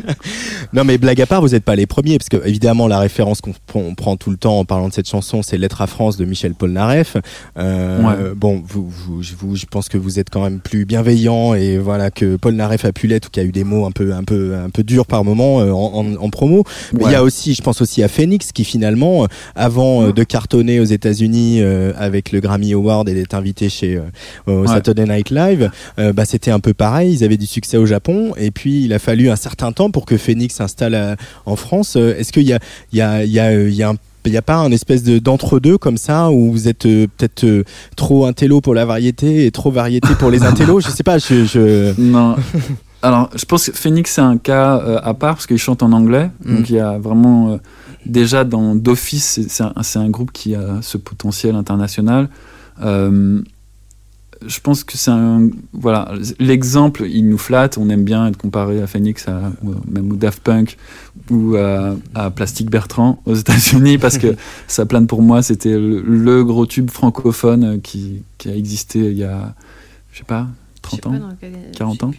non 0.72 0.84
mais 0.84 0.98
blague 0.98 1.20
à 1.20 1.26
part, 1.26 1.40
vous 1.42 1.48
n'êtes 1.50 1.64
pas 1.64 1.76
les 1.76 1.86
premiers, 1.86 2.18
parce 2.18 2.28
que 2.28 2.38
évidemment 2.46 2.88
la 2.88 2.98
référence 2.98 3.40
qu'on 3.40 3.52
prend- 3.94 4.16
tout 4.16 4.30
le 4.30 4.36
temps 4.36 4.58
en 4.58 4.64
parlant 4.64 4.88
de 4.88 4.92
cette 4.94 5.08
chanson, 5.08 5.42
c'est 5.42 5.58
Lettre 5.58 5.82
à 5.82 5.86
France 5.86 6.16
de 6.16 6.24
Michel 6.24 6.54
Polnareff. 6.54 7.16
Euh, 7.58 8.02
Ouais. 8.02 8.34
Bon, 8.34 8.62
vous, 8.66 8.88
vous, 8.88 9.22
je- 9.22 9.34
vous- 9.38 9.56
je 9.56 9.66
pense 9.66 9.88
que 9.88 9.98
vous 9.98 10.18
êtes 10.18 10.30
quand 10.30 10.42
même 10.42 10.60
plus 10.60 10.84
bienveillant 10.86 11.54
et 11.54 11.76
voilà 11.78 12.10
que 12.10 12.36
Polnareff 12.36 12.84
a 12.84 12.92
pu 12.92 13.06
l'être 13.06 13.26
ou 13.26 13.30
qu'il 13.30 13.42
y 13.42 13.46
a 13.46 13.48
eu 13.48 13.52
des 13.52 13.64
mots 13.64 13.84
un 13.84 13.90
peu, 13.90 14.14
un 14.14 14.24
peu, 14.24 14.54
un 14.54 14.70
peu 14.70 14.82
durs 14.82 15.06
par 15.06 15.24
moment 15.24 15.60
euh, 15.60 15.70
en, 15.70 15.92
en- 16.06 16.14
en 16.16 16.30
promo. 16.30 16.64
Mais 16.94 17.04
il 17.06 17.12
y 17.12 17.14
a 17.14 17.22
aussi, 17.22 17.54
je 17.54 17.62
pense 17.62 17.80
aussi 17.82 18.02
à 18.02 18.08
Phoenix 18.08 18.52
qui 18.52 18.64
finalement, 18.64 19.26
avant 19.54 20.02
euh, 20.04 20.12
de 20.12 20.24
cartonner 20.24 20.80
aux 20.80 20.84
États-Unis 20.84 21.41
euh, 21.60 21.92
avec 21.96 22.32
le 22.32 22.40
Grammy 22.40 22.72
Award 22.72 23.08
et 23.08 23.14
d'être 23.14 23.34
invité 23.34 23.68
chez 23.68 23.96
euh, 23.96 24.02
au 24.46 24.62
Ouais. 24.62 24.68
Saturday 24.68 25.06
Night 25.06 25.30
Live, 25.30 25.70
euh, 25.98 26.12
bah, 26.12 26.24
c'était 26.24 26.50
un 26.50 26.60
peu 26.60 26.74
pareil. 26.74 27.12
Ils 27.12 27.24
avaient 27.24 27.36
du 27.36 27.46
succès 27.46 27.76
au 27.76 27.86
Japon 27.86 28.32
et 28.36 28.50
puis 28.50 28.84
il 28.84 28.92
a 28.92 28.98
fallu 28.98 29.30
un 29.30 29.36
certain 29.36 29.72
temps 29.72 29.90
pour 29.90 30.06
que 30.06 30.16
Phoenix 30.16 30.54
s'installe 30.54 31.16
en 31.46 31.56
France. 31.56 31.96
Est-ce 31.96 32.32
qu'il 32.32 32.44
y 32.44 32.52
a, 32.52 32.58
il 32.92 32.98
y 32.98 33.02
a, 33.02 33.24
il 33.24 33.32
y 33.32 33.40
a, 33.40 33.52
il 33.52 33.74
y 33.74 33.82
a 33.82 33.90
un 33.90 33.96
il 34.26 34.32
n'y 34.32 34.38
a 34.38 34.42
pas 34.42 34.56
un 34.56 34.70
espèce 34.70 35.02
de 35.02 35.18
d'entre-deux 35.18 35.78
comme 35.78 35.96
ça 35.96 36.30
où 36.30 36.52
vous 36.52 36.68
êtes 36.68 36.86
euh, 36.86 37.06
peut-être 37.16 37.44
euh, 37.44 37.64
trop 37.96 38.26
intello 38.26 38.60
pour 38.60 38.74
la 38.74 38.84
variété 38.84 39.46
et 39.46 39.50
trop 39.50 39.70
variété 39.70 40.14
pour 40.18 40.30
les 40.30 40.42
intellos? 40.44 40.80
Je 40.80 40.90
sais 40.90 41.02
pas. 41.02 41.18
Je, 41.18 41.44
je... 41.44 42.00
Non. 42.00 42.36
Alors, 43.02 43.30
je 43.34 43.44
pense 43.44 43.66
que 43.66 43.76
Phoenix, 43.76 44.12
c'est 44.12 44.20
un 44.20 44.38
cas 44.38 44.78
euh, 44.78 45.00
à 45.02 45.14
part 45.14 45.34
parce 45.34 45.46
qu'il 45.46 45.58
chante 45.58 45.82
en 45.82 45.92
anglais. 45.92 46.30
Mm. 46.44 46.56
Donc, 46.56 46.70
il 46.70 46.76
y 46.76 46.80
a 46.80 46.98
vraiment. 46.98 47.58
Euh, 48.06 48.10
déjà, 48.10 48.44
dans 48.44 48.74
d'office, 48.74 49.40
c'est- 49.48 49.98
un, 49.98 50.10
groupe 50.10 50.32
qui 50.32 50.54
a 50.54 50.80
ce 50.82 50.98
potentiel 50.98 51.54
international. 51.54 52.28
Euh, 52.82 53.42
je 54.46 54.60
pense 54.60 54.82
que 54.82 54.98
c'est 54.98 55.10
un. 55.10 55.50
Voilà. 55.72 56.12
L'exemple, 56.40 57.06
il 57.08 57.28
nous 57.28 57.38
flatte. 57.38 57.78
On 57.78 57.88
aime 57.90 58.02
bien 58.02 58.26
être 58.26 58.36
comparé 58.36 58.82
à 58.82 58.86
Phoenix, 58.86 59.28
à, 59.28 59.52
ou 59.62 59.74
même 59.88 60.10
au 60.10 60.16
Daft 60.16 60.42
Punk 60.42 60.76
ou 61.30 61.54
à, 61.56 61.94
à 62.14 62.30
Plastic 62.30 62.68
Bertrand 62.68 63.20
aux 63.24 63.36
États-Unis 63.36 63.98
parce 63.98 64.18
que 64.18 64.34
ça 64.66 64.84
plane 64.84 65.06
pour 65.06 65.22
moi. 65.22 65.42
C'était 65.42 65.78
le, 65.78 66.02
le 66.02 66.44
gros 66.44 66.66
tube 66.66 66.90
francophone 66.90 67.80
qui, 67.82 68.22
qui 68.38 68.48
a 68.48 68.56
existé 68.56 68.98
il 68.98 69.18
y 69.18 69.24
a. 69.24 69.54
Je 70.12 70.18
sais 70.18 70.24
pas, 70.24 70.46
30 70.82 71.06
ans 71.06 71.28
40 71.76 72.02
ans 72.04 72.10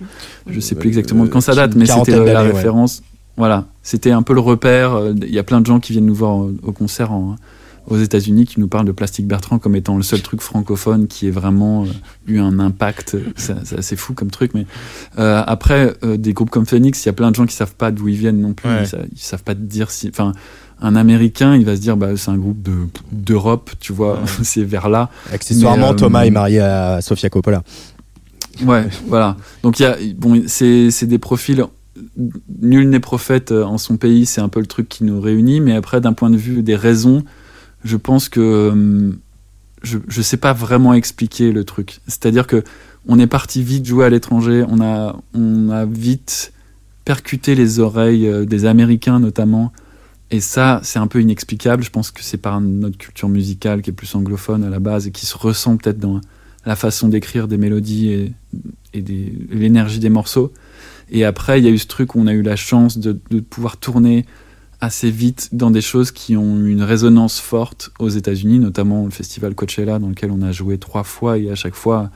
je 0.47 0.59
sais 0.59 0.73
plus 0.75 0.87
exactement 0.87 1.25
de 1.25 1.29
quand 1.29 1.41
ça 1.41 1.53
date, 1.53 1.75
mais 1.75 1.85
c'était 1.85 2.13
quarantaine 2.13 2.23
la 2.25 2.43
ouais. 2.43 2.51
référence. 2.51 3.03
Voilà, 3.37 3.65
c'était 3.81 4.11
un 4.11 4.21
peu 4.21 4.33
le 4.33 4.39
repère. 4.41 4.93
euh, 4.93 5.13
Il 5.21 5.33
y 5.33 5.39
a 5.39 5.43
plein 5.43 5.59
de 5.61 5.65
gens 5.65 5.79
qui 5.79 5.91
viennent 5.93 6.05
nous 6.05 6.13
voir 6.15 6.35
au, 6.37 6.71
concert 6.71 7.11
en- 7.11 7.35
aux 7.87 7.97
États-Unis 7.97 8.45
qui 8.45 8.59
nous 8.61 8.67
parlent 8.69 8.85
de 8.85 8.91
Plastic 8.93 9.27
Bertrand 9.27 9.59
comme 9.59 9.75
étant 9.75 9.97
le 9.97 10.03
seul 10.03 10.21
truc 10.21 10.39
francophone 10.41 11.07
qui 11.07 11.27
ait 11.27 11.31
vraiment 11.31 11.83
euh, 11.83 11.87
eu 12.27 12.39
un 12.39 12.59
impact. 12.59 13.17
C'est 13.35 13.55
assez 13.77 13.95
fou 13.95 14.13
comme 14.13 14.29
truc, 14.31 14.51
mais 14.53 14.65
euh, 15.19 15.43
après 15.45 15.93
euh, 16.03 16.15
des 16.15 16.31
groupes 16.33 16.49
comme 16.51 16.65
Phoenix, 16.65 17.03
il 17.03 17.07
y 17.07 17.09
a 17.09 17.13
plein 17.13 17.29
de 17.31 17.35
gens 17.35 17.45
qui 17.45 17.55
savent 17.55 17.75
pas 17.75 17.91
d'où 17.91 18.07
ils 18.07 18.15
viennent 18.15 18.39
non 18.39 18.53
plus. 18.53 18.69
Ouais. 18.69 18.83
Ils, 18.85 19.09
ils 19.13 19.19
savent 19.19 19.43
pas 19.43 19.55
te 19.55 19.59
dire 19.61 19.89
si. 19.91 20.07
Enfin, 20.09 20.31
un 20.79 20.95
Américain, 20.95 21.55
il 21.55 21.65
va 21.65 21.75
se 21.75 21.81
dire 21.81 21.97
bah 21.97 22.15
c'est 22.17 22.29
un 22.31 22.37
groupe 22.37 22.61
de 22.61 22.73
d'Europe, 23.11 23.71
tu 23.79 23.93
vois, 23.93 24.19
c'est 24.43 24.63
vers 24.63 24.87
là. 24.89 25.09
Accessoirement, 25.33 25.87
Mais, 25.87 25.91
euh, 25.93 25.95
Thomas 25.95 26.23
est 26.25 26.31
marié 26.31 26.59
à 26.59 27.01
Sofia 27.01 27.29
Coppola. 27.29 27.63
Ouais, 28.63 28.85
voilà. 29.07 29.35
Donc 29.63 29.79
il 29.79 29.83
y 29.83 29.85
a 29.87 29.97
bon, 30.17 30.43
c'est 30.47 30.91
c'est 30.91 31.07
des 31.07 31.17
profils. 31.19 31.63
Nul 32.61 32.89
n'est 32.89 32.99
prophète 32.99 33.51
euh, 33.51 33.63
en 33.63 33.77
son 33.77 33.97
pays, 33.97 34.25
c'est 34.25 34.41
un 34.41 34.49
peu 34.49 34.59
le 34.59 34.65
truc 34.65 34.89
qui 34.89 35.03
nous 35.03 35.21
réunit. 35.21 35.61
Mais 35.61 35.75
après, 35.75 36.01
d'un 36.01 36.13
point 36.13 36.29
de 36.29 36.37
vue 36.37 36.63
des 36.63 36.75
raisons, 36.75 37.23
je 37.83 37.97
pense 37.97 38.29
que 38.29 38.69
hum, 38.71 39.17
je 39.83 39.99
je 40.07 40.21
sais 40.21 40.37
pas 40.37 40.53
vraiment 40.53 40.93
expliquer 40.93 41.51
le 41.51 41.63
truc. 41.63 41.99
C'est-à-dire 42.07 42.47
que 42.47 42.63
on 43.07 43.19
est 43.19 43.27
parti 43.27 43.63
vite 43.63 43.85
jouer 43.85 44.05
à 44.05 44.09
l'étranger, 44.09 44.65
on 44.67 44.81
a 44.81 45.15
on 45.33 45.69
a 45.69 45.85
vite 45.85 46.53
percuté 47.05 47.53
les 47.55 47.79
oreilles 47.79 48.27
euh, 48.27 48.45
des 48.45 48.65
Américains 48.65 49.19
notamment. 49.19 49.71
Et 50.31 50.39
ça, 50.39 50.79
c'est 50.83 50.97
un 50.97 51.05
peu 51.05 51.21
inexplicable. 51.21 51.83
Je 51.83 51.91
pense 51.91 52.09
que 52.09 52.23
c'est 52.23 52.37
par 52.37 52.59
notre 52.59 52.97
culture 52.97 53.29
musicale 53.29 53.83
qui 53.83 53.91
est 53.91 53.93
plus 53.93 54.15
anglophone 54.15 54.63
à 54.63 54.69
la 54.69 54.79
base 54.79 55.05
et 55.05 55.11
qui 55.11 55.27
se 55.27 55.37
ressent 55.37 55.77
peut-être 55.77 55.99
dans 55.99 56.21
la 56.65 56.75
façon 56.75 57.07
d'écrire 57.07 57.47
des 57.47 57.57
mélodies 57.57 58.09
et, 58.09 58.33
et 58.95 59.01
l'énergie 59.51 59.99
des 59.99 60.09
morceaux. 60.09 60.51
Et 61.13 61.23
après, 61.23 61.59
il 61.59 61.63
y 61.63 61.67
a 61.67 61.71
eu 61.71 61.77
ce 61.77 61.87
truc 61.87 62.15
où 62.15 62.19
on 62.19 62.27
a 62.27 62.33
eu 62.33 62.41
la 62.41 62.55
chance 62.57 62.97
de, 62.97 63.17
de 63.29 63.39
pouvoir 63.39 63.77
tourner 63.77 64.25
assez 64.81 65.11
vite 65.11 65.49
dans 65.53 65.71
des 65.71 65.79
choses 65.79 66.11
qui 66.11 66.35
ont 66.35 66.57
eu 66.57 66.71
une 66.71 66.81
résonance 66.81 67.39
forte 67.39 67.91
aux 67.99 68.09
États-Unis, 68.09 68.59
notamment 68.59 69.05
le 69.05 69.11
festival 69.11 69.55
Coachella, 69.55 69.99
dans 69.99 70.09
lequel 70.09 70.31
on 70.31 70.41
a 70.41 70.51
joué 70.51 70.77
trois 70.77 71.03
fois 71.05 71.37
et 71.37 71.49
à 71.49 71.55
chaque 71.55 71.75
fois, 71.75 72.09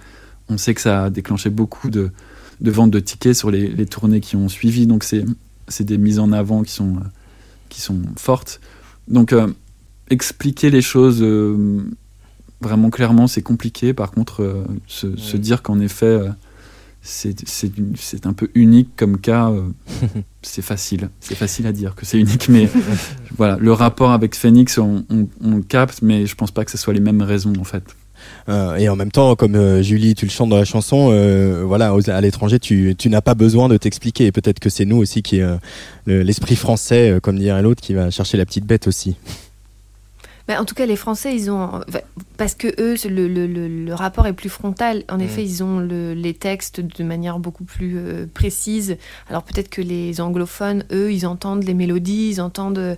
on 0.49 0.57
sait 0.57 0.73
que 0.73 0.81
ça 0.81 1.05
a 1.05 1.09
déclenché 1.09 1.49
beaucoup 1.49 1.89
de, 1.89 2.11
de 2.59 2.71
ventes 2.71 2.91
de 2.91 2.99
tickets 2.99 3.35
sur 3.35 3.51
les, 3.51 3.69
les 3.69 3.85
tournées 3.85 4.19
qui 4.19 4.35
ont 4.35 4.49
suivi. 4.49 4.87
Donc, 4.87 5.05
c'est 5.05 5.83
des 5.83 5.97
mises 5.97 6.19
en 6.19 6.33
avant 6.33 6.63
qui 6.63 6.73
sont, 6.73 6.95
euh, 6.97 7.07
qui 7.69 7.79
sont 7.79 8.01
fortes. 8.17 8.59
Donc, 9.07 9.31
euh, 9.31 9.47
expliquer 10.09 10.69
les 10.69 10.81
choses 10.81 11.19
euh, 11.21 11.83
vraiment 12.61 12.89
clairement, 12.89 13.27
c'est 13.27 13.43
compliqué. 13.43 13.93
Par 13.93 14.11
contre, 14.11 14.41
euh, 14.41 14.65
se, 14.87 15.15
se 15.15 15.37
dire 15.37 15.61
qu'en 15.61 15.79
effet, 15.79 16.19
c'est 17.09 17.47
c'est 17.47 17.77
une- 17.77 17.95
c'est 17.97 18.25
un 18.25 18.33
peu 18.33 18.49
unique 18.53 18.89
comme 18.97 19.17
cas, 19.17 19.49
euh, 19.49 19.61
c'est 20.41 20.61
facile. 20.61 21.09
C'est 21.21 21.35
facile 21.35 21.65
à 21.67 21.71
dire 21.71 21.95
que 21.95 22.05
c'est 22.05 22.19
unique, 22.19 22.49
mais 22.49 22.67
voilà, 23.37 23.57
le 23.59 23.71
rapport 23.71 24.11
avec 24.11 24.35
Phoenix, 24.35 24.77
on, 24.77 25.05
on- 25.09 25.27
on 25.41 25.55
le 25.55 25.63
capte, 25.63 26.01
mais 26.01 26.25
je 26.25 26.35
pense 26.35 26.51
pas 26.51 26.65
que 26.65 26.71
ce 26.71 26.77
soit 26.77 26.93
les 26.93 26.99
mêmes 26.99 27.21
raisons 27.21 27.53
en 27.59 27.63
fait. 27.63 27.83
Euh, 28.49 28.75
et 28.75 28.89
en 28.89 28.95
même 28.95 29.11
temps, 29.11 29.35
comme 29.35 29.55
euh, 29.55 29.81
Julie, 29.81 30.15
tu 30.15 30.25
le 30.25 30.31
chantes 30.31 30.49
dans 30.49 30.57
la 30.57 30.65
chanson, 30.65 31.09
euh, 31.11 31.63
voilà, 31.65 31.95
aux- 31.95 32.09
à 32.09 32.19
l'étranger, 32.19 32.59
tu, 32.59 32.95
tu 32.97 33.09
n'as 33.09 33.21
pas 33.21 33.35
besoin 33.35 33.69
de 33.69 33.77
t'expliquer. 33.77 34.31
Peut-être 34.31 34.59
que 34.59 34.69
c'est 34.69 34.85
nous 34.85 34.97
aussi 34.97 35.21
qui, 35.21 35.39
euh, 35.39 35.55
le- 36.05 36.23
l'esprit 36.23 36.55
français, 36.57 37.11
euh, 37.11 37.19
comme 37.21 37.37
dirait 37.37 37.61
l'autre, 37.61 37.81
qui 37.81 37.93
va 37.93 38.09
chercher 38.11 38.37
la 38.37 38.45
petite 38.45 38.65
bête 38.65 38.87
aussi. 38.87 39.15
Bah, 40.47 40.61
en 40.61 40.65
tout 40.65 40.75
cas, 40.75 40.85
les 40.85 40.95
Français, 40.95 41.35
ils 41.35 41.51
ont. 41.51 41.61
enfin, 41.87 41.99
Parce 42.37 42.53
que 42.53 42.67
eux, 42.79 42.95
le, 43.09 43.27
le- 43.27 43.47
le- 43.47 43.67
le 43.67 43.93
rapport 43.95 44.27
est 44.27 44.33
plus 44.33 44.49
frontal. 44.49 45.03
En 45.09 45.17
effet, 45.19 45.43
ils 45.43 45.63
ont 45.63 45.79
le- 45.79 46.13
les 46.13 46.33
textes 46.35 46.79
de 46.81 47.03
manière 47.03 47.39
beaucoup 47.39 47.63
plus 47.63 47.97
euh, 47.97 48.27
précise. 48.31 48.97
Alors 49.27 49.41
peut-être 49.43 49.69
que 49.69 49.81
les 49.81 50.21
anglophones, 50.21 50.83
eux, 50.91 51.11
ils 51.11 51.25
entendent 51.25 51.63
les 51.63 51.73
mélodies, 51.73 52.29
ils 52.33 52.41
entendent. 52.41 52.77
euh, 52.77 52.95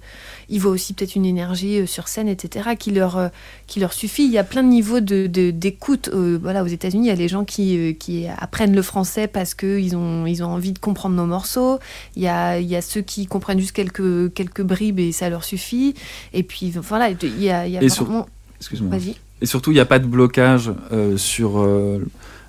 ils 0.50 0.60
voient 0.60 0.72
aussi 0.72 0.94
peut-être 0.94 1.16
une 1.16 1.26
énergie 1.26 1.78
euh, 1.80 1.86
sur 1.86 2.08
scène, 2.10 2.28
etc., 2.28 2.72
qui 2.78 2.92
leur, 2.92 3.32
qui 3.68 3.80
leur 3.80 3.94
suffit. 3.94 4.26
Il 4.26 4.32
y 4.32 4.38
a 4.38 4.44
plein 4.44 4.62
de 4.62 4.68
niveaux 4.68 5.00
de- 5.00 5.28
de- 5.28 5.52
d'écoute. 5.52 6.10
euh, 6.14 6.38
voilà, 6.42 6.64
aux 6.64 6.68
États-Unis, 6.68 7.06
il 7.06 7.10
y 7.10 7.12
a 7.12 7.16
les 7.16 7.28
gens 7.30 7.46
qui, 7.46 7.96
qui 7.98 8.28
apprennent 8.28 8.76
le 8.76 8.82
français 8.82 9.28
parce 9.28 9.54
qu'ils 9.56 9.96
ont, 9.96 10.26
ils 10.26 10.44
ont 10.44 10.48
envie 10.48 10.74
de 10.74 10.80
comprendre 10.80 11.16
nos 11.16 11.26
morceaux. 11.26 11.80
Il 12.18 12.22
y 12.24 12.28
a, 12.28 12.60
il 12.60 12.68
y 12.68 12.76
a 12.76 12.82
ceux 12.82 13.02
qui 13.02 13.26
comprennent 13.26 13.60
juste 13.60 13.72
quelques, 13.72 14.34
quelques 14.34 14.64
bribes 14.64 15.00
et 15.00 15.12
ça 15.14 15.30
leur 15.30 15.44
suffit. 15.46 15.96
Et 16.34 16.44
puis 16.44 16.72
voilà, 16.72 17.10
il 17.10 17.42
y 17.42 17.50
a, 17.50 17.66
il 17.68 17.72
y 17.74 17.78
a 17.78 17.82
Et 17.84 17.88
sur- 17.90 18.04
vraiment- 18.06 18.28
Excuse-moi. 18.60 18.98
Vas-y. 18.98 19.16
Et 19.42 19.46
surtout, 19.46 19.72
il 19.72 19.76
n'y 19.76 19.80
a 19.80 19.86
pas 19.86 20.00
de 20.00 20.06
blocage 20.08 20.72
euh, 20.92 21.16
sur 21.18 21.60
euh, 21.60 22.00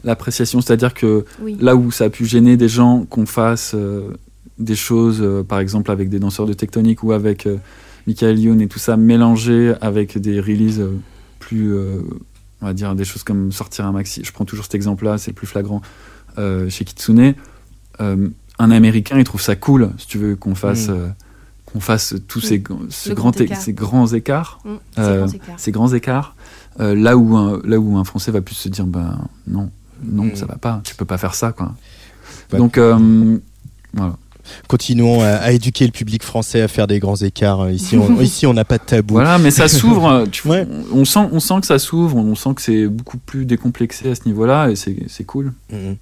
l'appréciation, 0.04 0.60
c'est-à-dire 0.60 0.92
que 0.94 1.24
Oui. 1.42 1.56
là 1.60 1.76
où 1.76 1.90
ça 1.90 2.04
a 2.04 2.10
pu 2.10 2.24
gêner 2.26 2.56
des 2.56 2.68
gens 2.68 3.04
qu'on 3.08 3.26
fasse 3.26 3.72
euh, 3.74 4.10
des 4.58 4.74
choses, 4.76 5.24
par 5.48 5.58
exemple 5.60 5.90
avec 5.90 6.08
des 6.10 6.18
danseurs 6.18 6.46
de 6.46 6.52
tectonique 6.52 7.02
ou 7.02 7.12
avec 7.12 7.48
Michael 8.06 8.38
Youn 8.38 8.60
et 8.60 8.68
tout 8.68 8.78
ça, 8.78 8.96
mélangé 8.96 9.72
avec 9.80 10.18
des 10.18 10.38
releases 10.40 10.82
plus, 11.38 11.74
on 12.60 12.66
va 12.66 12.74
dire, 12.74 12.94
des 12.94 13.04
choses 13.04 13.22
comme 13.22 13.52
sortir 13.52 13.86
un 13.86 13.92
maxi. 13.92 14.22
Je 14.22 14.32
prends 14.32 14.44
toujours 14.44 14.64
cet 14.66 14.74
exemple-là, 14.74 15.16
c'est 15.16 15.30
le 15.30 15.34
plus 15.34 15.46
flagrant 15.46 15.80
chez 16.36 16.84
Kitsune. 16.84 17.34
Un 17.98 18.70
Américain, 18.70 19.18
il 19.18 19.24
trouve 19.24 19.40
ça 19.40 19.56
cool, 19.56 19.90
si 19.96 20.06
tu 20.06 20.18
veux, 20.18 20.36
qu'on 20.36 20.54
fasse, 20.54 20.88
Mm. 20.88 21.14
qu'on 21.64 21.80
fasse 21.80 22.14
tous 22.28 22.40
Oui. 22.42 22.46
ces, 22.48 22.62
ce 22.90 23.08
Le 23.10 23.14
grand 23.14 23.30
grand 23.30 23.40
é- 23.40 23.44
écart. 23.44 23.60
ces 23.62 23.72
grands 23.72 24.06
écarts 24.08 24.58
Mm, 24.66 24.76
ces 25.56 25.72
grands 25.72 25.92
écarts, 25.94 26.36
euh, 26.78 26.94
là, 26.94 27.16
où 27.16 27.36
un, 27.36 27.60
là 27.64 27.78
où 27.80 27.96
un 27.98 28.04
Français 28.04 28.30
va 28.30 28.40
plus 28.40 28.54
se 28.54 28.68
dire 28.68 28.86
ben 28.86 29.18
non, 29.46 29.70
non, 30.02 30.24
Mm. 30.26 30.36
ça 30.36 30.46
va 30.46 30.56
pas, 30.56 30.80
tu 30.84 30.94
peux 30.94 31.04
pas 31.04 31.18
faire 31.18 31.34
ça. 31.34 31.52
Quoi. 31.52 31.74
Ouais. 32.52 32.58
Donc, 32.58 32.78
euh, 32.78 33.38
voilà. 33.92 34.16
Continuons 34.68 35.20
à, 35.22 35.28
à 35.28 35.50
éduquer 35.52 35.84
le 35.86 35.92
public 35.92 36.22
français 36.22 36.60
à 36.62 36.68
faire 36.68 36.86
des 36.86 36.98
grands 36.98 37.16
écarts. 37.16 37.62
Euh, 37.62 37.72
Ici, 37.72 37.96
on 37.96 38.20
ici, 38.20 38.46
on 38.46 38.54
n'a 38.54 38.64
pas 38.64 38.78
de 38.78 38.84
tabou. 38.84 39.14
voilà, 39.14 39.38
mais 39.38 39.50
ça 39.50 39.68
s'ouvre, 39.68 40.06
euh, 40.10 40.26
tu 40.30 40.46
Ouais. 40.48 40.66
on, 40.92 41.04
sent, 41.04 41.20
on 41.32 41.40
sent 41.40 41.54
que 41.60 41.66
ça 41.66 41.78
s'ouvre, 41.78 42.16
on 42.16 42.34
sent 42.34 42.50
que 42.56 42.62
c'est 42.62 42.86
beaucoup 42.86 43.18
plus 43.18 43.44
décomplexé 43.44 44.10
à 44.10 44.14
ce 44.14 44.22
niveau-là 44.26 44.70
et 44.70 44.76
c'est 44.76 44.96
c'est 45.08 45.24
cool. 45.24 45.52
Mhm. 45.72 45.96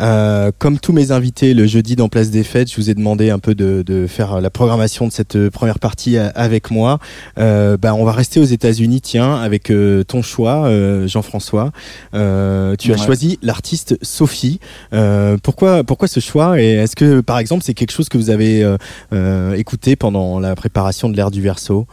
Euh, 0.00 0.50
comme 0.58 0.78
tous 0.78 0.92
mes 0.92 1.10
invités, 1.12 1.54
le 1.54 1.66
jeudi 1.66 1.96
dans 1.96 2.08
Place 2.08 2.30
des 2.30 2.44
Fêtes, 2.44 2.70
je 2.70 2.76
vous 2.76 2.90
ai 2.90 2.94
demandé 2.94 3.30
un 3.30 3.38
peu 3.38 3.54
de, 3.54 3.82
de 3.86 4.06
faire 4.06 4.40
la 4.40 4.50
programmation 4.50 5.06
de 5.06 5.12
cette 5.12 5.48
première 5.50 5.78
partie 5.78 6.16
avec 6.18 6.70
moi. 6.70 6.98
Euh, 7.38 7.76
bah, 7.76 7.94
on 7.94 8.04
va 8.04 8.12
rester 8.12 8.40
aux 8.40 8.44
États-Unis, 8.44 9.00
tiens, 9.00 9.34
avec 9.36 9.70
euh, 9.70 10.04
ton 10.04 10.22
choix, 10.22 10.66
euh, 10.66 11.06
Jean-François. 11.06 11.72
Euh, 12.14 12.74
tu 12.78 12.92
as 12.92 12.96
choisi 12.96 13.38
l'artiste 13.42 13.96
Sophie. 14.02 14.60
Euh, 14.92 15.36
pourquoi, 15.42 15.84
pourquoi 15.84 16.08
ce 16.08 16.20
choix? 16.20 16.60
Et 16.60 16.72
est-ce 16.74 16.96
que, 16.96 17.20
par 17.20 17.38
exemple, 17.38 17.62
c'est 17.64 17.74
quelque 17.74 17.85
chose 17.92 18.08
que 18.08 18.18
vous 18.18 18.30
avez 18.30 18.62
euh, 18.64 18.76
euh, 19.12 19.54
écouté 19.54 19.96
pendant 19.96 20.38
la 20.40 20.54
préparation 20.54 21.08
de 21.08 21.16
l'ère 21.16 21.30
du 21.30 21.40
verso 21.42 21.86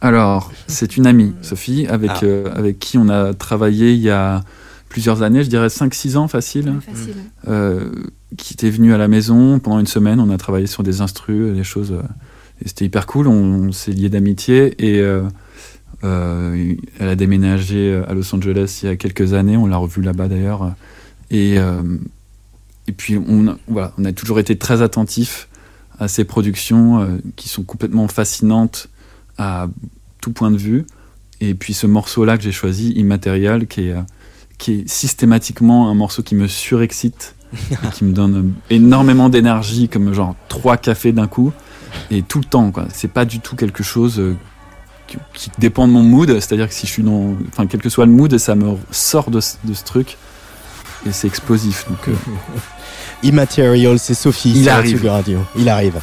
Alors, 0.00 0.50
c'est 0.66 0.96
une 0.96 1.06
amie, 1.06 1.32
Sophie, 1.42 1.86
avec, 1.86 2.10
Ah. 2.14 2.20
euh, 2.24 2.52
avec 2.54 2.78
qui 2.78 2.98
on 2.98 3.08
a 3.08 3.34
travaillé 3.34 3.92
il 3.92 4.00
y 4.00 4.10
a 4.10 4.42
plusieurs 4.88 5.22
années, 5.22 5.42
je 5.44 5.48
dirais 5.48 5.68
5-6 5.68 6.16
ans 6.16 6.28
facile. 6.28 6.68
Ouais, 6.70 6.94
facile. 6.94 7.14
euh, 7.48 7.90
qui 8.36 8.54
était 8.54 8.70
venu 8.70 8.92
à 8.94 8.98
la 8.98 9.08
maison 9.08 9.58
pendant 9.58 9.78
une 9.78 9.86
semaine. 9.86 10.18
On 10.20 10.30
a 10.30 10.38
travaillé 10.38 10.66
sur 10.66 10.82
des 10.82 11.00
instrus, 11.02 11.54
des 11.54 11.64
choses. 11.64 11.92
euh, 11.92 12.02
et 12.64 12.68
c'était 12.68 12.84
hyper 12.86 13.06
cool. 13.06 13.26
On, 13.28 13.68
on 13.68 13.72
s'est 13.72 13.92
liés 13.92 14.08
d'amitié. 14.08 14.74
Et 14.84 15.00
euh, 15.00 15.22
euh, 16.04 16.74
elle 16.98 17.08
a 17.08 17.14
déménagé 17.16 18.02
à 18.08 18.12
Los 18.14 18.34
Angeles 18.34 18.80
il 18.82 18.86
y 18.86 18.92
a 18.92 18.96
quelques 18.96 19.32
années. 19.34 19.56
On 19.56 19.66
l'a 19.66 19.76
revue 19.76 20.02
là-bas 20.02 20.28
d'ailleurs. 20.28 20.74
Et, 21.30 21.58
euh, 21.58 21.82
et 22.88 22.92
puis, 22.92 23.16
on, 23.16 23.56
voilà, 23.68 23.92
on 23.98 24.04
a 24.04 24.12
toujours 24.12 24.38
été 24.38 24.56
très 24.56 24.82
attentifs 24.82 25.48
à 25.98 26.08
ces 26.08 26.24
productions 26.24 27.00
euh, 27.00 27.18
qui 27.36 27.48
sont 27.48 27.62
complètement 27.62 28.08
fascinantes 28.08 28.88
à 29.38 29.68
tout 30.20 30.32
point 30.32 30.50
de 30.50 30.56
vue. 30.56 30.84
Et 31.40 31.54
puis, 31.54 31.74
ce 31.74 31.86
morceau-là 31.86 32.36
que 32.36 32.42
j'ai 32.42 32.52
choisi, 32.52 32.92
Immatérial, 32.92 33.66
qui 33.66 33.88
est. 33.88 33.92
euh, 33.92 34.02
qui 34.62 34.72
est 34.74 34.88
systématiquement 34.88 35.90
un 35.90 35.94
morceau 35.94 36.22
qui 36.22 36.36
me 36.36 36.46
surexcite 36.46 37.34
et 37.72 37.88
qui 37.92 38.04
me 38.04 38.12
donne 38.12 38.52
énormément 38.70 39.28
d'énergie, 39.28 39.88
comme 39.88 40.14
genre 40.14 40.36
trois 40.48 40.76
cafés 40.76 41.10
d'un 41.10 41.26
coup, 41.26 41.52
et 42.12 42.22
tout 42.22 42.38
le 42.38 42.44
temps. 42.44 42.72
C'est 42.92 43.10
pas 43.10 43.24
du 43.24 43.40
tout 43.40 43.56
quelque 43.56 43.82
chose 43.82 44.20
euh, 44.20 44.36
qui, 45.34 45.50
dépend 45.58 45.88
de 45.88 45.92
mon 45.92 46.04
mood. 46.04 46.30
C'est-à-dire 46.30 46.68
que 46.68 46.74
si 46.74 46.86
je 46.86 46.92
suis 46.92 47.02
dans, 47.02 47.34
enfin 47.48 47.66
quel 47.66 47.82
que 47.82 47.88
soit 47.88 48.06
le 48.06 48.12
mood, 48.12 48.38
ça 48.38 48.54
me 48.54 48.76
sort 48.92 49.32
de, 49.32 49.40
de 49.64 49.74
ce 49.74 49.84
truc 49.84 50.16
et 51.06 51.12
c'est 51.12 51.26
explosif. 51.26 51.86
Donc 51.88 52.08
euh, 52.08 52.14
Immaterial, 53.22 53.98
c'est 53.98 54.14
Sophie. 54.14 54.52
Il 54.56 54.68
arrive. 54.68 55.06
Radio. 55.06 55.40
Il 55.56 55.68
arrive. 55.68 56.00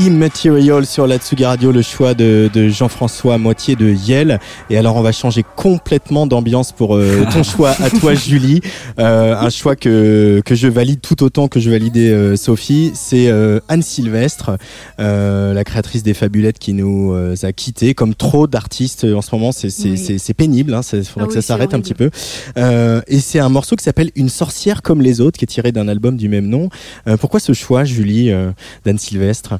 y 0.00 0.09
Sophie 0.28 0.48
Immaterial 0.48 0.84
sur 0.86 1.06
la 1.06 1.16
Tsugi 1.18 1.44
Radio, 1.46 1.72
le 1.72 1.80
choix 1.80 2.12
de, 2.12 2.50
de 2.52 2.68
Jean-François 2.68 3.38
Moitié 3.38 3.74
de 3.74 3.88
Yel. 3.90 4.38
Et 4.68 4.76
alors, 4.76 4.96
on 4.96 5.00
va 5.02 5.12
changer 5.12 5.42
complètement 5.56 6.26
d'ambiance 6.26 6.72
pour 6.72 6.94
euh, 6.96 7.24
ton 7.32 7.42
choix 7.42 7.70
à 7.70 7.88
toi, 7.88 8.12
Julie. 8.14 8.60
Euh, 8.98 9.34
un 9.34 9.48
choix 9.48 9.76
que, 9.76 10.42
que 10.44 10.54
je 10.54 10.68
valide 10.68 11.00
tout 11.00 11.22
autant 11.22 11.48
que 11.48 11.58
je 11.58 11.70
validais 11.70 12.10
euh, 12.10 12.36
Sophie. 12.36 12.90
C'est 12.94 13.28
euh, 13.28 13.60
Anne 13.68 13.80
Sylvestre, 13.82 14.58
euh, 14.98 15.54
la 15.54 15.64
créatrice 15.64 16.02
des 16.02 16.12
Fabulettes 16.12 16.58
qui 16.58 16.74
nous 16.74 17.12
euh, 17.14 17.34
a 17.42 17.52
quittés. 17.52 17.94
Comme 17.94 18.14
trop 18.14 18.46
d'artistes 18.46 19.04
en 19.04 19.22
ce 19.22 19.34
moment, 19.34 19.52
c'est 19.52 19.68
Oui. 19.84 20.34
pénible. 20.36 20.78
Il 20.92 21.04
faudrait 21.04 21.04
Ah 21.16 21.24
que 21.24 21.28
oui, 21.28 21.34
ça 21.34 21.40
c'est 21.40 21.46
s'arrête 21.46 21.72
un 21.72 21.80
petit 21.80 21.94
peu. 21.94 22.10
Euh, 22.58 23.00
et 23.06 23.20
c'est 23.20 23.38
un 23.38 23.48
morceau 23.48 23.74
qui 23.74 23.84
s'appelle 23.84 24.10
Une 24.16 24.28
sorcière 24.28 24.82
comme 24.82 25.00
les 25.00 25.22
autres, 25.22 25.38
qui 25.38 25.44
est 25.44 25.48
tiré 25.48 25.72
d'un 25.72 25.88
album 25.88 26.16
du 26.18 26.28
même 26.28 26.46
nom. 26.46 26.68
Euh, 27.08 27.16
pourquoi 27.16 27.40
ce 27.40 27.54
choix, 27.54 27.84
Julie, 27.84 28.30
euh, 28.30 28.50
d'Anne 28.84 28.98
Sylvestre? 28.98 29.54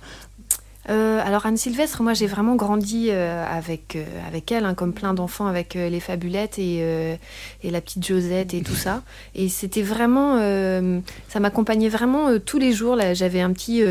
Euh, 0.88 1.20
alors 1.22 1.44
Anne 1.44 1.56
Sylvestre, 1.56 2.02
moi 2.02 2.14
j'ai 2.14 2.26
vraiment 2.26 2.56
grandi 2.56 3.08
euh, 3.10 3.44
avec, 3.46 3.96
euh, 3.96 4.04
avec 4.26 4.50
elle, 4.50 4.64
hein, 4.64 4.74
comme 4.74 4.94
plein 4.94 5.12
d'enfants 5.12 5.46
avec 5.46 5.74
les 5.74 6.00
fabulettes 6.00 6.58
et, 6.58 6.78
et 7.62 7.70
la 7.70 7.80
petite 7.80 8.06
Josette 8.06 8.54
et 8.54 8.62
tout 8.62 8.74
ça. 8.74 9.02
Et 9.34 9.48
c'était 9.48 9.82
vraiment, 9.82 10.36
ça 11.28 11.40
m'accompagnait 11.40 11.88
vraiment 11.88 12.38
tous 12.38 12.58
les 12.58 12.72
jours. 12.72 12.96
Là, 12.96 13.14
j'avais 13.14 13.40
un 13.40 13.52
petit, 13.52 13.82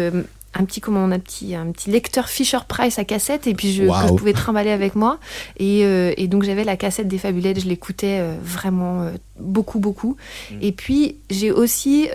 un 0.54 0.66
petit 0.66 0.82
comment 0.82 1.04
on 1.04 1.12
a 1.12 1.20
petit, 1.20 1.56
un 1.56 1.72
petit 1.72 1.90
lecteur 1.90 2.28
Fisher 2.28 2.60
Price 2.68 2.98
à 3.00 3.06
cassette 3.06 3.48
et 3.48 3.54
puis 3.54 3.72
je, 3.72 3.84
que 3.84 3.86
je 3.86 3.90
Waouh. 3.90 4.16
pouvais 4.16 4.34
trimballer 4.34 4.72
avec 4.72 4.96
moi. 4.96 5.20
Et, 5.58 5.84
euh, 5.84 6.14
et 6.18 6.28
donc 6.28 6.44
j'avais 6.44 6.64
la 6.64 6.78
cassette 6.78 7.08
des 7.08 7.18
fabulettes, 7.18 7.60
je 7.62 7.68
l'écoutais 7.68 8.20
euh, 8.20 8.36
vraiment 8.42 9.02
euh, 9.02 9.12
beaucoup 9.40 9.80
beaucoup. 9.80 10.18
Et 10.62 10.72
puis 10.72 11.18
j'ai 11.30 11.52
aussi 11.52 12.10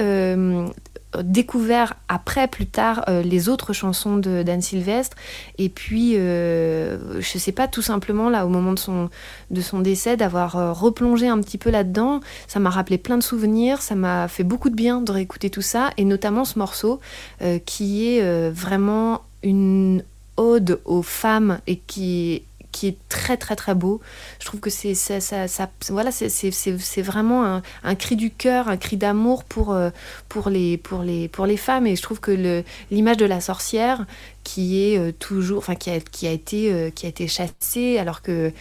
découvert 1.22 1.94
après, 2.08 2.48
plus 2.48 2.66
tard, 2.66 3.04
euh, 3.08 3.22
les 3.22 3.48
autres 3.48 3.72
chansons 3.72 4.16
de 4.16 4.42
d'Anne 4.42 4.62
Sylvestre. 4.62 5.16
Et 5.58 5.68
puis, 5.68 6.16
euh, 6.16 7.20
je 7.20 7.38
sais 7.38 7.52
pas, 7.52 7.68
tout 7.68 7.82
simplement, 7.82 8.28
là, 8.30 8.46
au 8.46 8.48
moment 8.48 8.72
de 8.72 8.78
son, 8.78 9.10
de 9.50 9.60
son 9.60 9.80
décès, 9.80 10.16
d'avoir 10.16 10.56
euh, 10.56 10.72
replongé 10.72 11.28
un 11.28 11.40
petit 11.40 11.58
peu 11.58 11.70
là-dedans, 11.70 12.20
ça 12.46 12.60
m'a 12.60 12.70
rappelé 12.70 12.98
plein 12.98 13.16
de 13.16 13.22
souvenirs, 13.22 13.82
ça 13.82 13.94
m'a 13.94 14.28
fait 14.28 14.44
beaucoup 14.44 14.70
de 14.70 14.74
bien 14.74 15.00
de 15.00 15.12
réécouter 15.12 15.50
tout 15.50 15.62
ça, 15.62 15.90
et 15.96 16.04
notamment 16.04 16.44
ce 16.44 16.58
morceau 16.58 17.00
euh, 17.42 17.58
qui 17.64 18.08
est 18.08 18.22
euh, 18.22 18.50
vraiment 18.52 19.22
une 19.42 20.02
ode 20.36 20.80
aux 20.84 21.02
femmes 21.02 21.58
et 21.66 21.76
qui 21.76 22.42
qui 22.74 22.88
est 22.88 22.96
très 23.08 23.36
très 23.36 23.54
très 23.54 23.74
beau. 23.74 24.00
Je 24.40 24.46
trouve 24.46 24.58
que 24.60 24.68
c'est 24.68 24.94
ça, 24.94 25.20
ça, 25.20 25.46
ça- 25.46 25.70
voilà 25.90 26.10
c'est 26.10 27.02
vraiment 27.02 27.62
un, 27.84 27.94
cri 27.94 28.16
du 28.16 28.30
cœur, 28.32 28.68
un 28.68 28.76
cri 28.76 28.96
d'amour 28.96 29.44
pour 29.44 29.72
euh, 29.72 29.90
pour 30.28 30.50
les 30.50 30.76
pour 30.76 31.02
les 31.02 31.28
pour 31.28 31.46
les 31.46 31.56
femmes 31.56 31.86
et 31.86 31.94
je 31.94 32.02
trouve 32.02 32.18
que 32.20 32.62
l'image 32.90 33.16
de 33.16 33.26
la 33.26 33.40
sorcière 33.40 34.06
qui 34.42 34.82
est 34.84 34.98
euh, 34.98 35.12
toujours 35.12 35.58
enfin 35.58 35.76
qui 35.76 35.90
a 35.90 36.00
qui 36.00 36.26
a 36.26 36.32
été 36.32 36.72
euh, 36.72 36.90
qui 36.90 37.06
a 37.06 37.08
été 37.08 37.28
chassée 37.28 37.96
alors 37.98 38.22
que 38.22 38.52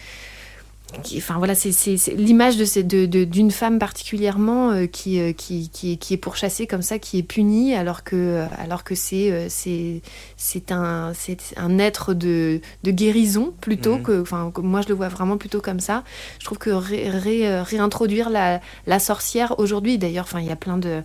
qui- 1.02 1.18
Enfin 1.18 1.38
voilà, 1.38 1.54
c'est 1.54 1.72
l'image 2.14 2.56
de, 2.56 2.64
ces- 2.64 2.84
de- 2.84 3.06
de- 3.06 3.24
d'une 3.24 3.50
femme 3.50 3.78
particulièrement 3.78 4.70
euh, 4.70 4.86
qui, 4.86 5.18
euh, 5.18 5.32
qui, 5.32 5.68
qui, 5.70 5.98
qui 5.98 6.14
est 6.14 6.18
pourchassée 6.18 6.66
comme 6.66 6.82
ça, 6.82 6.98
qui 7.00 7.18
est 7.18 7.22
punie, 7.24 7.74
alors 7.74 8.04
que, 8.04 8.44
alors 8.58 8.84
que 8.84 8.94
c'est, 8.94 9.32
euh, 9.32 9.46
c'est, 9.48 10.70
un, 10.70 11.12
un 11.56 11.78
être 11.78 12.14
de, 12.14 12.60
de 12.84 12.90
guérison 12.90 13.52
plutôt 13.60 13.98
que, 13.98 14.22
enfin, 14.22 14.52
moi 14.58 14.82
je 14.82 14.88
le 14.88 14.94
vois 14.94 15.08
vraiment 15.08 15.36
plutôt 15.36 15.60
comme 15.60 15.80
ça. 15.80 16.04
Je 16.38 16.44
trouve 16.44 16.58
que 16.58 16.70
ré- 16.70 17.08
ré- 17.10 17.48
euh, 17.48 17.62
réintroduire 17.62 18.30
la, 18.30 18.60
la 18.86 18.98
sorcière 18.98 19.58
aujourd'hui, 19.58 19.98
d'ailleurs, 19.98 20.24
enfin 20.24 20.40
il 20.40 20.46
y 20.46 20.52
a 20.52 20.56
plein 20.56 20.76
de 20.78 21.02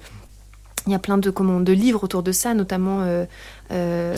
il 0.88 0.94
y 0.94 0.96
a 0.96 1.00
plein 1.00 1.18
de, 1.18 1.30
comment, 1.30 1.60
de 1.60 1.74
livres 1.74 2.04
autour 2.06 2.24
de 2.24 2.32
ça, 2.32 2.54
notamment 2.54 3.02
euh, 3.02 3.26
euh, 3.72 4.16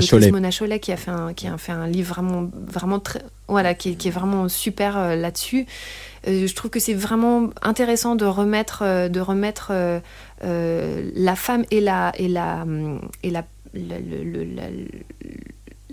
Celui 0.00 0.26
de 0.28 0.32
Mona 0.32 0.50
Chollet 0.52 0.78
qui 0.78 0.92
a 0.92 0.96
fait 0.96 1.10
un, 1.10 1.34
qui 1.34 1.48
a 1.48 1.58
fait 1.58 1.72
un 1.72 1.88
livre 1.88 2.14
vraiment, 2.14 2.48
vraiment 2.68 3.00
très, 3.00 3.20
voilà, 3.48 3.74
qui, 3.74 3.90
est- 3.90 3.94
qui 3.94 4.08
est 4.08 4.10
vraiment 4.12 4.48
super 4.48 4.96
euh, 4.98 5.16
là-dessus. 5.16 5.66
Euh, 6.28 6.46
je 6.46 6.54
trouve 6.54 6.70
que 6.70 6.80
c'est 6.80 6.94
vraiment 6.94 7.50
intéressant 7.62 8.16
de 8.16 8.24
remettre, 8.24 8.82
euh, 8.82 9.08
de 9.08 9.20
remettre 9.20 9.72
la 10.42 11.36
femme 11.36 11.64
et 11.70 11.80
la, 11.80 12.12
et 12.18 12.28
la, 12.28 12.62
hum, 12.62 13.00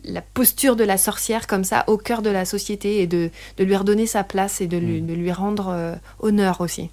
la- 0.04 0.22
posture 0.22 0.76
de 0.76 0.84
la 0.84 0.97
sorcière 0.97 1.47
comme 1.47 1.64
ça 1.64 1.84
au 1.88 1.97
cœur 1.97 2.22
de 2.22 2.30
la 2.30 2.45
société 2.45 3.02
et 3.02 3.08
de, 3.08 3.30
de 3.58 3.64
lui 3.64 3.76
redonner 3.76 4.08
sa 4.08 4.24
place 4.24 4.62
et 4.62 4.68
de 4.68 4.78
lui, 4.78 5.02
de 5.02 5.14
lui 5.14 5.32
rendre 5.32 5.70
euh, 5.70 5.95
honneur 6.20 6.62
aussi. 6.62 6.89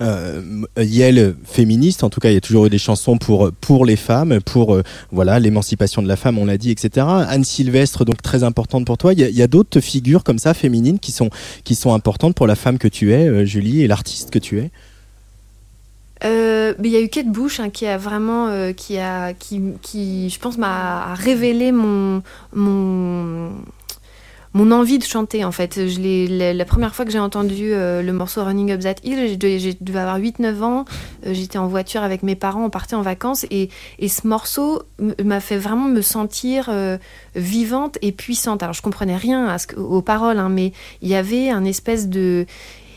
euh, 0.00 0.42
Yel 0.78 1.34
féministe, 1.44 2.04
en 2.04 2.10
tout 2.10 2.20
cas, 2.20 2.30
il 2.30 2.34
y 2.34 2.36
a 2.36 2.40
toujours 2.40 2.66
eu 2.66 2.70
des 2.70 2.78
chansons 2.78 3.18
pour 3.18 3.50
pour 3.60 3.84
les 3.86 3.96
femmes, 3.96 4.40
pour 4.40 4.74
euh, 4.74 4.82
voilà 5.10 5.38
l'émancipation 5.38 6.02
de 6.02 6.08
la 6.08 6.16
femme, 6.16 6.38
on 6.38 6.44
l'a 6.44 6.58
dit, 6.58 6.70
etc. 6.70 7.06
Anne 7.08 7.44
Sylvestre, 7.44 8.04
donc 8.04 8.20
très 8.22 8.42
importante 8.44 8.84
pour 8.86 8.98
toi. 8.98 9.12
Il 9.12 9.20
y 9.20 9.40
a, 9.40 9.44
a 9.44 9.48
d'autres 9.48 9.80
figures 9.80 10.24
comme 10.24 10.38
ça 10.38 10.54
féminines 10.54 10.98
qui 10.98 11.12
sont 11.12 11.30
qui 11.64 11.74
sont 11.74 11.94
importantes 11.94 12.34
pour 12.34 12.46
la 12.46 12.54
femme 12.56 12.78
que 12.78 12.88
tu 12.88 13.12
es, 13.12 13.28
euh, 13.28 13.44
Julie, 13.44 13.82
et 13.82 13.86
l'artiste 13.86 14.30
que 14.30 14.38
tu 14.38 14.58
es? 14.60 14.70
Euh, 16.24 16.74
il 16.82 16.90
y 16.90 16.96
a 16.96 17.00
eu 17.00 17.08
Kate 17.08 17.26
Bush 17.26 17.60
hein, 17.60 17.70
qui 17.70 17.86
a 17.86 17.98
vraiment, 17.98 18.46
euh, 18.48 18.72
qui 18.72 18.98
a, 18.98 19.32
qui, 19.32 20.30
je 20.30 20.38
pense, 20.38 20.56
m'a 20.58 21.14
révélé 21.14 21.72
mon, 21.72 22.22
mon, 22.54 23.50
mon 24.54 24.70
envie 24.70 24.98
de 24.98 25.04
chanter 25.04 25.44
en 25.44 25.50
fait. 25.50 25.88
Je 25.88 26.28
la, 26.38 26.52
la 26.54 26.64
première 26.64 26.94
fois 26.94 27.04
que 27.04 27.10
j'ai 27.10 27.18
entendu 27.18 27.72
euh, 27.72 28.02
le 28.02 28.12
morceau 28.12 28.44
Running 28.44 28.70
Up 28.70 28.80
That 28.80 28.94
Hill, 29.02 29.36
j'ai 29.40 29.74
dû- 29.74 29.96
avoir 29.96 30.18
8-9 30.20 30.62
ans. 30.62 30.84
J'étais 31.26 31.58
en 31.58 31.66
voiture 31.66 32.02
avec 32.02 32.22
mes 32.22 32.36
parents, 32.36 32.64
on 32.66 32.70
partait 32.70 32.94
en 32.94 33.02
vacances 33.02 33.44
et, 33.50 33.68
et 33.98 34.08
ce 34.08 34.26
morceau 34.26 34.82
m'a 35.24 35.40
fait 35.40 35.56
vraiment 35.56 35.88
me 35.88 36.02
sentir 36.02 36.70
vivante 37.34 37.98
et 38.02 38.12
puissante. 38.12 38.62
Alors 38.62 38.74
je 38.74 38.82
comprenais 38.82 39.16
rien 39.16 39.46
à 39.48 39.58
ce 39.58 39.74
aux 39.76 40.02
paroles, 40.02 40.38
hein, 40.38 40.48
mais 40.50 40.72
il 41.00 41.08
y 41.08 41.14
avait 41.14 41.50
un 41.50 41.64
espèce 41.64 42.08
de 42.08 42.46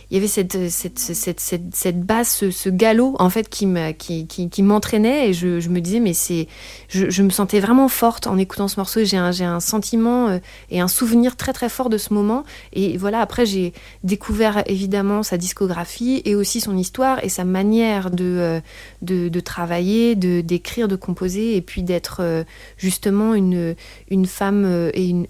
il 0.09 0.15
y 0.15 0.17
avait 0.17 0.27
cette, 0.27 0.69
cette, 0.69 0.99
cette, 0.99 1.39
cette, 1.39 2.01
basse, 2.01 2.49
ce, 2.49 2.69
galop 2.69 3.15
en 3.19 3.29
fait 3.29 3.49
qui 3.49 3.65
me- 3.65 3.91
qui, 3.91 4.27
qui, 4.27 4.49
qui 4.49 4.63
m'entraînait 4.63 5.29
et 5.29 5.33
je, 5.33 5.67
me 5.69 5.79
disais 5.79 5.99
mais 5.99 6.13
c'est, 6.13 6.47
je, 6.89 7.23
me 7.23 7.29
sentais 7.29 7.59
vraiment 7.59 7.87
forte 7.87 8.27
en 8.27 8.37
écoutant 8.37 8.67
ce 8.67 8.79
morceau. 8.79 9.03
J'ai 9.03 9.17
un, 9.17 9.31
j'ai 9.31 9.45
un 9.45 9.59
sentiment 9.59 10.27
euh, 10.27 10.39
et 10.69 10.79
un 10.79 10.87
souvenir 10.87 11.35
très 11.35 11.53
très 11.53 11.69
fort 11.69 11.89
de 11.89 11.97
ce 11.97 12.13
moment. 12.13 12.43
Et 12.73 12.97
voilà, 12.97 13.19
après 13.21 13.45
j'ai 13.45 13.73
découvert 14.03 14.63
évidemment 14.67 15.23
sa 15.23 15.37
discographie 15.37 16.21
et 16.25 16.35
aussi 16.35 16.61
son 16.61 16.77
histoire 16.77 17.23
et 17.23 17.29
sa 17.29 17.43
manière 17.43 18.11
de, 18.11 18.23
euh, 18.23 18.59
de, 19.01 19.39
travailler, 19.39 20.15
de 20.15 20.41
d'écrire, 20.41 20.87
de 20.87 20.95
composer 20.95 21.55
et 21.55 21.61
puis 21.61 21.83
d'être 21.83 22.17
euh, 22.21 22.43
justement 22.77 23.33
une, 23.33 23.75
une 24.09 24.25
femme 24.25 24.89
et 24.93 25.09
une, 25.09 25.27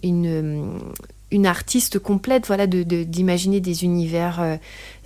une 1.32 1.46
artiste 1.46 2.00
complète, 2.00 2.46
voilà, 2.48 2.68
de- 2.68 2.84
de- 2.84 3.04
d'imaginer 3.04 3.60
des 3.60 3.84
univers 3.84 4.40
euh, 4.42 4.56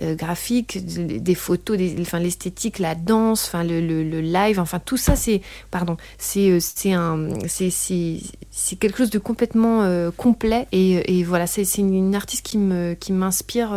euh, 0.02 0.14
graphiques, 0.14 0.84
de- 0.84 1.18
des 1.18 1.34
photos, 1.34 1.76
des, 1.78 1.96
enfin, 2.00 2.18
l'esthétique, 2.18 2.78
la 2.78 2.94
danse, 2.94 3.46
enfin, 3.46 3.64
le, 3.64 3.80
le- 3.80 4.20
live, 4.20 4.60
enfin 4.60 4.80
tout 4.84 4.96
ça, 4.98 5.16
c'est, 5.16 5.40
pardon, 5.70 5.96
c'est, 6.18 6.50
euh, 6.50 6.58
c'est 6.60 6.92
un, 6.92 7.28
c'est, 7.48 7.70
quelque 8.78 8.98
chose 8.98 9.10
de 9.10 9.18
complètement 9.18 10.10
complet 10.16 10.66
et, 10.72 11.18
et 11.18 11.24
voilà, 11.24 11.46
c'est, 11.46 11.64
une 11.78 12.14
artiste 12.14 12.44
qui 12.44 12.58
me, 12.58 12.94
qui 12.94 13.12
m'inspire 13.12 13.70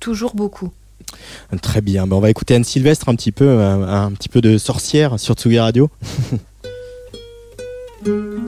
toujours 0.00 0.34
beaucoup. 0.34 0.70
Très 1.62 1.80
bien. 1.80 2.10
On 2.10 2.18
va 2.20 2.30
écouter 2.30 2.54
Anne 2.56 2.64
Sylvestre 2.64 3.08
un 3.08 3.14
petit 3.14 3.32
peu, 3.32 3.48
un, 3.60 3.82
un 4.06 4.10
petit 4.12 4.28
peu 4.28 4.40
de 4.40 4.58
sorcière 4.58 5.18
sur 5.20 5.34
Tsugi 5.34 5.58
Radio. 5.58 5.88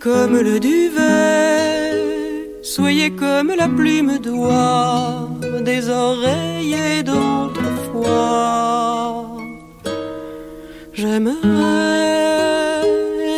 comme 0.00 0.38
le 0.40 0.60
duvet, 0.60 1.92
soyez 2.62 3.10
comme 3.10 3.52
la 3.56 3.68
plume 3.68 4.18
d'oie 4.18 5.28
des 5.62 5.88
oreillers 5.88 7.02
d'autrefois. 7.02 8.58
J'aimerais 10.92 11.98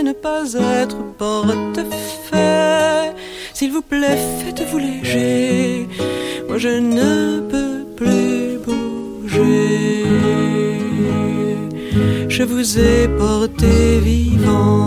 ne 0.03 0.13
pas 0.13 0.45
être 0.83 0.97
portefeuille. 1.19 3.13
S'il 3.55 3.73
vous 3.73 3.83
plaît, 3.83 4.19
faites-vous 4.41 4.79
léger. 4.79 5.87
Moi, 6.49 6.59
je 6.59 6.69
ne 6.69 7.41
peux 7.53 7.85
plus 7.97 8.59
bouger. 8.65 10.05
Je 12.29 12.43
vous 12.43 12.79
ai 12.79 13.09
porté 13.19 13.99
vivant, 14.01 14.87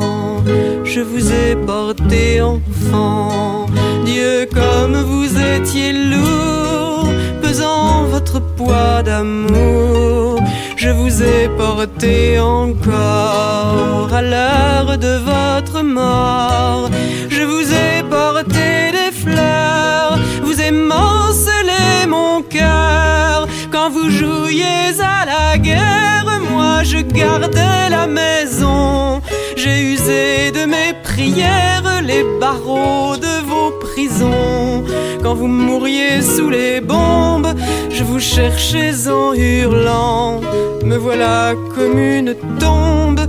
je 0.96 1.02
vous 1.02 1.32
ai 1.32 1.56
porté 1.56 2.40
enfant. 2.40 3.66
Dieu, 4.06 4.48
comme 4.54 4.96
vous 5.02 5.30
étiez 5.56 5.92
lourd, 5.92 7.08
pesant 7.42 8.04
votre 8.04 8.40
poids 8.40 9.02
d'amour. 9.02 10.40
Je 10.78 10.90
vous 10.90 11.24
ai 11.24 11.50
porté 11.58 12.40
encore 12.40 14.10
à 14.14 14.22
l'heure 14.22 14.98
de 15.00 15.14
votre 15.32 15.82
mort. 15.82 16.90
Je 17.28 17.42
vous 17.42 17.68
ai 17.86 18.04
porté 18.08 18.92
des 18.98 19.12
fleurs, 19.24 20.20
vous 20.44 20.62
émancelez 20.62 22.06
mon 22.08 22.44
cœur. 22.44 23.48
Quand 23.72 23.90
vous 23.90 24.12
jouiez 24.12 24.92
à 25.00 25.26
la 25.26 25.58
guerre, 25.58 26.40
moi 26.52 26.84
je 26.84 27.00
gardais 27.00 27.90
la 27.90 28.06
maison. 28.06 29.22
J'ai 29.64 29.82
usé 29.94 30.52
de 30.52 30.66
mes 30.66 30.92
prières 31.04 32.02
les 32.04 32.26
barreaux 32.38 33.16
de 33.16 33.46
vos 33.48 33.72
prisons. 33.80 34.84
Quand 35.24 35.36
vous 35.36 35.48
mouriez 35.48 36.22
sous 36.22 36.50
les 36.50 36.82
bombes, 36.82 37.48
je 37.90 38.04
vous 38.04 38.20
cherchais 38.20 39.08
en 39.08 39.34
hurlant. 39.34 40.42
Me 40.84 40.98
voilà 40.98 41.54
comme 41.74 41.98
une 41.98 42.36
tombe 42.60 43.22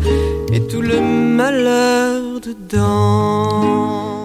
et 0.53 0.61
tout 0.67 0.83
le 0.83 1.01
malheur 1.01 2.41
dedans. 2.41 4.24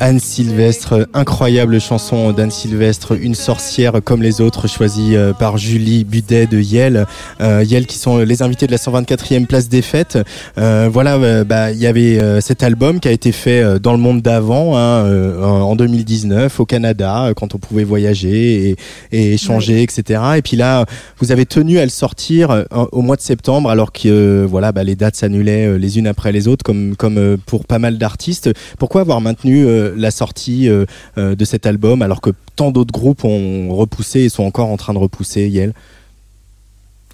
Anne 0.00 0.18
Sylvestre, 0.18 1.06
incroyable 1.12 1.78
chanson 1.78 2.32
d'Anne 2.32 2.50
Sylvestre, 2.50 3.12
une 3.20 3.34
sorcière 3.34 4.00
comme 4.02 4.22
les 4.22 4.40
autres, 4.40 4.66
choisie 4.66 5.14
euh, 5.14 5.34
par 5.34 5.58
Julie 5.58 6.04
Budet 6.04 6.46
de 6.46 6.58
Yale. 6.58 7.06
Euh, 7.42 7.62
Yale 7.66 7.84
qui 7.84 7.98
sont 7.98 8.16
les 8.16 8.40
invités 8.40 8.66
de 8.66 8.72
la 8.72 8.78
124e 8.78 9.44
place 9.44 9.68
des 9.68 9.82
fêtes. 9.82 10.18
Euh, 10.56 10.88
voilà, 10.90 11.16
euh, 11.16 11.44
bah, 11.44 11.70
il 11.70 11.76
y 11.76 11.86
avait 11.86 12.40
cet 12.40 12.62
album 12.62 12.98
qui 12.98 13.08
a 13.08 13.10
été 13.10 13.30
fait 13.30 13.78
dans 13.78 13.92
le 13.92 13.98
monde 13.98 14.22
d'avant, 14.22 14.74
hein, 14.74 15.04
en 15.42 15.76
2019 15.76 16.60
au 16.60 16.64
Canada, 16.64 17.32
quand 17.36 17.54
on 17.54 17.58
pouvait 17.58 17.84
voyager 17.84 18.70
et, 18.70 18.76
et 19.12 19.34
échanger, 19.34 19.82
etc. 19.82 20.22
Et 20.38 20.42
puis 20.42 20.56
là, 20.56 20.86
vous 21.18 21.30
avez 21.30 21.44
tenu 21.44 21.78
à 21.78 21.84
le 21.84 21.90
sortir 21.90 22.64
au 22.70 23.02
mois 23.02 23.16
de 23.16 23.20
septembre, 23.20 23.68
alors 23.68 23.92
que 23.92 24.46
voilà, 24.48 24.72
bah, 24.72 24.82
les 24.82 24.96
dates 24.96 25.16
s'annulaient 25.16 25.78
les 25.78 25.98
unes 25.98 26.06
après 26.06 26.32
les 26.32 26.48
autres, 26.48 26.62
comme 26.62 26.96
comme 26.96 27.36
pour 27.44 27.66
pas 27.66 27.78
mal 27.78 27.98
d'artistes. 27.98 28.50
Pourquoi 28.78 29.02
avoir 29.02 29.20
maintenu 29.20 29.66
la 29.96 30.10
sortie 30.10 30.68
euh, 30.68 30.84
euh, 31.18 31.34
de 31.34 31.44
cet 31.44 31.66
album 31.66 32.02
alors 32.02 32.20
que 32.20 32.30
tant 32.56 32.70
d'autres 32.70 32.92
groupes 32.92 33.24
ont 33.24 33.74
repoussé 33.74 34.20
et 34.20 34.28
sont 34.28 34.44
encore 34.44 34.68
en 34.68 34.76
train 34.76 34.92
de 34.92 34.98
repousser, 34.98 35.48
Yel 35.48 35.72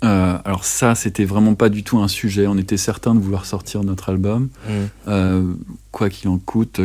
Euh, 0.04 0.36
alors 0.44 0.64
ça, 0.64 0.94
c'était 0.94 1.24
vraiment 1.24 1.54
pas 1.54 1.68
du 1.68 1.82
tout 1.82 1.98
un 1.98 2.08
sujet. 2.08 2.46
On 2.46 2.58
était 2.58 2.76
certain 2.76 3.14
de 3.14 3.20
vouloir 3.20 3.46
sortir 3.46 3.82
notre 3.82 4.10
album, 4.10 4.48
euh, 5.08 5.42
quoi 5.90 6.10
qu'il 6.10 6.28
en 6.28 6.38
coûte. 6.38 6.80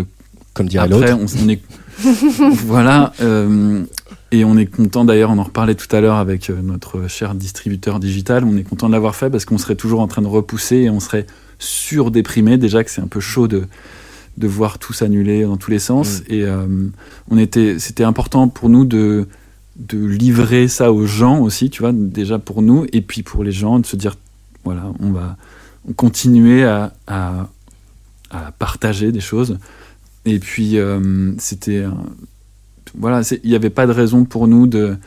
Comme 0.54 0.68
dirait 0.68 0.86
Après, 0.86 1.12
l'autre. 1.12 1.36
on, 1.40 1.46
on 1.46 1.50
est 1.50 1.62
voilà, 2.66 3.14
euh, 3.22 3.84
et 4.32 4.44
on 4.44 4.58
est 4.58 4.66
content. 4.66 5.06
D'ailleurs, 5.06 5.30
on 5.32 5.38
en 5.38 5.44
reparlait 5.44 5.76
tout 5.76 5.94
à 5.96 6.02
l'heure 6.02 6.18
avec 6.18 6.50
notre 6.50 7.08
cher 7.08 7.36
distributeur 7.36 8.00
digital. 8.00 8.44
On 8.46 8.58
est 8.58 8.64
content 8.64 8.88
de 8.88 8.94
l'avoir 8.94 9.16
fait 9.16 9.30
parce 9.30 9.46
qu'on 9.46 9.58
serait 9.58 9.76
toujours 9.76 10.00
en 10.00 10.08
train 10.08 10.22
de 10.22 10.28
repousser 10.28 10.78
et 10.78 10.90
on 10.90 11.00
serait 11.00 11.26
surdéprimé. 11.60 12.58
Déjà 12.58 12.84
que 12.84 12.92
c'est 12.92 13.02
un 13.02 13.08
peu 13.08 13.20
chaud 13.20 13.48
de 13.48 13.68
de 14.38 14.48
voir 14.48 14.80
tout 14.80 14.94
s'annuler 14.94 15.44
dans 15.44 15.58
tous 15.58 15.72
les 15.72 15.80
sens. 15.80 16.24
Et 16.28 16.44
euh, 16.44 16.68
on 17.30 17.38
était, 17.38 17.80
c'était 17.80 18.04
important 18.04 18.48
pour 18.48 18.70
nous 18.70 18.86
de 18.86 19.28
de 19.78 19.98
livrer 19.98 20.68
ça 20.68 20.92
aux 20.92 21.08
gens 21.08 21.40
aussi, 21.40 21.70
tu 21.70 21.82
vois, 21.82 21.92
déjà 21.94 22.38
pour 22.38 22.62
nous 22.62 22.86
et 22.92 23.02
puis 23.02 23.24
pour 23.24 23.44
les 23.44 23.54
gens 23.54 23.80
de 23.80 23.86
se 23.86 23.96
dire, 23.96 24.16
voilà, 24.64 24.92
on 25.00 25.12
va 25.12 25.38
continuer 25.96 26.64
à, 26.66 26.94
à, 27.08 27.50
à 28.30 28.52
partager 28.52 29.12
des 29.12 29.22
choses. 29.22 29.58
Et 30.26 30.40
puis, 30.40 30.78
euh, 30.78 31.34
c'était. 31.40 31.84
Voilà, 32.96 33.22
il 33.44 33.50
n'y 33.50 33.56
avait 33.56 33.70
pas 33.70 33.88
de 33.88 33.92
raison 33.92 34.26
pour 34.26 34.48
nous 34.48 34.68
de, 34.68 34.98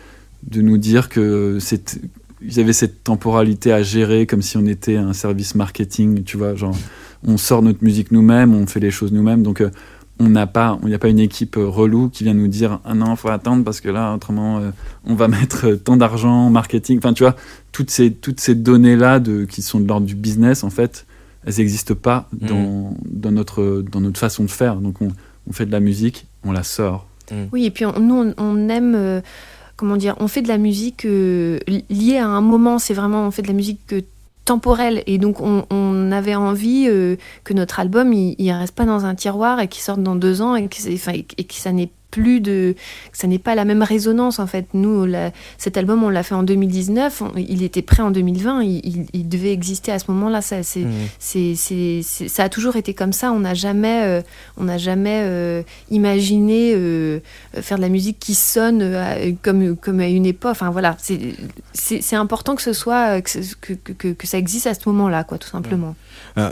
de 0.45 0.63
nous 0.63 0.79
dire 0.79 1.09
que 1.09 1.59
c'était. 1.61 2.01
Il 2.43 2.55
y 2.55 2.61
avait 2.61 2.73
cette 2.73 3.05
temporalité 3.05 3.73
à 3.73 3.83
gérer 3.83 4.27
comme 4.27 4.43
si 4.43 4.57
on 4.57 4.67
était 4.67 4.97
un 4.97 5.13
service 5.15 5.55
marketing, 5.55 6.25
tu 6.25 6.37
vois, 6.37 6.55
genre 6.55 6.77
on 7.27 7.37
sort 7.37 7.63
notre 7.63 7.83
musique 7.83 8.11
nous-mêmes, 8.13 8.55
on 8.55 8.67
fait 8.67 8.81
les 8.81 8.91
choses 8.91 9.13
nous-mêmes, 9.13 9.43
donc 9.43 9.61
euh, 9.61 9.71
on 10.21 10.29
n'a 10.29 10.47
pas, 10.47 10.79
il 10.83 10.89
n'y 10.89 10.95
a 10.95 10.99
pas 10.99 11.09
une 11.09 11.19
équipe 11.19 11.57
euh, 11.57 11.67
relou 11.67 12.09
qui 12.09 12.23
vient 12.25 12.35
nous 12.35 12.47
dire 12.49 12.79
ah 12.85 12.95
non, 12.95 13.17
faut 13.17 13.29
attendre 13.31 13.65
parce 13.65 13.81
que 13.81 13.89
là 13.89 14.15
autrement 14.15 14.59
euh, 14.59 14.71
on 15.05 15.15
va 15.15 15.27
mettre 15.39 15.73
tant 15.73 15.97
d'argent 15.97 16.47
en 16.47 16.51
marketing, 16.51 16.99
enfin 16.99 17.13
tu 17.13 17.25
vois, 17.25 17.35
toutes 17.73 17.91
ces 17.91 18.13
toutes 18.13 18.41
ces 18.41 18.55
données 18.55 18.97
là 18.97 19.19
de 19.21 19.45
qui 19.45 19.63
sont 19.63 19.81
de 19.81 19.89
l'ordre 19.89 20.07
du 20.07 20.15
business 20.15 20.63
en 20.65 20.71
fait, 20.71 21.07
elles 21.47 21.55
n'existent 21.59 21.95
pas 21.95 22.29
dans, 22.33 22.95
dans 23.05 23.33
notre 23.33 23.83
dans 23.91 24.01
notre 24.01 24.21
façon 24.21 24.45
de 24.45 24.51
faire, 24.51 24.77
donc 24.77 25.03
on, 25.03 25.09
on 25.49 25.53
fait 25.53 25.67
de 25.67 25.73
la 25.73 25.81
musique, 25.81 26.27
on 26.45 26.53
la 26.53 26.63
sort. 26.63 27.07
Oui, 27.53 27.65
et 27.65 27.71
puis 27.71 27.85
on- 27.87 27.99
nous, 27.99 28.15
on, 28.15 28.35
on 28.39 28.69
aime, 28.69 28.95
euh, 28.95 29.21
comment 29.77 29.97
dire, 29.97 30.15
on 30.21 30.29
fait 30.29 30.43
de 30.43 30.49
la 30.49 30.59
musique 30.59 31.05
euh, 31.07 31.59
li- 31.67 31.85
liée 31.91 32.19
à 32.19 32.29
un 32.29 32.41
moment, 32.43 32.79
c'est 32.79 32.95
vraiment, 32.95 33.27
on 33.27 33.31
fait 33.31 33.43
de 33.43 33.49
la 33.49 33.55
musique 33.55 33.81
euh, 33.93 34.03
temporelle, 34.45 35.03
et 35.07 35.19
donc 35.19 35.41
on, 35.41 36.13
avait 36.13 36.35
envie 36.35 36.87
euh, 36.89 37.17
que 37.45 37.55
notre 37.55 37.81
album, 37.81 38.13
il, 38.13 38.53
reste 38.53 38.75
pas 38.75 38.85
dans 38.85 39.05
un 39.05 39.15
tiroir 39.15 39.61
et 39.61 39.69
qu'il 39.69 39.83
sorte 39.83 40.03
dans 40.03 40.17
deux 40.17 40.43
ans, 40.43 40.55
et 40.55 40.69
que, 40.69 40.95
enfin, 40.95 41.13
et 41.15 41.45
que 41.45 41.55
ça 41.55 41.73
n'ait 41.73 41.91
plus 42.15 42.41
de, 42.41 42.77
que 43.11 43.19
ça 43.19 43.27
n'est 43.27 43.41
pas 43.41 43.57
la 43.57 43.65
même 43.65 43.83
résonance 43.83 44.39
en 44.39 44.47
fait. 44.47 44.67
Nous, 44.73 45.05
la- 45.05 45.33
cet 45.59 45.77
album, 45.77 46.05
on 46.05 46.11
l'a 46.11 46.23
fait 46.23 46.37
en 46.37 46.45
2019, 46.45 47.23
on- 47.23 47.33
il 47.37 47.65
était 47.65 47.83
prêt 47.83 48.05
en 48.05 48.13
2020, 48.13 48.63
il, 48.63 48.77
il- 48.87 49.07
il 49.13 49.29
devait 49.29 49.53
exister 49.53 49.91
à 49.91 49.99
ce 49.99 50.05
moment-là. 50.13 50.41
Ça, 50.41 50.63
c'est, 50.63 50.85
Mmh. 50.85 52.03
ça 52.29 52.45
a 52.45 52.49
toujours 52.49 52.77
été 52.77 52.95
comme 52.95 53.13
ça. 53.13 53.33
On 53.33 53.41
n'a 53.41 53.55
jamais, 53.55 54.03
euh, 54.05 54.23
on 54.57 54.65
n'a 54.65 54.79
jamais 54.79 55.23
euh, 55.25 55.63
imaginé 55.91 56.73
euh, 56.75 57.19
faire 57.61 57.79
de 57.79 57.83
la 57.83 57.89
musique 57.89 58.19
qui 58.21 58.35
sonne 58.35 58.83
à- 58.83 59.17
comme, 59.43 59.77
comme 59.77 59.99
à 60.01 60.07
une 60.09 60.27
époque. 60.27 60.53
Enfin 60.53 60.71
voilà, 60.71 60.97
c'est, 61.01 62.15
important 62.15 62.55
que 62.55 62.63
ce 62.63 62.73
soit, 62.73 63.21
que, 63.23 63.73
que, 63.73 64.09
que- 64.13 64.27
ça 64.27 64.39
existe 64.39 64.67
à 64.69 64.75
ce 64.75 64.81
moment-là, 64.87 65.25
quoi, 65.25 65.39
tout 65.39 65.49
simplement. 65.49 65.97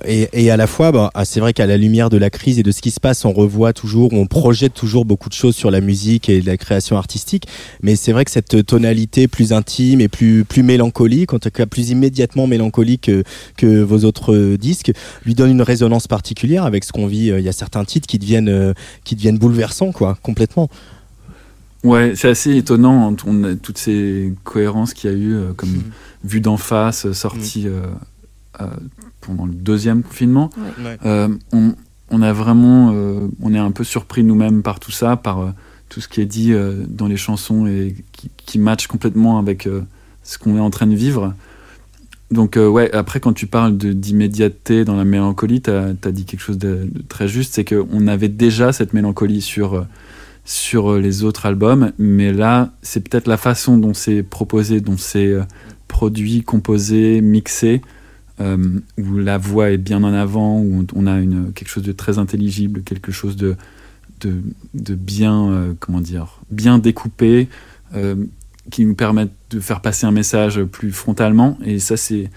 Et, 0.06 0.28
et 0.32 0.50
à 0.50 0.56
la 0.56 0.68
fois, 0.68 0.92
bah, 0.92 1.10
ah, 1.14 1.24
c'est 1.24 1.40
vrai 1.40 1.52
qu'à 1.52 1.66
la 1.66 1.76
lumière 1.76 2.08
de 2.08 2.16
la 2.16 2.30
crise 2.30 2.58
et 2.58 2.62
de 2.62 2.70
ce 2.70 2.80
qui 2.80 2.92
se 2.92 3.00
passe, 3.00 3.24
on 3.24 3.32
revoit 3.32 3.72
toujours, 3.72 4.12
on 4.12 4.26
projette 4.26 4.74
toujours 4.74 5.04
beaucoup 5.04 5.28
de 5.28 5.34
choses 5.34 5.56
sur 5.56 5.72
la 5.72 5.80
musique 5.80 6.28
et 6.28 6.40
la 6.40 6.56
création 6.56 6.96
artistique. 6.96 7.48
Mais 7.82 7.96
c'est 7.96 8.12
vrai 8.12 8.24
que 8.24 8.30
cette 8.30 8.64
tonalité 8.64 9.26
plus 9.26 9.52
intime 9.52 10.00
et 10.00 10.08
plus 10.08 10.44
plus 10.44 10.62
mélancolique, 10.62 11.32
en 11.32 11.40
tout 11.40 11.50
cas 11.50 11.66
plus 11.66 11.90
immédiatement 11.90 12.46
mélancolique 12.46 13.02
que, 13.02 13.24
que 13.56 13.82
vos 13.82 14.04
autres 14.04 14.32
euh, 14.34 14.56
disques, 14.56 14.92
lui 15.24 15.34
donne 15.34 15.50
une 15.50 15.62
résonance 15.62 16.06
particulière 16.06 16.64
avec 16.64 16.84
ce 16.84 16.92
qu'on 16.92 17.08
vit. 17.08 17.30
Euh, 17.32 17.40
Il 17.40 17.44
y 17.44 17.48
a 17.48 17.52
certains 17.52 17.84
titres 17.84 18.06
qui 18.06 18.18
deviennent 18.20 18.48
euh, 18.48 18.74
qui 19.02 19.16
deviennent 19.16 19.38
bouleversants, 19.38 19.90
quoi, 19.90 20.16
complètement. 20.22 20.68
Ouais, 21.82 22.12
c'est 22.14 22.28
assez 22.28 22.56
étonnant, 22.56 23.10
hein, 23.10 23.16
on 23.26 23.42
a 23.42 23.56
toutes 23.56 23.78
ces 23.78 24.32
cohérences 24.44 24.94
qu'il 24.94 25.10
y 25.10 25.12
a 25.12 25.16
eu, 25.16 25.34
euh, 25.34 25.52
comme 25.56 25.70
Mhm. 25.70 25.82
Vue 26.24 26.40
d'en 26.40 26.56
face, 26.56 27.06
euh, 27.06 27.12
sortie 27.12 27.66
euh, 27.66 27.80
euh, 27.80 27.86
pendant 29.20 29.46
le 29.46 29.54
deuxième 29.54 30.02
confinement. 30.02 30.50
Ouais. 30.56 30.98
Euh, 31.04 31.28
on, 31.52 31.74
on 32.10 32.22
a 32.22 32.32
vraiment, 32.32 32.92
euh, 32.92 33.28
on 33.40 33.54
est 33.54 33.58
un 33.58 33.70
peu 33.70 33.84
surpris 33.84 34.22
nous-mêmes 34.22 34.62
par 34.62 34.80
tout 34.80 34.92
ça, 34.92 35.16
par 35.16 35.40
euh, 35.40 35.50
tout 35.88 36.00
ce 36.00 36.08
qui 36.08 36.20
est 36.20 36.26
dit 36.26 36.52
euh, 36.52 36.84
dans 36.88 37.06
les 37.06 37.16
chansons 37.16 37.66
et 37.66 37.94
qui, 38.12 38.30
qui 38.36 38.58
match 38.58 38.86
complètement 38.86 39.38
avec 39.38 39.66
euh, 39.66 39.82
ce 40.22 40.38
qu'on 40.38 40.56
est 40.56 40.60
en 40.60 40.70
train 40.70 40.86
de 40.86 40.94
vivre. 40.94 41.34
Donc 42.30 42.56
euh, 42.56 42.66
ouais, 42.66 42.90
après 42.92 43.20
quand 43.20 43.34
tu 43.34 43.46
parles 43.46 43.76
d'immédiateté 43.76 44.86
dans 44.86 44.96
la 44.96 45.04
mélancolie, 45.04 45.60
tu 45.60 45.70
as, 45.70 45.92
dit 45.92 46.24
quelque 46.24 46.40
chose 46.40 46.58
de, 46.58 46.88
de 46.90 47.02
très 47.06 47.28
juste, 47.28 47.54
c'est 47.54 47.64
qu'on 47.64 48.06
avait 48.06 48.30
déjà 48.30 48.72
cette 48.72 48.94
mélancolie 48.94 49.42
sur, 49.42 49.74
euh, 49.74 49.86
sur 50.46 50.92
euh, 50.92 50.98
les 50.98 51.24
autres 51.24 51.44
albums, 51.44 51.92
mais 51.98 52.32
là 52.32 52.72
c'est 52.80 53.06
peut-être 53.06 53.26
la 53.26 53.36
façon 53.36 53.76
dont 53.76 53.92
c'est 53.92 54.22
proposé, 54.22 54.80
dont 54.80 54.96
c'est 54.96 55.26
euh, 55.26 55.42
produit, 55.88 56.42
composé, 56.42 57.20
mixé, 57.20 57.82
euh, 58.40 58.80
où 58.98 59.18
la 59.18 59.38
voix 59.38 59.70
est 59.70 59.78
bien 59.78 60.02
en 60.02 60.12
avant, 60.12 60.58
où 60.60 60.86
on 60.94 61.06
a 61.06 61.20
quelque 61.52 61.68
chose 61.68 61.82
de 61.82 61.92
très 61.92 62.18
intelligible, 62.18 62.82
quelque 62.82 63.12
chose 63.12 63.36
de, 63.36 63.56
bien, 64.94 65.50
euh, 65.50 65.74
comment 65.78 66.00
dire, 66.00 66.40
bien 66.50 66.78
découpé, 66.78 67.48
euh, 67.94 68.16
qui 68.70 68.86
nous 68.86 68.94
permettent 68.94 69.34
de 69.50 69.60
faire 69.60 69.80
passer 69.80 70.06
un 70.06 70.12
message 70.12 70.62
plus 70.64 70.92
frontalement. 70.92 71.58
Et 71.64 71.78
ça, 71.78 71.96
c'est 71.96 72.30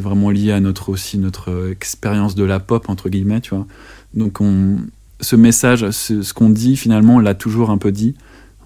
vraiment 0.00 0.30
lié 0.30 0.52
à 0.52 0.60
notre 0.60 0.88
aussi 0.88 1.18
notre 1.18 1.70
expérience 1.70 2.34
de 2.34 2.44
la 2.44 2.60
pop 2.60 2.88
entre 2.88 3.08
guillemets, 3.08 3.40
tu 3.40 3.54
vois. 3.54 3.66
Donc 4.14 4.40
on, 4.40 4.78
ce 5.20 5.36
message, 5.36 5.90
ce, 5.90 6.32
qu'on 6.32 6.50
dit 6.50 6.76
finalement, 6.76 7.16
on 7.16 7.18
l'a 7.18 7.34
toujours 7.34 7.70
un 7.70 7.78
peu 7.78 7.92
dit. 7.92 8.14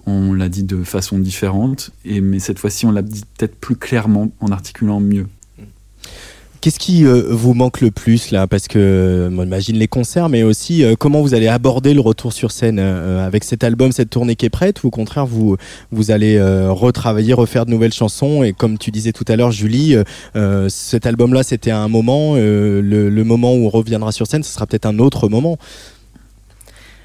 On 0.05 0.33
l'a 0.33 0.49
dit 0.49 0.63
de 0.63 0.83
façon 0.83 1.19
différente, 1.19 1.91
mais 2.05 2.39
cette 2.39 2.57
fois-ci, 2.57 2.85
on 2.85 2.91
l'a 2.91 3.01
dit 3.01 3.23
peut-être 3.37 3.55
plus 3.55 3.75
clairement, 3.75 4.31
en 4.39 4.51
articulant 4.51 4.99
mieux. 4.99 5.27
Qu'est-ce 6.61 6.79
qui 6.79 7.05
euh, 7.05 7.23
vous 7.29 7.53
manque 7.53 7.79
le 7.79 7.89
plus 7.89 8.31
là? 8.31 8.45
Parce 8.45 8.67
que 8.67 8.79
euh, 8.79 9.29
on 9.31 9.43
imagine 9.45 9.77
les 9.77 9.87
concerts, 9.87 10.27
mais 10.27 10.43
aussi 10.43 10.83
euh, 10.83 10.95
comment 10.99 11.21
vous 11.21 11.33
allez 11.33 11.47
aborder 11.47 11.93
le 11.93 12.01
retour 12.01 12.33
sur 12.33 12.51
scène 12.51 12.79
euh, 12.79 13.25
avec 13.25 13.45
cet 13.45 13.63
album, 13.63 13.93
cette 13.93 14.09
tournée 14.09 14.35
qui 14.35 14.45
est 14.45 14.49
prête, 14.49 14.83
ou 14.83 14.87
au 14.87 14.91
contraire 14.91 15.25
vous 15.25 15.55
vous 15.91 16.11
allez 16.11 16.35
euh, 16.35 16.69
retravailler, 16.69 17.33
refaire 17.33 17.65
de 17.65 17.71
nouvelles 17.71 17.93
chansons? 17.93 18.43
Et 18.43 18.51
comme 18.51 18.77
tu 18.77 18.91
disais 18.91 19.13
tout 19.13 19.23
à 19.29 19.37
l'heure, 19.37 19.51
Julie, 19.51 19.95
euh, 20.35 20.67
cet 20.67 21.05
album-là 21.05 21.43
c'était 21.43 21.71
un 21.71 21.87
moment, 21.87 22.35
le, 22.35 22.81
le 22.81 23.23
moment 23.23 23.53
où 23.55 23.65
on 23.65 23.69
reviendra 23.69 24.11
sur 24.11 24.27
scène, 24.27 24.43
ce 24.43 24.53
sera 24.53 24.67
peut-être 24.67 24.85
un 24.85 24.99
autre 24.99 25.29
moment. 25.29 25.57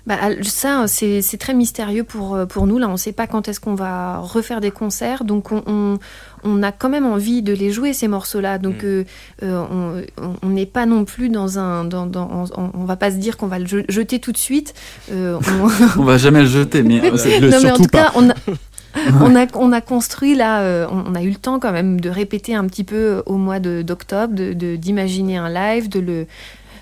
Bah, 0.07 0.17
ça, 0.43 0.85
c'est 0.87 1.23
c'est 1.23 1.39
très 1.39 1.55
mystérieux 1.55 2.05
pour, 2.05 2.35
euh, 2.35 2.45
pour 2.45 2.67
nous. 2.67 2.77
Là, 2.79 2.89
on 2.89 2.93
ne 2.93 2.97
sait 2.99 3.13
pas 3.13 3.27
quand 3.27 3.49
est-ce 3.49 3.59
qu'on 3.59 3.75
va 3.75 4.19
refaire 4.19 4.61
des 4.61 4.71
concerts. 4.71 5.25
Donc, 5.25 5.51
on, 5.51 5.63
on, 5.67 5.99
on 6.45 6.63
a 6.63 6.73
quand 6.73 6.91
même 6.91 7.07
envie 7.07 7.41
de 7.41 7.55
les 7.55 7.71
jouer, 7.73 7.95
ces 7.95 8.07
morceaux-là. 8.07 8.59
Donc, 8.59 8.85
euh, 8.85 9.05
on- 9.43 10.49
n'est 10.49 10.67
pas 10.67 10.85
non 10.87 11.05
plus 11.05 11.31
dans 11.31 11.59
un... 11.59 11.85
Dans, 11.85 12.05
dans, 12.07 12.47
on, 12.57 12.71
on 12.75 12.85
va 12.85 12.97
pas 12.97 13.11
se 13.11 13.17
dire 13.17 13.37
qu'on 13.39 13.47
va 13.47 13.59
le 13.59 13.67
je- 13.67 13.79
jeter 13.89 14.19
tout 14.19 14.33
de 14.33 14.37
suite. 14.37 14.75
Euh, 15.11 15.39
on- 15.63 15.71
On 16.01 16.05
va 16.05 16.19
jamais 16.19 16.41
le 16.43 16.49
jeter, 16.49 16.83
mais 16.83 17.01
c'est- 17.17 17.41
Le- 17.41 17.51
non, 17.51 17.57
mais 17.63 17.71
en 17.71 17.77
tout 17.77 17.85
cas, 17.87 18.13
on 18.15 18.29
a, 18.29 18.35
on, 19.23 19.35
a, 19.35 19.47
on 19.55 19.73
a 19.73 19.81
construit 19.81 20.35
là, 20.35 20.61
euh, 20.61 20.87
on, 20.91 21.15
a 21.15 21.23
eu 21.23 21.31
le 21.31 21.37
temps 21.37 21.59
quand 21.59 21.73
même 21.73 22.01
de 22.01 22.11
répéter 22.11 22.55
un 22.55 22.67
petit 22.67 22.85
peu 22.85 23.23
au 23.27 23.37
mois 23.37 23.59
de- 23.59 23.81
d'octobre, 23.83 24.35
de- 24.35 24.53
de- 24.53 24.77
d'imaginer 24.77 25.39
un 25.39 25.49
live, 25.49 25.89
de 25.89 25.99
le, 26.01 26.27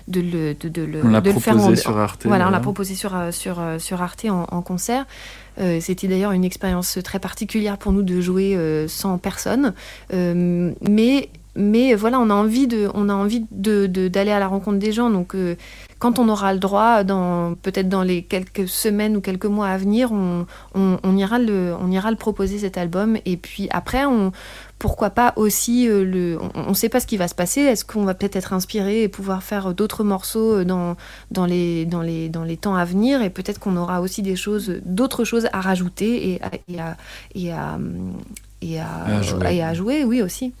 de 0.07 0.21
le, 0.21 0.53
de, 0.55 0.69
de 0.69 0.81
le, 0.83 1.01
on 1.05 1.09
l'a 1.09 1.21
de 1.21 1.31
le 1.31 1.39
faire 1.39 1.55
proposé 1.55 1.79
en- 1.79 1.81
sur 1.81 1.97
Arte. 1.97 2.25
voilà, 2.25 2.47
on 2.47 2.51
l'a 2.51 2.59
proposé 2.59 2.95
sur, 2.95 3.15
euh, 3.15 3.31
sur, 3.31 3.59
euh, 3.59 3.79
sur 3.79 4.01
Arte 4.01 4.25
en, 4.25 4.45
en 4.51 4.61
concert. 4.61 5.05
Euh, 5.59 5.79
C'était 5.81 6.07
d'ailleurs 6.07 6.31
une 6.31 6.43
expérience 6.45 6.97
très 7.03 7.19
particulière 7.19 7.77
pour 7.77 7.91
nous 7.91 8.01
de 8.03 8.19
jouer 8.21 8.55
euh, 8.55 8.87
sans 8.87 9.17
personne. 9.17 9.73
Euh, 10.13 10.71
mais, 10.89 11.29
mais 11.55 11.93
voilà, 11.93 12.19
on 12.19 12.29
a 12.31 12.33
envie 12.33 12.65
de, 12.67 12.89
on 12.95 13.07
a 13.09 13.13
envie 13.13 13.45
de, 13.51 13.85
de- 13.85 14.07
d'aller 14.07 14.31
à 14.31 14.39
la 14.39 14.47
rencontre 14.47 14.79
des 14.79 14.91
gens. 14.91 15.09
Donc, 15.11 15.35
euh, 15.35 15.55
quand 15.99 16.17
on 16.19 16.27
aura 16.27 16.51
le 16.53 16.59
droit, 16.59 17.03
dans, 17.03 17.53
peut-être 17.61 17.87
dans 17.87 18.01
les 18.03 18.23
quelques 18.23 18.67
semaines 18.67 19.15
ou 19.15 19.21
quelques 19.21 19.45
mois 19.45 19.67
à 19.67 19.77
venir, 19.77 20.11
on, 20.11 20.45
on, 20.75 20.97
on 21.03 21.15
ira, 21.15 21.37
le, 21.39 21.73
on 21.79 21.91
ira 21.91 22.09
le 22.11 22.17
proposer 22.17 22.57
cet 22.57 22.77
album. 22.77 23.17
Et 23.25 23.37
puis 23.37 23.67
après, 23.71 24.05
on, 24.05 24.31
pourquoi 24.83 25.11
pas 25.11 25.31
aussi 25.37 25.87
euh, 25.87 26.03
le. 26.03 26.37
On 26.55 26.71
ne 26.71 26.73
sait 26.73 26.89
pas 26.89 26.99
ce 26.99 27.07
qui 27.07 27.15
va 27.15 27.29
se 27.29 27.35
passer. 27.35 27.61
Est-ce 27.61 27.85
qu'on 27.85 28.03
va 28.03 28.13
peut-être 28.13 28.35
être 28.35 28.51
inspiré 28.51 29.03
et 29.03 29.07
pouvoir 29.07 29.41
faire 29.41 29.73
d'autres 29.73 30.03
morceaux 30.03 30.55
euh, 30.55 30.65
dans, 30.65 31.45
les, 31.45 32.57
temps 32.59 32.75
à 32.75 32.83
venir? 32.83 33.21
Et 33.21 33.29
peut-être 33.29 33.59
qu'on 33.59 33.77
aura 33.77 34.01
aussi 34.01 34.21
d'autres 34.83 35.23
choses 35.23 35.47
à 35.53 35.61
rajouter 35.61 36.37
et 36.67 36.79
à. 36.81 36.97
À 37.53 37.77
et 38.63 38.79
à, 38.79 39.17
À 39.17 39.21
jouer. 39.21 39.55
et 39.55 39.63
à 39.63 39.73
jouer, 39.73 40.03
oui 40.05 40.21
aussi. 40.21 40.53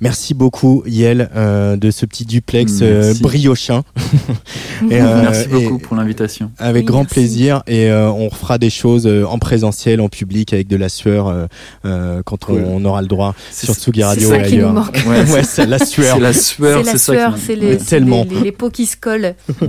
Merci 0.00 0.34
beaucoup 0.34 0.82
Yel 0.86 1.30
euh, 1.34 1.76
de 1.76 1.90
ce 1.90 2.06
petit 2.06 2.24
duplex 2.24 2.78
euh, 2.82 3.06
Merci. 3.06 3.22
briochin. 3.22 3.82
Et, 4.90 5.00
euh, 5.00 5.22
Merci 5.22 5.48
beaucoup 5.48 5.76
et- 5.78 5.80
pour 5.82 5.96
l'invitation. 5.96 6.50
Avec 6.58 6.82
Oui, 6.82 6.86
grand 6.86 7.00
merci. 7.00 7.14
plaisir 7.14 7.62
et 7.66 7.88
euh, 7.90 8.10
on 8.10 8.28
fera 8.30 8.58
des 8.58 8.68
choses 8.68 9.06
euh, 9.06 9.24
en 9.24 9.38
présentiel, 9.38 10.00
en 10.02 10.08
public, 10.10 10.52
avec 10.52 10.68
de 10.68 10.76
la 10.76 10.88
sueur 10.90 11.48
quand 11.82 12.50
on, 12.50 12.54
on 12.54 12.84
aura 12.84 13.00
le 13.00 13.08
droit 13.08 13.34
sur 13.50 13.74
Tsugi 13.74 14.02
Radio 14.04 14.28
ça 14.28 14.36
et 14.36 14.38
nous 14.40 14.44
ailleurs. 14.46 14.72
manque. 14.74 15.02
Ouais, 15.08 15.30
ouais, 15.32 15.42
c'est 15.42 15.66
la 15.66 15.78
sueur. 15.78 16.16
C'est 16.16 16.22
la 16.22 16.32
sueur, 16.34 16.84
C'est 16.84 16.98
ça 16.98 17.12
qui 17.14 17.18
sueur, 17.18 17.30
m'a- 17.32 17.36
c'est 17.38 17.56
les, 17.56 17.76
tellement. 17.78 18.26
les, 18.28 18.36
les- 18.36 18.40
les 18.44 18.52
peaux 18.52 18.70
qui 18.70 18.86
se 18.86 18.96
collent. 18.96 19.34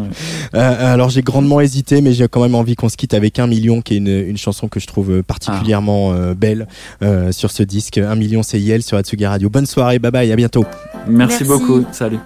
Euh, 0.54 0.94
alors 0.94 1.10
j'ai 1.10 1.22
grandement 1.22 1.60
hésité, 1.62 2.02
mais 2.02 2.14
j'ai 2.14 2.28
quand 2.28 2.42
même 2.42 2.56
envie 2.56 2.76
qu'on 2.76 2.90
se 2.90 2.96
quitte 2.98 3.14
avec 3.14 3.38
un 3.40 3.48
million, 3.48 3.82
qui 3.82 3.96
est 3.96 3.98
une, 3.98 4.08
une 4.08 4.38
chanson 4.38 4.68
que 4.68 4.80
je 4.80 4.88
trouve 4.88 5.22
particulièrement 5.24 6.14
euh, 6.14 6.34
belle 6.34 6.68
euh, 7.04 7.32
sur 7.38 7.52
ce 7.52 7.64
disque. 7.64 7.98
Un 7.98 8.16
million, 8.16 8.44
c'est 8.44 8.60
Yel 8.60 8.84
sur 8.84 8.98
Atsugi 8.98 9.26
Radio. 9.26 9.50
Bonne 9.50 9.66
soirée, 9.66 10.00
bye 10.00 10.12
bye, 10.12 10.32
à 10.32 10.36
bientôt. 10.36 10.66
Merci 11.08 11.44
Merci. 11.44 11.44
beaucoup. 11.46 11.86
Salut. 11.92 12.20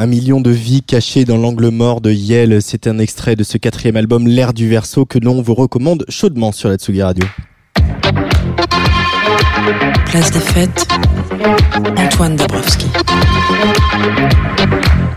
Un 0.00 0.06
million 0.06 0.40
de 0.40 0.50
vies 0.50 0.82
cachées 0.82 1.24
dans 1.24 1.36
l'angle 1.36 1.70
mort 1.70 2.00
de 2.00 2.12
Yale. 2.12 2.62
C'est 2.62 2.86
un 2.86 3.00
extrait 3.00 3.34
de 3.34 3.42
ce 3.42 3.58
quatrième 3.58 3.96
album, 3.96 4.28
L'ère 4.28 4.52
du 4.54 4.68
verso, 4.68 5.04
que 5.04 5.18
l'on 5.18 5.42
vous 5.42 5.54
recommande 5.54 6.04
chaudement 6.08 6.52
sur 6.52 6.68
la 6.68 6.76
Tsugi 6.76 7.02
Radio. 7.02 7.24
Place 10.06 10.30
des 10.30 10.38
fêtes, 10.38 10.86
Antoine 11.96 12.36
Dabrowski. 12.36 12.86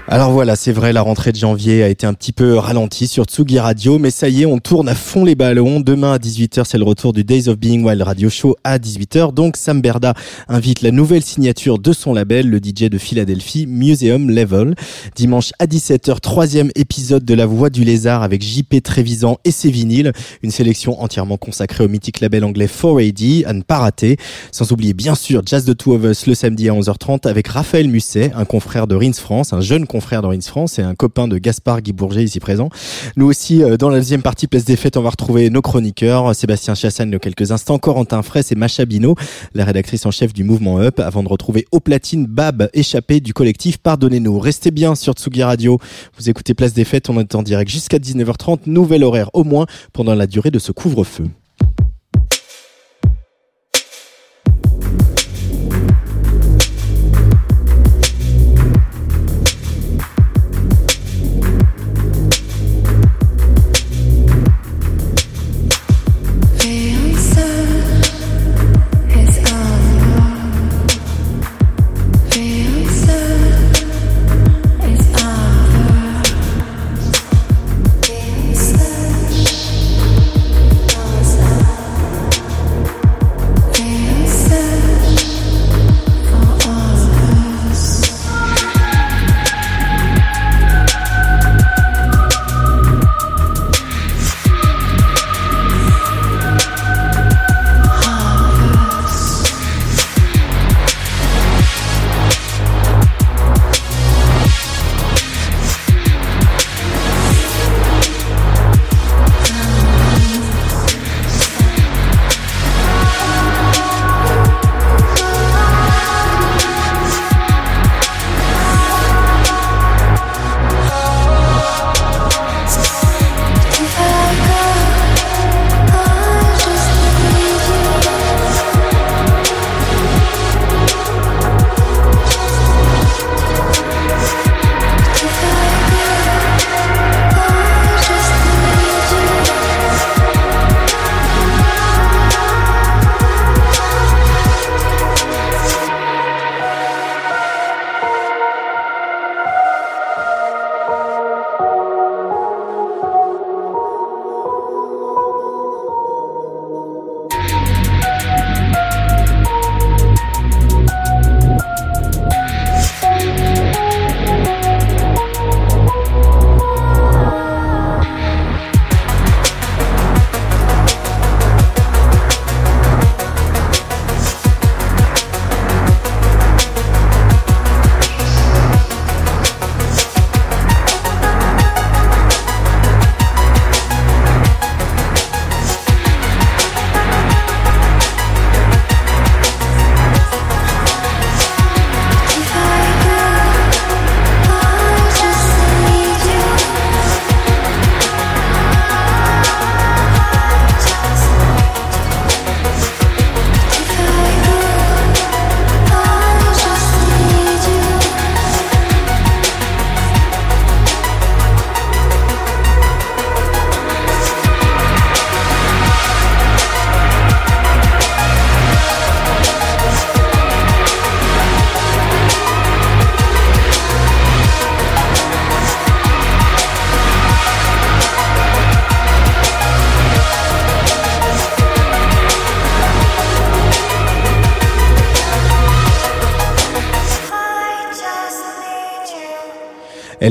Alors 0.07 0.31
voilà, 0.31 0.57
c'est 0.57 0.73
vrai, 0.73 0.91
la 0.91 1.01
rentrée 1.01 1.31
de 1.31 1.37
janvier 1.37 1.83
a 1.83 1.87
été 1.87 2.05
un 2.05 2.13
petit 2.13 2.33
peu 2.33 2.57
ralentie 2.57 3.07
sur 3.07 3.23
Tsugi 3.23 3.59
Radio, 3.59 3.97
mais 3.97 4.11
ça 4.11 4.27
y 4.27 4.41
est, 4.41 4.45
on 4.45 4.59
tourne 4.59 4.89
à 4.89 4.95
fond 4.95 5.23
les 5.23 5.35
ballons. 5.35 5.79
Demain 5.79 6.11
à 6.11 6.17
18h, 6.17 6.63
c'est 6.65 6.77
le 6.77 6.83
retour 6.83 7.13
du 7.13 7.23
Days 7.23 7.47
of 7.47 7.57
Being 7.57 7.85
Wild 7.85 8.01
Radio 8.01 8.29
Show 8.29 8.57
à 8.65 8.77
18h. 8.77 9.33
Donc 9.33 9.55
Sam 9.55 9.81
Berda 9.81 10.13
invite 10.49 10.81
la 10.81 10.91
nouvelle 10.91 11.23
signature 11.23 11.79
de 11.79 11.93
son 11.93 12.13
label, 12.13 12.49
le 12.49 12.57
DJ 12.57 12.89
de 12.89 12.97
Philadelphie, 12.97 13.67
Museum 13.67 14.29
Level. 14.29 14.75
Dimanche 15.15 15.51
à 15.59 15.65
17h, 15.65 16.19
troisième 16.19 16.71
épisode 16.75 17.23
de 17.23 17.33
La 17.33 17.45
Voix 17.45 17.69
du 17.69 17.85
Lézard 17.85 18.21
avec 18.21 18.43
JP 18.43 18.83
Trévisan 18.83 19.37
et 19.45 19.51
ses 19.51 19.71
vinyles. 19.71 20.11
Une 20.43 20.51
sélection 20.51 21.01
entièrement 21.01 21.37
consacrée 21.37 21.85
au 21.85 21.87
mythique 21.87 22.19
label 22.19 22.43
anglais 22.43 22.67
4AD, 22.67 23.45
à 23.45 23.53
ne 23.53 23.61
pas 23.61 23.79
rater. 23.79 24.17
Sans 24.51 24.73
oublier 24.73 24.93
bien 24.93 25.15
sûr 25.15 25.41
Jazz 25.45 25.63
the 25.63 25.77
Two 25.77 25.93
of 25.93 26.03
Us 26.03 26.27
le 26.27 26.33
samedi 26.33 26.67
à 26.67 26.73
11h30 26.73 27.29
avec 27.29 27.47
Raphaël 27.47 27.87
Musset, 27.87 28.31
un 28.35 28.45
confrère 28.45 28.87
de 28.87 28.95
Rins 28.95 29.13
France, 29.13 29.53
un 29.53 29.61
jeune 29.61 29.80
confrère 29.85 30.21
de 30.21 30.27
Rins 30.27 30.41
France 30.41 30.79
et 30.79 30.81
un 30.81 30.95
copain 30.95 31.27
de 31.27 31.37
Gaspard 31.37 31.81
Guy 31.81 31.93
Bourget 31.93 32.23
ici 32.23 32.39
présent. 32.39 32.69
Nous 33.15 33.25
aussi, 33.25 33.63
euh, 33.63 33.77
dans 33.77 33.89
la 33.89 33.97
deuxième 33.97 34.21
partie 34.21 34.47
Place 34.47 34.65
des 34.65 34.75
Fêtes, 34.75 34.97
on 34.97 35.01
va 35.01 35.09
retrouver 35.09 35.49
nos 35.49 35.61
chroniqueurs, 35.61 36.35
Sébastien 36.35 36.75
Chassagne 36.75 37.11
de 37.11 37.17
quelques 37.17 37.51
instants, 37.51 37.79
Corentin 37.79 38.21
Fraisse 38.21 38.51
et 38.51 38.55
Macha 38.55 38.85
Bino, 38.85 39.15
la 39.53 39.65
rédactrice 39.65 40.05
en 40.05 40.11
chef 40.11 40.33
du 40.33 40.43
mouvement 40.43 40.79
Up, 40.79 40.99
avant 40.99 41.23
de 41.23 41.29
retrouver 41.29 41.65
au 41.71 41.79
platine 41.79 42.25
Bab, 42.25 42.69
échappé 42.73 43.19
du 43.19 43.33
collectif 43.33 43.77
Pardonnez-nous. 43.77 44.39
Restez 44.39 44.71
bien 44.71 44.95
sur 44.95 45.13
Tsugi 45.13 45.43
Radio. 45.43 45.79
Vous 46.17 46.29
écoutez 46.29 46.53
Place 46.53 46.73
des 46.73 46.85
Fêtes, 46.85 47.09
on 47.09 47.19
est 47.19 47.35
en 47.35 47.43
direct 47.43 47.71
jusqu'à 47.71 47.97
19h30, 47.97 48.61
nouvel 48.67 49.03
horaire 49.03 49.29
au 49.33 49.43
moins 49.43 49.65
pendant 49.93 50.15
la 50.15 50.27
durée 50.27 50.51
de 50.51 50.59
ce 50.59 50.71
couvre-feu. 50.71 51.25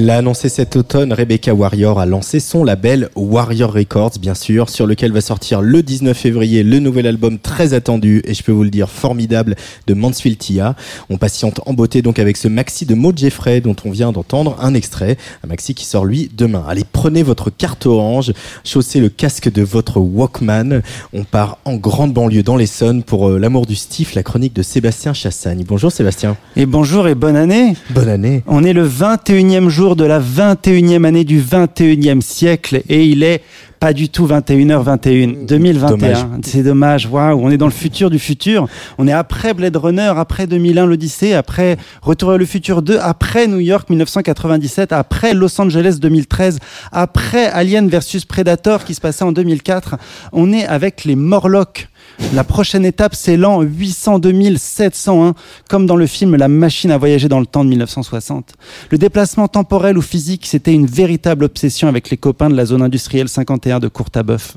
Elle 0.01 0.07
l'a 0.07 0.17
annoncé 0.17 0.49
cet 0.49 0.77
automne, 0.77 1.13
Rebecca 1.13 1.53
Warrior 1.53 2.01
a 2.01 2.07
lancé 2.07 2.41
son 2.41 2.65
label 2.65 3.11
Warrior 3.17 3.71
Records, 3.71 4.13
bien 4.19 4.33
sûr, 4.33 4.71
sur 4.71 4.87
lequel 4.87 5.13
va 5.13 5.21
sortir 5.21 5.61
le 5.61 5.83
19 5.83 6.17
février 6.17 6.63
le 6.63 6.79
nouvel 6.79 7.07
album 7.07 7.39
très 7.39 7.75
attendu 7.75 8.23
et 8.25 8.33
je 8.33 8.43
peux 8.43 8.51
vous 8.51 8.63
le 8.63 8.71
dire 8.71 8.89
formidable 8.89 9.57
de 9.87 9.93
Mansfield 9.93 10.39
Tia. 10.39 10.75
On 11.11 11.19
patiente 11.19 11.60
en 11.67 11.75
beauté 11.75 12.03
donc 12.03 12.19
avec 12.19 12.37
ce 12.37 12.49
maxi 12.49 12.87
de 12.87 12.95
Maud 12.95 13.19
Jeffrey 13.19 13.61
dont 13.61 13.77
on 13.85 13.91
vient 13.91 14.13
d'entendre 14.13 14.57
un 14.61 14.75
extrait, 14.75 15.17
un 15.45 15.49
maxi 15.49 15.75
qui 15.75 15.85
sort 15.85 16.05
lui 16.05 16.31
demain. 16.37 16.65
Allez, 16.69 16.85
prenez 16.91 17.23
votre 17.23 17.51
carte 17.51 17.87
orange, 17.87 18.33
chaussez 18.65 19.01
le 19.01 19.09
casque 19.09 19.51
de 19.51 19.63
votre 19.63 19.99
Walkman. 19.99 20.83
On 21.13 21.25
part 21.25 21.59
en 21.65 21.77
grande 21.77 22.13
banlieue 22.13 22.43
dans 22.43 22.57
l'Essonne 22.57 23.03
pour 23.03 23.29
euh, 23.29 23.39
l'amour 23.39 23.67
du 23.67 23.77
Stif, 23.77 24.15
la 24.15 24.23
chronique 24.23 24.55
de 24.55 24.63
Sébastien 24.63 25.13
Chassagne. 25.13 25.65
Bonjour 25.67 25.93
Sébastien. 25.93 26.37
Et 26.57 26.67
bonjour 26.67 27.09
et 27.09 27.15
bonne 27.15 27.37
année. 27.37 27.75
Bonne 27.91 28.09
année. 28.09 28.43
On 28.47 28.65
est 28.65 28.73
le 28.73 28.89
21e 28.89 29.69
jour 29.69 29.97
de 29.97 30.05
la 30.05 30.21
21e 30.21 31.05
année 31.05 31.25
du 31.25 31.41
21e 31.41 32.21
siècle 32.21 32.83
et 32.89 33.05
il 33.05 33.23
est 33.23 33.43
Pas 33.81 33.95
du 33.95 34.11
tout 34.11 34.27
21h21, 34.27 35.47
2021. 35.47 35.89
Dommage. 35.89 36.27
C'est 36.43 36.63
dommage. 36.63 37.07
Waouh, 37.07 37.41
on 37.43 37.51
est 37.51 37.57
dans 37.57 37.65
le 37.65 37.73
futur 37.73 38.11
du 38.11 38.19
futur. 38.19 38.69
On 38.99 39.09
est 39.09 39.13
après 39.13 39.55
Blade 39.55 39.75
Runner, 39.75 40.13
après 40.15 40.47
2001 40.47 40.85
l'Odyssée, 40.85 41.33
après 41.33 41.79
Retour 42.03 42.29
vers 42.29 42.39
le 42.39 42.45
futur 42.45 42.83
2, 42.83 42.99
après 42.99 43.47
New 43.47 43.59
York 43.59 43.89
1997, 43.89 44.93
après 44.93 45.33
Los 45.33 45.59
Angeles 45.59 45.97
2013, 45.99 46.59
après 46.93 47.47
Alien 47.47 47.89
versus 47.89 48.27
Predator 48.27 48.85
qui 48.85 48.95
se 48.95 49.01
passait 49.01 49.25
en 49.25 49.33
2004. 49.33 49.97
On 50.35 50.53
est 50.53 50.67
avec 50.67 51.05
les 51.05 51.17
Morlocks. 51.17 51.89
La 52.35 52.45
prochaine 52.45 52.85
étape, 52.85 53.17
c'est 53.17 53.37
l'an 53.37 53.63
802 53.63 54.57
701, 54.57 55.35
comme 55.69 55.87
dans 55.87 55.97
le 55.97 56.07
film 56.07 56.37
La 56.37 56.47
machine 56.47 56.93
à 56.93 56.99
voyager 56.99 57.29
dans 57.29 57.41
le 57.41 57.47
temps 57.47 57.65
de 57.65 57.71
1960. 57.71 58.55
Le 58.91 58.99
déplacement 58.99 59.49
temporel 59.49 59.99
ou 59.99 60.03
physique, 60.03 60.47
c'était 60.47 60.73
une 60.73 60.87
véritable 60.87 61.45
obsession 61.45 61.89
avec 61.89 62.09
les 62.09 62.17
copains 62.17 62.49
de 62.49 62.55
la 62.55 62.67
zone 62.67 62.83
industrielle 62.83 63.29
51 63.29 63.81
de 63.81 63.89
Courtabœuf. 63.89 64.57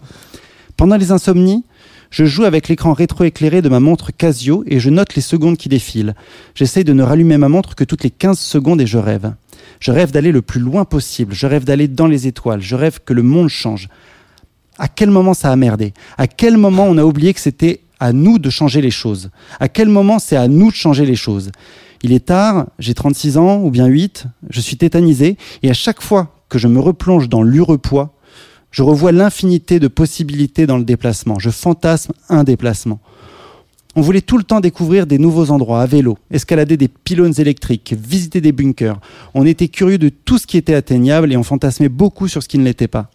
Pendant 0.77 0.97
les 0.97 1.11
insomnies, 1.11 1.63
je 2.11 2.25
joue 2.25 2.43
avec 2.43 2.67
l'écran 2.67 2.93
rétroéclairé 2.93 3.63
de 3.63 3.69
ma 3.69 3.79
montre 3.79 4.11
Casio 4.11 4.63
et 4.67 4.79
je 4.79 4.91
note 4.91 5.15
les 5.15 5.21
secondes 5.23 5.57
qui 5.57 5.67
défilent. 5.67 6.13
J'essaye 6.53 6.83
de 6.83 6.93
ne 6.93 7.01
rallumer 7.01 7.39
ma 7.39 7.49
montre 7.49 7.73
que 7.73 7.83
toutes 7.83 8.03
les 8.03 8.11
15 8.11 8.37
secondes 8.37 8.81
et 8.81 8.85
je 8.85 8.99
rêve. 8.99 9.33
Je 9.79 9.91
rêve 9.91 10.11
d'aller 10.11 10.31
le 10.31 10.43
plus 10.43 10.59
loin 10.61 10.85
possible, 10.85 11.33
je 11.33 11.47
rêve 11.47 11.63
d'aller 11.63 11.87
dans 11.87 12.05
les 12.05 12.27
étoiles, 12.27 12.61
je 12.61 12.75
rêve 12.75 12.99
que 13.03 13.13
le 13.13 13.23
monde 13.23 13.49
change. 13.49 13.89
À 14.83 14.89
quel 14.89 15.11
moment 15.11 15.33
ça 15.33 15.49
a 15.49 15.55
merdé? 15.55 15.93
À 16.17 16.27
quel 16.27 16.57
moment 16.57 16.83
on 16.83 16.97
a 16.97 17.05
oublié 17.05 17.33
que 17.33 17.39
c'était 17.39 17.79
à 18.01 18.11
nous 18.11 18.37
de 18.37 18.49
changer 18.49 18.81
les 18.81 18.91
choses? 18.91 19.29
À 19.61 19.69
quel 19.69 19.87
moment 19.87 20.19
c'est 20.19 20.35
à 20.35 20.49
nous 20.49 20.71
de 20.71 20.75
changer 20.75 21.05
les 21.05 21.15
choses? 21.15 21.53
Il 22.01 22.11
est 22.11 22.25
tard, 22.25 22.65
j'ai 22.79 22.93
36 22.93 23.37
ans 23.37 23.61
ou 23.63 23.71
bien 23.71 23.85
8, 23.85 24.25
je 24.49 24.59
suis 24.59 24.75
tétanisé 24.75 25.37
et 25.61 25.69
à 25.69 25.73
chaque 25.73 26.01
fois 26.01 26.35
que 26.49 26.59
je 26.59 26.67
me 26.67 26.81
replonge 26.81 27.29
dans 27.29 27.43
l'urepoids, 27.43 28.13
je 28.71 28.83
revois 28.83 29.13
l'infinité 29.13 29.79
de 29.79 29.87
possibilités 29.87 30.67
dans 30.67 30.77
le 30.77 30.83
déplacement. 30.83 31.39
Je 31.39 31.49
fantasme 31.49 32.11
un 32.27 32.43
déplacement. 32.43 32.99
On 33.95 34.01
voulait 34.01 34.21
tout 34.21 34.39
le 34.39 34.43
temps 34.43 34.59
découvrir 34.59 35.05
des 35.05 35.19
nouveaux 35.19 35.51
endroits 35.51 35.81
à 35.81 35.85
vélo, 35.85 36.17
escalader 36.31 36.77
des 36.77 36.87
pylônes 36.87 37.33
électriques, 37.37 37.93
visiter 37.95 38.41
des 38.41 38.51
bunkers. 38.51 38.99
On 39.35 39.45
était 39.45 39.67
curieux 39.67 39.99
de 39.99 40.09
tout 40.09 40.39
ce 40.39 40.47
qui 40.47 40.57
était 40.57 40.73
atteignable 40.73 41.31
et 41.31 41.37
on 41.37 41.43
fantasmait 41.43 41.89
beaucoup 41.89 42.27
sur 42.27 42.41
ce 42.41 42.47
qui 42.47 42.57
ne 42.57 42.63
l'était 42.63 42.87
pas. 42.87 43.11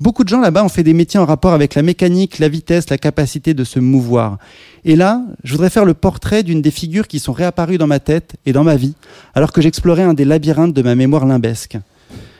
Beaucoup 0.00 0.24
de 0.24 0.28
gens 0.28 0.40
là-bas 0.40 0.62
ont 0.62 0.68
fait 0.68 0.82
des 0.82 0.92
métiers 0.92 1.18
en 1.18 1.24
rapport 1.24 1.54
avec 1.54 1.74
la 1.74 1.80
mécanique, 1.80 2.38
la 2.40 2.50
vitesse, 2.50 2.90
la 2.90 2.98
capacité 2.98 3.54
de 3.54 3.64
se 3.64 3.80
mouvoir. 3.80 4.36
Et 4.84 4.96
là, 4.96 5.22
je 5.44 5.52
voudrais 5.52 5.70
faire 5.70 5.86
le 5.86 5.94
portrait 5.94 6.42
d'une 6.42 6.60
des 6.60 6.70
figures 6.70 7.08
qui 7.08 7.20
sont 7.20 7.32
réapparues 7.32 7.78
dans 7.78 7.86
ma 7.86 7.98
tête 7.98 8.36
et 8.44 8.52
dans 8.52 8.64
ma 8.64 8.76
vie, 8.76 8.94
alors 9.34 9.50
que 9.50 9.62
j'explorais 9.62 10.02
un 10.02 10.14
des 10.14 10.26
labyrinthes 10.26 10.74
de 10.74 10.82
ma 10.82 10.94
mémoire 10.94 11.24
limbesque. 11.24 11.78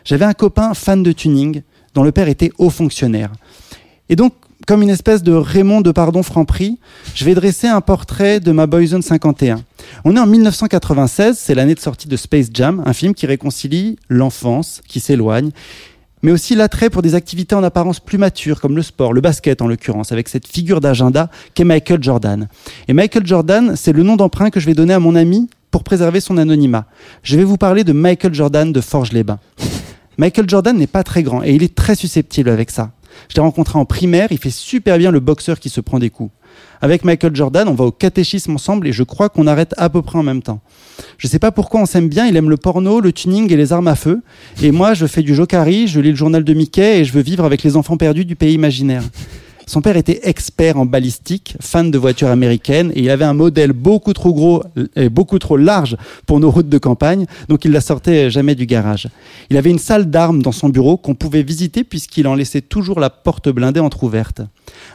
J'avais 0.04 0.26
un 0.26 0.34
copain 0.34 0.74
fan 0.74 1.02
de 1.02 1.12
tuning, 1.12 1.62
dont 1.94 2.02
le 2.02 2.12
père 2.12 2.28
était 2.28 2.52
haut 2.58 2.70
fonctionnaire. 2.70 3.32
Et 4.10 4.14
donc, 4.14 4.34
comme 4.68 4.82
une 4.82 4.90
espèce 4.90 5.22
de 5.22 5.32
Raymond 5.32 5.80
de 5.80 5.92
Pardon 5.92 6.22
Franprix, 6.22 6.78
je 7.14 7.24
vais 7.24 7.34
dresser 7.34 7.68
un 7.68 7.80
portrait 7.80 8.38
de 8.38 8.52
ma 8.52 8.66
Boyzone 8.66 9.00
51. 9.00 9.62
On 10.04 10.14
est 10.14 10.20
en 10.20 10.26
1996, 10.26 11.38
c'est 11.38 11.54
l'année 11.54 11.74
de 11.74 11.80
sortie 11.80 12.06
de 12.06 12.18
Space 12.18 12.48
Jam, 12.52 12.82
un 12.84 12.92
film 12.92 13.14
qui 13.14 13.24
réconcilie 13.24 13.96
l'enfance 14.10 14.82
qui 14.86 15.00
s'éloigne, 15.00 15.52
mais 16.20 16.32
aussi 16.32 16.54
l'attrait 16.54 16.90
pour 16.90 17.00
des 17.00 17.14
activités 17.14 17.54
en 17.54 17.64
apparence 17.64 17.98
plus 17.98 18.18
matures, 18.18 18.60
comme 18.60 18.76
le 18.76 18.82
sport, 18.82 19.14
le 19.14 19.22
basket 19.22 19.62
en 19.62 19.68
l'occurrence, 19.68 20.12
avec 20.12 20.28
cette 20.28 20.46
figure 20.46 20.82
d'agenda 20.82 21.30
qu'est 21.54 21.64
Michael 21.64 22.02
Jordan. 22.02 22.46
Et 22.88 22.92
Michael 22.92 23.26
Jordan, 23.26 23.72
c'est 23.74 23.94
le 23.94 24.02
nom 24.02 24.16
d'emprunt 24.16 24.50
que 24.50 24.60
je 24.60 24.66
vais 24.66 24.74
donner 24.74 24.92
à 24.92 25.00
mon 25.00 25.14
ami 25.14 25.48
pour 25.70 25.82
préserver 25.82 26.20
son 26.20 26.36
anonymat. 26.36 26.84
Je 27.22 27.38
vais 27.38 27.44
vous 27.44 27.56
parler 27.56 27.84
de 27.84 27.94
Michael 27.94 28.34
Jordan 28.34 28.70
de 28.70 28.80
Forges-les-Bains. 28.82 29.38
Michael 30.18 30.46
Jordan 30.46 30.76
n'est 30.76 30.86
pas 30.86 31.04
très 31.04 31.22
grand 31.22 31.42
et 31.42 31.54
il 31.54 31.62
est 31.62 31.74
très 31.74 31.94
susceptible 31.94 32.50
avec 32.50 32.70
ça. 32.70 32.90
Je 33.28 33.34
l'ai 33.34 33.40
rencontré 33.40 33.78
en 33.78 33.84
primaire, 33.84 34.28
il 34.30 34.38
fait 34.38 34.50
super 34.50 34.98
bien 34.98 35.10
le 35.10 35.20
boxeur 35.20 35.58
qui 35.58 35.68
se 35.68 35.80
prend 35.80 35.98
des 35.98 36.10
coups. 36.10 36.30
Avec 36.80 37.04
Michael 37.04 37.34
Jordan, 37.34 37.68
on 37.68 37.74
va 37.74 37.84
au 37.84 37.90
catéchisme 37.90 38.54
ensemble 38.54 38.86
et 38.86 38.92
je 38.92 39.02
crois 39.02 39.28
qu'on 39.28 39.46
arrête 39.46 39.74
à 39.76 39.90
peu 39.90 40.02
près 40.02 40.18
en 40.18 40.22
même 40.22 40.42
temps. 40.42 40.60
Je 41.18 41.26
sais 41.26 41.38
pas 41.38 41.50
pourquoi 41.50 41.80
on 41.80 41.86
s'aime 41.86 42.08
bien, 42.08 42.26
il 42.26 42.36
aime 42.36 42.50
le 42.50 42.56
porno, 42.56 43.00
le 43.00 43.12
tuning 43.12 43.52
et 43.52 43.56
les 43.56 43.72
armes 43.72 43.88
à 43.88 43.96
feu. 43.96 44.22
Et 44.62 44.70
moi, 44.70 44.94
je 44.94 45.06
fais 45.06 45.22
du 45.22 45.34
jokari, 45.34 45.88
je 45.88 46.00
lis 46.00 46.10
le 46.10 46.16
journal 46.16 46.44
de 46.44 46.54
Mickey 46.54 47.00
et 47.00 47.04
je 47.04 47.12
veux 47.12 47.22
vivre 47.22 47.44
avec 47.44 47.62
les 47.62 47.76
enfants 47.76 47.96
perdus 47.96 48.24
du 48.24 48.36
pays 48.36 48.54
imaginaire. 48.54 49.02
Son 49.68 49.82
père 49.82 49.98
était 49.98 50.20
expert 50.22 50.78
en 50.78 50.86
balistique, 50.86 51.54
fan 51.60 51.90
de 51.90 51.98
voitures 51.98 52.30
américaines, 52.30 52.90
et 52.94 53.00
il 53.02 53.10
avait 53.10 53.26
un 53.26 53.34
modèle 53.34 53.74
beaucoup 53.74 54.14
trop 54.14 54.32
gros 54.32 54.62
et 54.96 55.10
beaucoup 55.10 55.38
trop 55.38 55.58
large 55.58 55.98
pour 56.24 56.40
nos 56.40 56.50
routes 56.50 56.70
de 56.70 56.78
campagne, 56.78 57.26
donc 57.50 57.66
il 57.66 57.72
la 57.72 57.82
sortait 57.82 58.30
jamais 58.30 58.54
du 58.54 58.64
garage. 58.64 59.08
Il 59.50 59.58
avait 59.58 59.68
une 59.68 59.78
salle 59.78 60.08
d'armes 60.08 60.40
dans 60.40 60.52
son 60.52 60.70
bureau 60.70 60.96
qu'on 60.96 61.14
pouvait 61.14 61.42
visiter 61.42 61.84
puisqu'il 61.84 62.26
en 62.26 62.34
laissait 62.34 62.62
toujours 62.62 62.98
la 62.98 63.10
porte 63.10 63.50
blindée 63.50 63.78
entr'ouverte. 63.78 64.40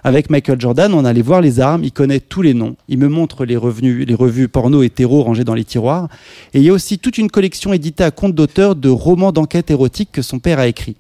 Avec 0.03 0.31
Michael 0.31 0.59
Jordan, 0.59 0.91
on 0.95 1.05
allait 1.05 1.21
voir 1.21 1.41
les 1.41 1.59
armes, 1.59 1.83
il 1.83 1.91
connaît 1.91 2.19
tous 2.19 2.41
les 2.41 2.55
noms, 2.55 2.75
il 2.89 2.97
me 2.97 3.09
montre 3.09 3.45
les, 3.45 3.57
revues 3.57 4.47
porno 4.47 4.81
hétéro 4.81 5.21
rangées 5.21 5.43
dans 5.43 5.53
les 5.53 5.65
tiroirs, 5.65 6.09
et 6.55 6.57
il 6.57 6.63
y 6.63 6.69
a 6.69 6.73
aussi 6.73 6.97
toute 6.97 7.19
une 7.19 7.29
collection 7.29 7.73
éditée 7.73 8.05
à 8.05 8.09
compte 8.09 8.33
d'auteur 8.33 8.75
de 8.75 8.89
romans 8.89 9.31
d'enquête 9.31 9.69
érotique 9.69 10.09
que 10.11 10.23
son 10.23 10.39
père 10.39 10.57
a 10.57 10.65
écrit. 10.65 10.95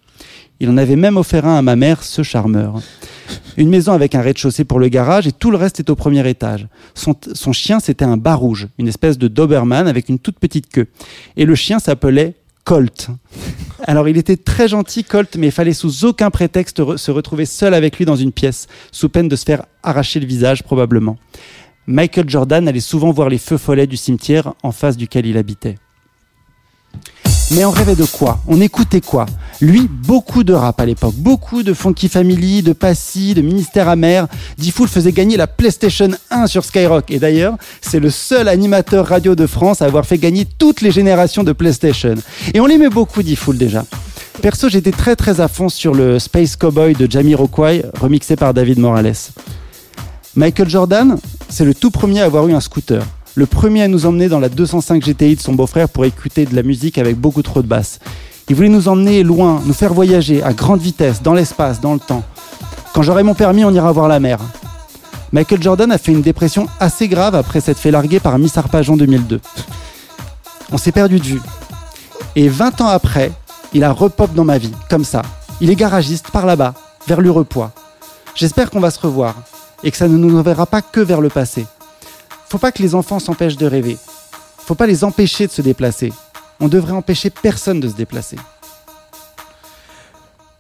Il 0.59 0.69
en 0.69 0.77
avait 0.77 0.95
même 0.95 1.17
offert 1.17 1.45
un 1.45 1.57
à 1.57 1.61
ma 1.61 1.75
mère, 1.75 2.03
ce 2.03 2.23
charmeur. 2.23 2.81
Une 3.57 3.69
maison 3.69 3.93
avec 3.93 4.15
un 4.15 4.21
rez-de-chaussée 4.21 4.63
pour 4.63 4.79
le 4.79 4.87
garage 4.87 5.27
et 5.27 5.31
tout 5.31 5.51
le 5.51 5.57
reste 5.57 5.79
est 5.79 5.89
au 5.89 5.95
premier 5.95 6.27
étage. 6.27 6.67
Son, 6.95 7.53
chien, 7.53 7.79
c'était 7.79 8.05
un 8.05 8.17
bas 8.17 8.35
rouge, 8.35 8.67
une 8.77 8.87
espèce 8.87 9.17
de 9.17 9.27
Doberman 9.27 9.87
avec 9.87 10.09
une 10.09 10.19
toute 10.19 10.39
petite 10.39 10.69
queue. 10.69 10.87
Et 11.37 11.45
le 11.45 11.55
chien 11.55 11.79
s'appelait 11.79 12.35
Colt. 12.63 13.09
Alors 13.83 14.07
il 14.07 14.17
était 14.17 14.37
très 14.37 14.67
gentil, 14.67 15.03
Colt, 15.03 15.35
mais 15.35 15.47
il 15.47 15.51
fallait 15.51 15.73
sous 15.73 16.05
aucun 16.05 16.31
prétexte 16.31 16.95
se 16.95 17.11
retrouver 17.11 17.45
seul 17.45 17.73
avec 17.73 17.97
lui 17.97 18.05
dans 18.05 18.15
une 18.15 18.31
pièce, 18.31 18.67
sous 18.91 19.09
peine 19.09 19.27
de 19.27 19.35
se 19.35 19.43
faire 19.43 19.65
arracher 19.83 20.19
le 20.19 20.25
visage 20.25 20.63
probablement. 20.63 21.17
Michael 21.85 22.29
Jordan 22.29 22.67
allait 22.67 22.79
souvent 22.79 23.11
voir 23.11 23.27
les 23.27 23.37
feux 23.37 23.57
follets 23.57 23.87
du 23.87 23.97
cimetière 23.97 24.53
en 24.63 24.71
face 24.71 24.95
duquel 24.95 25.25
il 25.25 25.37
habitait. 25.37 25.75
Mais 27.55 27.65
on 27.65 27.71
rêvait 27.71 27.95
de 27.95 28.05
quoi? 28.05 28.39
On 28.47 28.59
écoutait 28.61 29.01
quoi? 29.01 29.27
Lui, 29.61 29.87
beaucoup 29.87 30.43
de 30.43 30.53
rap 30.53 30.81
à 30.81 30.85
l'époque, 30.87 31.13
beaucoup 31.15 31.61
de 31.61 31.73
Funky 31.73 32.09
Family, 32.09 32.63
de 32.63 32.73
Passy, 32.73 33.35
de 33.35 33.41
Ministère 33.41 33.89
Amer. 33.89 34.27
Diffoul 34.57 34.87
faisait 34.87 35.11
gagner 35.11 35.37
la 35.37 35.45
PlayStation 35.45 36.09
1 36.31 36.47
sur 36.47 36.65
Skyrock. 36.65 37.11
Et 37.11 37.19
d'ailleurs, 37.19 37.55
c'est 37.79 37.99
le 37.99 38.09
seul 38.09 38.47
animateur 38.47 39.05
radio 39.05 39.35
de 39.35 39.45
France 39.45 39.83
à 39.83 39.85
avoir 39.85 40.05
fait 40.07 40.17
gagner 40.17 40.47
toutes 40.57 40.81
les 40.81 40.89
générations 40.89 41.43
de 41.43 41.51
PlayStation. 41.51 42.15
Et 42.55 42.59
on 42.59 42.65
l'aimait 42.65 42.89
beaucoup, 42.89 43.21
Diffoul 43.21 43.57
déjà. 43.57 43.85
Perso, 44.41 44.67
j'étais 44.67 44.91
très 44.91 45.15
très 45.15 45.39
à 45.39 45.47
fond 45.47 45.69
sur 45.69 45.93
le 45.93 46.17
Space 46.17 46.55
Cowboy 46.55 46.93
de 46.93 47.09
Jamiroquai, 47.09 47.83
remixé 47.99 48.35
par 48.35 48.55
David 48.55 48.79
Morales. 48.79 49.13
Michael 50.35 50.69
Jordan, 50.69 51.17
c'est 51.49 51.65
le 51.65 51.75
tout 51.75 51.91
premier 51.91 52.21
à 52.21 52.25
avoir 52.25 52.47
eu 52.47 52.53
un 52.53 52.61
scooter. 52.61 53.03
Le 53.35 53.47
premier 53.47 53.81
à 53.81 53.87
nous 53.87 54.05
emmener 54.05 54.29
dans 54.29 54.39
la 54.39 54.47
205 54.47 55.01
GTI 55.03 55.35
de 55.35 55.41
son 55.41 55.53
beau-frère 55.53 55.89
pour 55.89 56.05
écouter 56.05 56.45
de 56.45 56.55
la 56.55 56.61
musique 56.61 56.99
avec 56.99 57.17
beaucoup 57.17 57.41
trop 57.41 57.63
de 57.63 57.67
basse. 57.67 57.97
Il 58.47 58.55
voulait 58.55 58.69
nous 58.69 58.87
emmener 58.87 59.23
loin, 59.23 59.59
nous 59.65 59.73
faire 59.73 59.91
voyager 59.91 60.43
à 60.43 60.53
grande 60.53 60.81
vitesse, 60.81 61.23
dans 61.23 61.33
l'espace, 61.33 61.81
dans 61.81 61.95
le 61.95 61.99
temps. 61.99 62.23
Quand 62.93 63.01
j'aurai 63.01 63.23
mon 63.23 63.33
permis, 63.33 63.65
on 63.65 63.71
ira 63.71 63.91
voir 63.91 64.07
la 64.07 64.19
mer. 64.19 64.37
Michael 65.31 65.63
Jordan 65.63 65.91
a 65.91 65.97
fait 65.97 66.11
une 66.11 66.21
dépression 66.21 66.67
assez 66.79 67.07
grave 67.07 67.33
après 67.33 67.59
s'être 67.59 67.79
fait 67.79 67.89
larguer 67.89 68.19
par 68.19 68.37
Miss 68.37 68.55
Arpajon 68.55 68.97
2002. 68.97 69.41
On 70.71 70.77
s'est 70.77 70.91
perdu 70.91 71.19
de 71.19 71.25
vue. 71.25 71.41
Et 72.35 72.49
20 72.49 72.81
ans 72.81 72.87
après, 72.87 73.31
il 73.73 73.83
a 73.83 73.91
repop 73.91 74.31
dans 74.35 74.45
ma 74.45 74.59
vie, 74.59 74.73
comme 74.91 75.05
ça. 75.05 75.23
Il 75.59 75.71
est 75.71 75.75
garagiste 75.75 76.29
par 76.29 76.45
là-bas, 76.45 76.75
vers 77.07 77.19
l'Urepoix. 77.19 77.71
J'espère 78.35 78.69
qu'on 78.69 78.79
va 78.79 78.91
se 78.91 78.99
revoir 78.99 79.33
et 79.83 79.89
que 79.89 79.97
ça 79.97 80.07
ne 80.07 80.17
nous 80.17 80.37
enverra 80.37 80.67
pas 80.67 80.83
que 80.83 80.99
vers 80.99 81.19
le 81.19 81.29
passé. 81.29 81.65
Faut 82.53 82.59
pas 82.59 82.71
que 82.71 82.83
les 82.83 82.93
enfants 82.93 83.17
s'empêchent 83.17 83.57
de 83.57 83.65
rêver. 83.65 83.97
Faut 84.59 84.75
pas 84.75 84.85
les 84.85 85.03
empêcher 85.03 85.47
de 85.47 85.51
se 85.51 85.63
déplacer. 85.63 86.13
On 86.59 86.67
devrait 86.67 86.91
empêcher 86.91 87.31
personne 87.31 87.79
de 87.79 87.89
se 87.89 87.95
déplacer. 87.95 88.35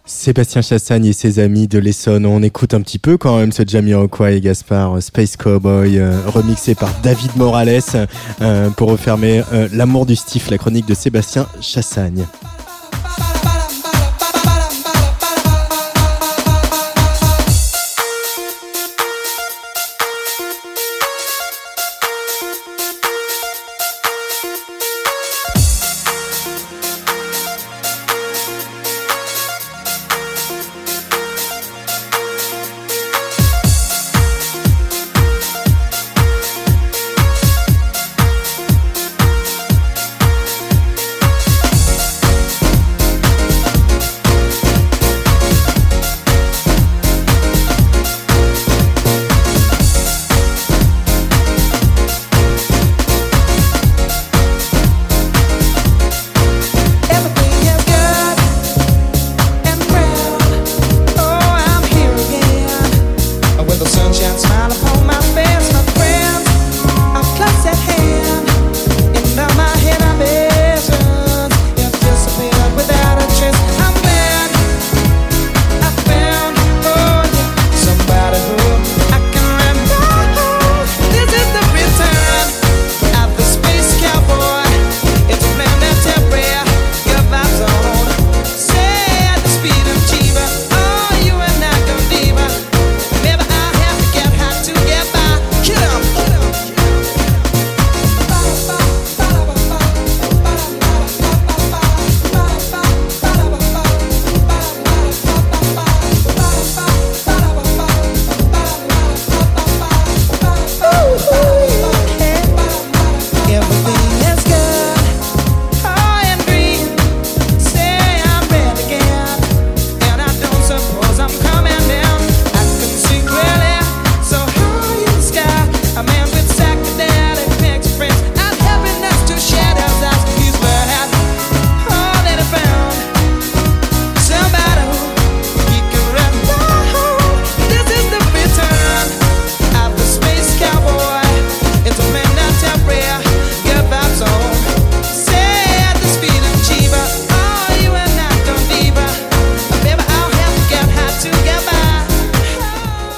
Sébastien 0.03 0.63
Chassagne 0.63 1.05
et 1.05 1.13
ses 1.13 1.37
amis 1.37 1.67
de 1.67 1.77
l'Essonne. 1.77 2.25
On 2.25 2.41
écoute 2.41 2.73
un 2.73 2.81
petit 2.81 2.97
peu 2.97 3.17
quand 3.17 3.37
même 3.37 3.51
ce 3.51 3.61
Jamiroquai 3.61 4.37
et 4.37 4.41
Gaspard 4.41 4.97
euh, 4.97 5.01
Space 5.01 5.37
Cowboy 5.37 5.99
euh, 5.99 6.19
remixé 6.25 6.73
par 6.73 6.89
David 7.03 7.35
Morales 7.35 7.79
euh, 8.41 8.71
pour 8.71 8.89
refermer 8.89 9.43
l'amour 9.71 10.07
du 10.07 10.15
stiff, 10.15 10.49
la 10.49 10.57
chronique 10.57 10.87
de 10.87 10.95
Sébastien 10.95 11.45
Chassagne. 11.61 12.25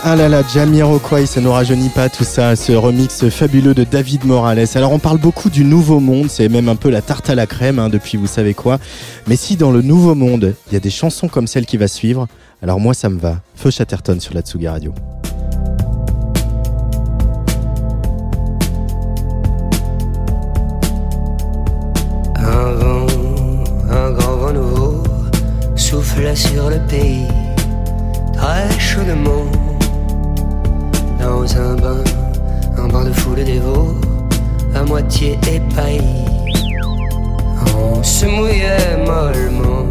Ah 0.07 0.15
là 0.15 0.29
là, 0.29 0.43
Jamiroquai, 0.47 1.25
ça 1.25 1.41
nous 1.41 1.51
rajeunit 1.51 1.89
pas 1.89 2.09
tout 2.09 2.23
ça, 2.23 2.55
ce 2.55 2.73
remix 2.73 3.27
fabuleux 3.29 3.73
de 3.73 3.83
David 3.83 4.23
Morales. 4.23 4.67
Alors 4.75 4.91
on 4.91 4.99
parle 4.99 5.17
beaucoup 5.17 5.49
du 5.49 5.65
nouveau 5.65 5.99
monde, 5.99 6.29
c'est 6.29 6.47
même 6.47 6.69
un 6.69 6.75
peu 6.75 6.91
la 6.91 7.01
tarte 7.01 7.31
à 7.31 7.33
la 7.33 7.47
crème 7.47 7.79
hein, 7.79 7.89
depuis 7.89 8.15
vous 8.15 8.27
savez 8.27 8.53
quoi. 8.53 8.77
Mais 9.25 9.35
si 9.35 9.55
dans 9.55 9.71
le 9.71 9.81
nouveau 9.81 10.13
monde, 10.13 10.53
il 10.67 10.73
y 10.73 10.77
a 10.77 10.79
des 10.79 10.91
chansons 10.91 11.27
comme 11.27 11.47
celle 11.47 11.65
qui 11.65 11.77
va 11.77 11.87
suivre, 11.87 12.27
alors 12.61 12.79
moi 12.79 12.93
ça 12.93 13.09
me 13.09 13.17
va. 13.17 13.37
Feu 13.55 13.71
Chatterton 13.71 14.19
sur 14.19 14.35
la 14.35 14.41
Tsuga 14.41 14.73
Radio. 14.73 14.93
Un 22.37 22.71
vent, 22.73 23.07
un 23.89 24.11
grand 24.11 24.37
vent 24.37 24.53
nouveau 24.53 25.03
souffle 25.75 26.37
sur 26.37 26.69
le 26.69 26.77
pays, 26.87 27.25
très 28.35 28.79
chaudement. 28.79 29.74
Dans 31.25 31.57
un 31.57 31.75
bain, 31.75 32.03
un 32.77 32.87
bain 32.87 33.03
de 33.03 33.11
foule 33.11 33.43
dévot, 33.43 33.95
à 34.75 34.83
moitié 34.83 35.39
épaillis. 35.51 36.25
On 37.75 38.03
se 38.03 38.27
mouillait 38.27 38.97
mollement, 39.03 39.87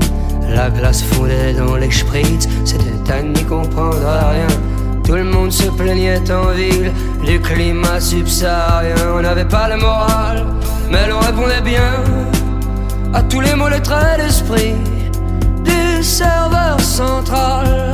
la 0.49 0.71
glace 0.71 1.03
fondait 1.03 1.53
dans 1.55 1.75
les 1.75 1.91
spritz, 1.91 2.47
c'était 2.65 3.13
à 3.13 3.21
n'y 3.21 3.43
comprendre 3.43 3.99
rien. 4.31 4.47
Tout 5.05 5.17
le 5.17 5.25
monde 5.25 5.51
se 5.51 5.69
plaignait 5.71 6.31
en 6.31 6.53
ville 6.53 6.93
du 7.27 7.41
climat 7.41 7.99
subsaharien. 7.99 8.95
On 9.17 9.23
n'avait 9.23 9.45
pas 9.45 9.69
le 9.69 9.77
moral, 9.77 10.47
mais 10.89 11.09
l'on 11.09 11.19
répondait 11.19 11.63
bien 11.63 11.95
à 13.13 13.23
tous 13.23 13.41
les 13.41 13.57
mots, 13.57 13.69
les 13.69 13.83
traits 13.83 14.21
d'esprit 14.21 14.77
du 15.65 16.01
serveur 16.01 16.79
central. 16.79 17.91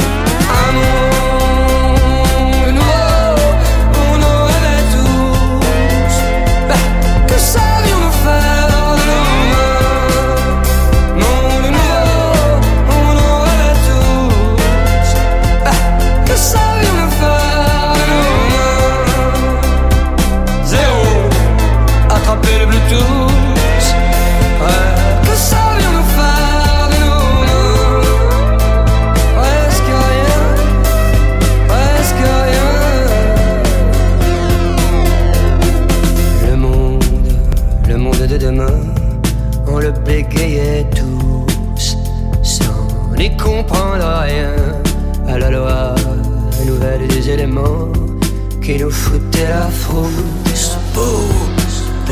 Qui 48.71 48.79
nous 48.79 48.91
foutaient 48.91 49.49
la 49.49 49.69
frousse. 49.69 50.79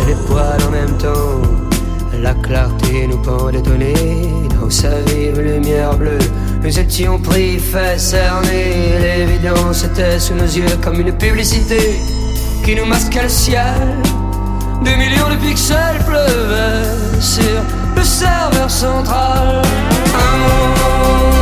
Les 0.07 0.15
poils 0.27 0.63
en 0.67 0.71
même 0.71 0.97
temps. 0.99 1.43
La 2.21 2.35
clarté 2.35 3.07
nous 3.07 3.19
pendait 3.19 3.69
au 3.69 3.77
nez 3.77 3.95
dans 4.61 4.71
sa 4.71 5.01
vive 5.07 5.41
lumière 5.41 5.97
bleue. 5.97 6.19
Nous 6.63 6.79
étions 6.79 7.19
pris, 7.19 7.59
fait 7.59 7.99
cerner. 7.99 8.99
L'évidence 9.01 9.85
était 9.85 10.19
sous 10.19 10.35
nos 10.35 10.45
yeux 10.45 10.77
comme 10.83 11.01
une 11.01 11.13
publicité 11.13 12.01
qui 12.65 12.75
nous 12.75 12.87
masquait 12.87 13.23
le 13.23 13.29
ciel. 13.29 13.97
Des 14.83 14.97
millions 14.97 15.31
de 15.31 15.37
pixels 15.37 16.03
pleuvaient 16.07 17.21
sur 17.21 17.63
le 17.97 18.03
serveur 18.03 18.71
central. 18.71 19.63
Un 20.15 20.37
monde 20.43 21.38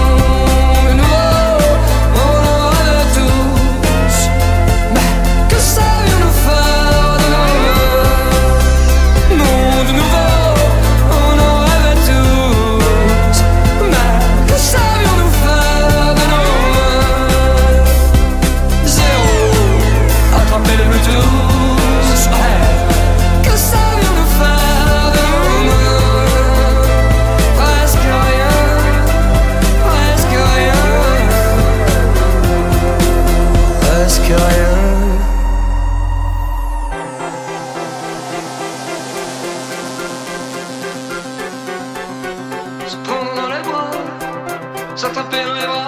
les 45.14 45.66
bras, 45.66 45.86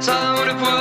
ça 0.00 0.34
on 0.38 0.44
le 0.44 0.75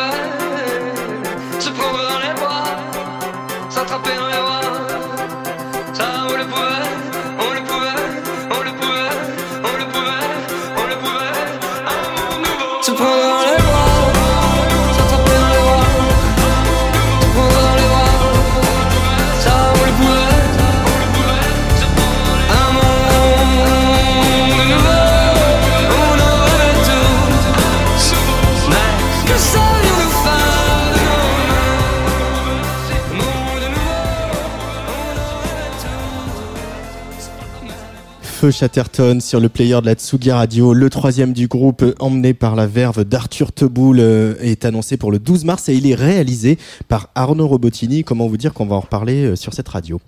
Chatterton 38.51 39.19
sur 39.19 39.39
le 39.39 39.49
player 39.49 39.79
de 39.81 39.85
la 39.85 39.93
Tsugi 39.93 40.31
Radio. 40.31 40.73
Le 40.73 40.89
troisième 40.89 41.33
du 41.33 41.47
groupe, 41.47 41.83
emmené 41.99 42.33
par 42.33 42.55
la 42.55 42.67
verve 42.67 43.03
d'Arthur 43.03 43.51
Teboul, 43.51 43.99
euh, 43.99 44.35
est 44.41 44.65
annoncé 44.65 44.97
pour 44.97 45.11
le 45.11 45.19
12 45.19 45.45
mars 45.45 45.69
et 45.69 45.73
il 45.73 45.89
est 45.89 45.95
réalisé 45.95 46.57
par 46.87 47.09
Arnaud 47.15 47.47
Robotini. 47.47 48.03
Comment 48.03 48.27
vous 48.27 48.37
dire 48.37 48.53
qu'on 48.53 48.65
va 48.65 48.75
en 48.75 48.81
reparler 48.81 49.25
euh, 49.25 49.35
sur 49.35 49.53
cette 49.53 49.67
radio? 49.67 49.99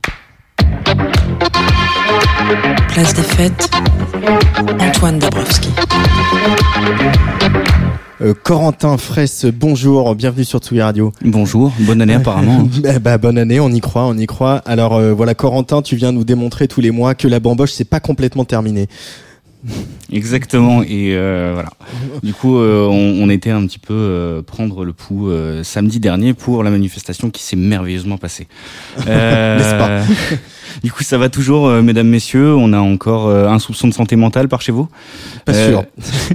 Place 2.90 3.14
des 3.14 3.24
fêtes, 3.24 3.70
Antoine 4.80 5.20
Dabrowski. 5.20 5.70
Euh, 8.20 8.34
Corentin 8.34 8.98
Fraisse, 8.98 9.46
bonjour, 9.46 10.16
bienvenue 10.16 10.44
sur 10.44 10.60
Tsugi 10.60 10.82
Radio. 10.82 11.12
Bonjour, 11.24 11.72
bonne 11.82 12.02
année 12.02 12.16
apparemment. 12.16 12.68
Bah, 12.82 12.98
bah, 13.02 13.18
bonne 13.20 13.38
année, 13.38 13.60
on 13.60 13.70
y 13.70 13.80
croit, 13.80 14.06
on 14.06 14.18
y 14.18 14.26
croit. 14.26 14.56
Alors 14.66 14.96
euh, 14.96 15.14
voilà, 15.14 15.36
Corentin, 15.36 15.84
tu 15.84 15.96
viens 15.96 16.12
nous 16.12 16.24
démontrer 16.24 16.68
tous 16.68 16.82
les 16.82 16.90
mois 16.90 17.14
que 17.14 17.28
la 17.28 17.40
bamboche, 17.40 17.74
c'est 17.74 17.86
pas 17.86 18.00
complètement 18.00 18.44
terminé. 18.44 18.88
Exactement. 20.12 20.84
Et 20.84 21.16
euh, 21.16 21.52
voilà. 21.54 21.70
Du 22.24 22.34
coup, 22.34 22.58
euh, 22.58 22.88
on, 22.88 23.24
on 23.24 23.30
était 23.30 23.50
un 23.50 23.66
petit 23.66 23.80
peu 23.80 23.94
euh, 23.94 24.42
prendre 24.42 24.86
le 24.86 24.94
pouls 24.94 25.30
euh, 25.30 25.64
samedi 25.64 26.00
dernier 26.00 26.34
pour 26.34 26.64
la 26.64 26.70
manifestation 26.70 27.30
qui 27.30 27.44
s'est 27.44 27.56
merveilleusement 27.56 28.18
passée. 28.18 28.48
Euh, 29.08 29.58
N'est-ce 29.58 29.78
pas 29.78 30.38
Du 30.84 30.92
coup, 30.92 31.04
ça 31.04 31.18
va 31.18 31.30
toujours, 31.30 31.68
euh, 31.68 31.82
mesdames, 31.82 32.08
messieurs. 32.08 32.56
On 32.56 32.72
a 32.74 32.78
encore 32.78 33.28
euh, 33.28 33.48
un 33.48 33.58
soupçon 33.58 33.88
de 33.88 33.94
santé 33.94 34.16
mentale 34.16 34.48
par 34.48 34.62
chez 34.62 34.72
vous? 34.72 34.88
Pas 35.46 35.54
sûr. 35.54 35.84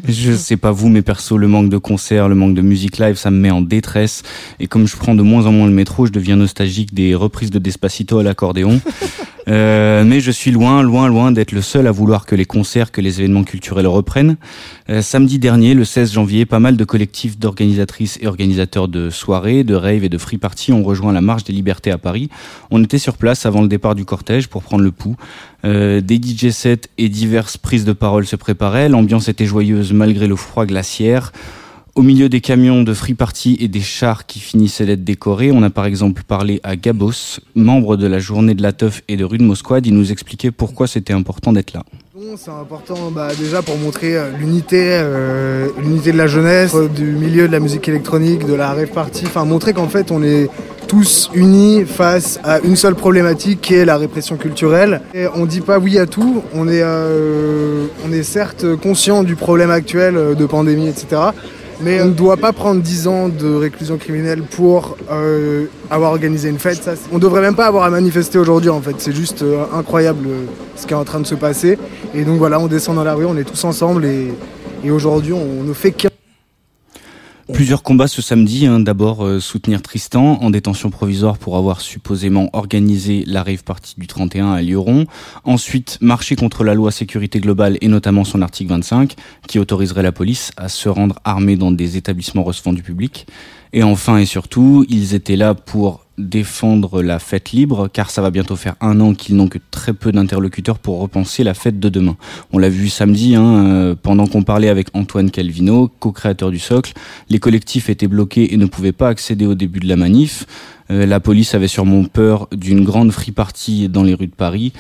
Je 0.08 0.32
sais 0.32 0.56
pas 0.56 0.72
vous, 0.72 0.88
mais 0.88 1.02
perso, 1.02 1.38
le 1.38 1.46
manque 1.48 1.68
de 1.68 1.76
concerts, 1.76 2.28
le 2.28 2.34
manque 2.34 2.54
de 2.54 2.62
musique 2.62 2.98
live, 2.98 3.16
ça 3.16 3.30
me 3.30 3.38
met 3.38 3.50
en 3.50 3.60
détresse. 3.60 4.22
Et 4.58 4.66
comme 4.66 4.88
je 4.88 4.96
prends 4.96 5.14
de 5.14 5.22
moins 5.22 5.46
en 5.46 5.52
moins 5.52 5.66
le 5.66 5.72
métro, 5.72 6.06
je 6.06 6.12
deviens 6.12 6.36
nostalgique 6.36 6.92
des 6.94 7.14
reprises 7.14 7.50
de 7.50 7.58
Despacito 7.58 8.18
à 8.18 8.22
l'accordéon. 8.22 8.80
Euh, 9.48 10.04
mais 10.04 10.20
je 10.20 10.30
suis 10.30 10.50
loin, 10.50 10.82
loin, 10.82 11.08
loin 11.08 11.32
d'être 11.32 11.52
le 11.52 11.62
seul 11.62 11.86
à 11.86 11.90
vouloir 11.90 12.26
que 12.26 12.34
les 12.34 12.44
concerts, 12.44 12.92
que 12.92 13.00
les 13.00 13.20
événements 13.20 13.44
culturels 13.44 13.86
reprennent. 13.86 14.36
Euh, 14.88 15.02
samedi 15.02 15.38
dernier, 15.38 15.74
le 15.74 15.84
16 15.84 16.12
janvier, 16.12 16.46
pas 16.46 16.60
mal 16.60 16.76
de 16.76 16.84
collectifs 16.84 17.38
d'organisatrices 17.38 18.18
et 18.20 18.26
organisateurs 18.26 18.88
de 18.88 19.10
soirées, 19.10 19.64
de 19.64 19.74
raves 19.74 20.04
et 20.04 20.08
de 20.08 20.18
free 20.18 20.38
parties 20.38 20.72
ont 20.72 20.82
rejoint 20.82 21.12
la 21.12 21.20
Marche 21.20 21.44
des 21.44 21.52
Libertés 21.52 21.90
à 21.90 21.98
Paris. 21.98 22.28
On 22.70 22.82
était 22.82 22.98
sur 22.98 23.16
place 23.16 23.46
avant 23.46 23.62
le 23.62 23.68
départ 23.68 23.94
du 23.94 24.04
cortège 24.04 24.48
pour 24.48 24.62
prendre 24.62 24.84
le 24.84 24.92
pouls. 24.92 25.16
Euh, 25.64 26.00
des 26.00 26.16
DJ 26.16 26.50
sets 26.50 26.88
et 26.98 27.08
diverses 27.08 27.56
prises 27.56 27.84
de 27.84 27.92
parole 27.92 28.26
se 28.26 28.36
préparaient. 28.36 28.88
L'ambiance 28.88 29.28
était 29.28 29.46
joyeuse 29.46 29.92
malgré 29.92 30.26
le 30.26 30.36
froid 30.36 30.66
glaciaire. 30.66 31.32
Au 31.94 32.00
milieu 32.00 32.30
des 32.30 32.40
camions 32.40 32.84
de 32.84 32.94
free 32.94 33.12
party 33.12 33.58
et 33.60 33.68
des 33.68 33.82
chars 33.82 34.24
qui 34.24 34.40
finissaient 34.40 34.86
d'être 34.86 35.04
décorés, 35.04 35.52
on 35.52 35.62
a 35.62 35.68
par 35.68 35.84
exemple 35.84 36.22
parlé 36.26 36.58
à 36.62 36.74
Gabos, 36.74 37.38
membre 37.54 37.98
de 37.98 38.06
la 38.06 38.18
journée 38.18 38.54
de 38.54 38.62
la 38.62 38.72
teuf 38.72 39.02
et 39.08 39.18
de 39.18 39.24
Rue 39.24 39.36
de 39.36 39.42
Mosquad. 39.42 39.86
Il 39.86 39.94
nous 39.94 40.10
expliquait 40.10 40.50
pourquoi 40.50 40.86
c'était 40.86 41.12
important 41.12 41.52
d'être 41.52 41.74
là. 41.74 41.84
C'est 42.38 42.50
important 42.50 43.10
bah, 43.10 43.28
déjà 43.38 43.60
pour 43.60 43.76
montrer 43.76 44.16
euh, 44.16 44.30
l'unité, 44.38 44.80
euh, 44.82 45.68
l'unité 45.82 46.12
de 46.12 46.16
la 46.16 46.28
jeunesse, 46.28 46.74
euh, 46.74 46.88
du 46.88 47.04
milieu 47.04 47.46
de 47.46 47.52
la 47.52 47.60
musique 47.60 47.86
électronique, 47.90 48.46
de 48.46 48.54
la 48.54 48.68
rave 48.68 48.86
party, 48.86 49.24
enfin 49.26 49.44
montrer 49.44 49.74
qu'en 49.74 49.88
fait 49.88 50.10
on 50.10 50.22
est 50.22 50.48
tous 50.88 51.30
unis 51.34 51.84
face 51.84 52.40
à 52.42 52.60
une 52.60 52.76
seule 52.76 52.94
problématique 52.94 53.60
qui 53.60 53.74
est 53.74 53.84
la 53.84 53.98
répression 53.98 54.38
culturelle. 54.38 55.02
Et 55.12 55.26
on 55.34 55.44
dit 55.44 55.60
pas 55.60 55.78
oui 55.78 55.98
à 55.98 56.06
tout, 56.06 56.42
on 56.54 56.68
est, 56.68 56.82
on 56.82 58.12
est 58.12 58.22
certes 58.22 58.76
conscient 58.76 59.24
du 59.24 59.36
problème 59.36 59.70
actuel 59.70 60.34
de 60.36 60.46
pandémie, 60.46 60.88
etc. 60.88 61.32
Mais 61.84 62.00
on 62.00 62.06
ne 62.06 62.12
doit 62.12 62.36
pas 62.36 62.52
prendre 62.52 62.80
10 62.80 63.08
ans 63.08 63.28
de 63.28 63.54
réclusion 63.54 63.98
criminelle 63.98 64.42
pour 64.42 64.96
euh, 65.10 65.66
avoir 65.90 66.12
organisé 66.12 66.48
une 66.48 66.60
fête. 66.60 66.80
Ça, 66.80 66.94
on 67.10 67.18
devrait 67.18 67.40
même 67.40 67.56
pas 67.56 67.66
avoir 67.66 67.82
à 67.82 67.90
manifester 67.90 68.38
aujourd'hui 68.38 68.70
en 68.70 68.80
fait. 68.80 68.94
C'est 68.98 69.14
juste 69.14 69.42
euh, 69.42 69.64
incroyable 69.74 70.26
euh, 70.28 70.44
ce 70.76 70.86
qui 70.86 70.92
est 70.92 70.96
en 70.96 71.04
train 71.04 71.18
de 71.18 71.26
se 71.26 71.34
passer. 71.34 71.78
Et 72.14 72.24
donc 72.24 72.38
voilà, 72.38 72.60
on 72.60 72.68
descend 72.68 72.94
dans 72.94 73.04
la 73.04 73.14
rue, 73.14 73.24
on 73.24 73.36
est 73.36 73.44
tous 73.44 73.64
ensemble 73.64 74.04
et, 74.04 74.32
et 74.84 74.90
aujourd'hui 74.92 75.32
on 75.32 75.64
ne 75.64 75.72
fait 75.72 75.90
qu'un. 75.90 76.08
Plusieurs 77.52 77.82
combats 77.82 78.08
ce 78.08 78.22
samedi. 78.22 78.66
hein. 78.66 78.78
D'abord, 78.78 79.24
euh, 79.24 79.40
soutenir 79.40 79.82
Tristan 79.82 80.38
en 80.40 80.50
détention 80.50 80.90
provisoire 80.90 81.38
pour 81.38 81.56
avoir 81.56 81.80
supposément 81.80 82.48
organisé 82.52 83.24
la 83.26 83.44
party 83.64 83.94
du 83.98 84.06
31 84.06 84.52
à 84.52 84.62
Lyon. 84.62 85.06
Ensuite, 85.44 85.98
marcher 86.00 86.36
contre 86.36 86.62
la 86.62 86.74
loi 86.74 86.90
sécurité 86.90 87.40
globale 87.40 87.78
et 87.80 87.88
notamment 87.88 88.24
son 88.24 88.42
article 88.42 88.70
25 88.70 89.16
qui 89.48 89.58
autoriserait 89.58 90.02
la 90.02 90.12
police 90.12 90.52
à 90.56 90.68
se 90.68 90.88
rendre 90.88 91.18
armée 91.24 91.56
dans 91.56 91.72
des 91.72 91.96
établissements 91.96 92.44
recevant 92.44 92.72
du 92.72 92.82
public. 92.82 93.26
Et 93.72 93.82
enfin 93.82 94.18
et 94.18 94.26
surtout, 94.26 94.84
ils 94.88 95.14
étaient 95.14 95.36
là 95.36 95.54
pour 95.54 96.04
défendre 96.18 97.02
la 97.02 97.18
fête 97.18 97.52
libre, 97.52 97.88
car 97.90 98.10
ça 98.10 98.20
va 98.20 98.30
bientôt 98.30 98.54
faire 98.54 98.74
un 98.80 99.00
an 99.00 99.14
qu'ils 99.14 99.34
n'ont 99.34 99.48
que 99.48 99.58
très 99.70 99.94
peu 99.94 100.12
d'interlocuteurs 100.12 100.78
pour 100.78 101.00
repenser 101.00 101.42
la 101.42 101.54
fête 101.54 101.80
de 101.80 101.88
demain. 101.88 102.16
On 102.52 102.58
l'a 102.58 102.68
vu 102.68 102.88
samedi, 102.88 103.34
hein, 103.34 103.64
euh, 103.64 103.94
pendant 104.00 104.26
qu'on 104.26 104.42
parlait 104.42 104.68
avec 104.68 104.88
Antoine 104.92 105.30
Calvino, 105.30 105.88
co-créateur 106.00 106.50
du 106.50 106.58
Socle, 106.58 106.92
les 107.30 107.38
collectifs 107.38 107.88
étaient 107.88 108.08
bloqués 108.08 108.52
et 108.52 108.56
ne 108.58 108.66
pouvaient 108.66 108.92
pas 108.92 109.08
accéder 109.08 109.46
au 109.46 109.54
début 109.54 109.80
de 109.80 109.88
la 109.88 109.96
manif. 109.96 110.44
Euh, 110.90 111.06
la 111.06 111.20
police 111.20 111.54
avait 111.54 111.68
sûrement 111.68 112.04
peur 112.04 112.48
d'une 112.52 112.84
grande 112.84 113.10
free 113.10 113.32
dans 113.88 114.02
les 114.02 114.14
rues 114.14 114.26
de 114.26 114.34
Paris. 114.34 114.72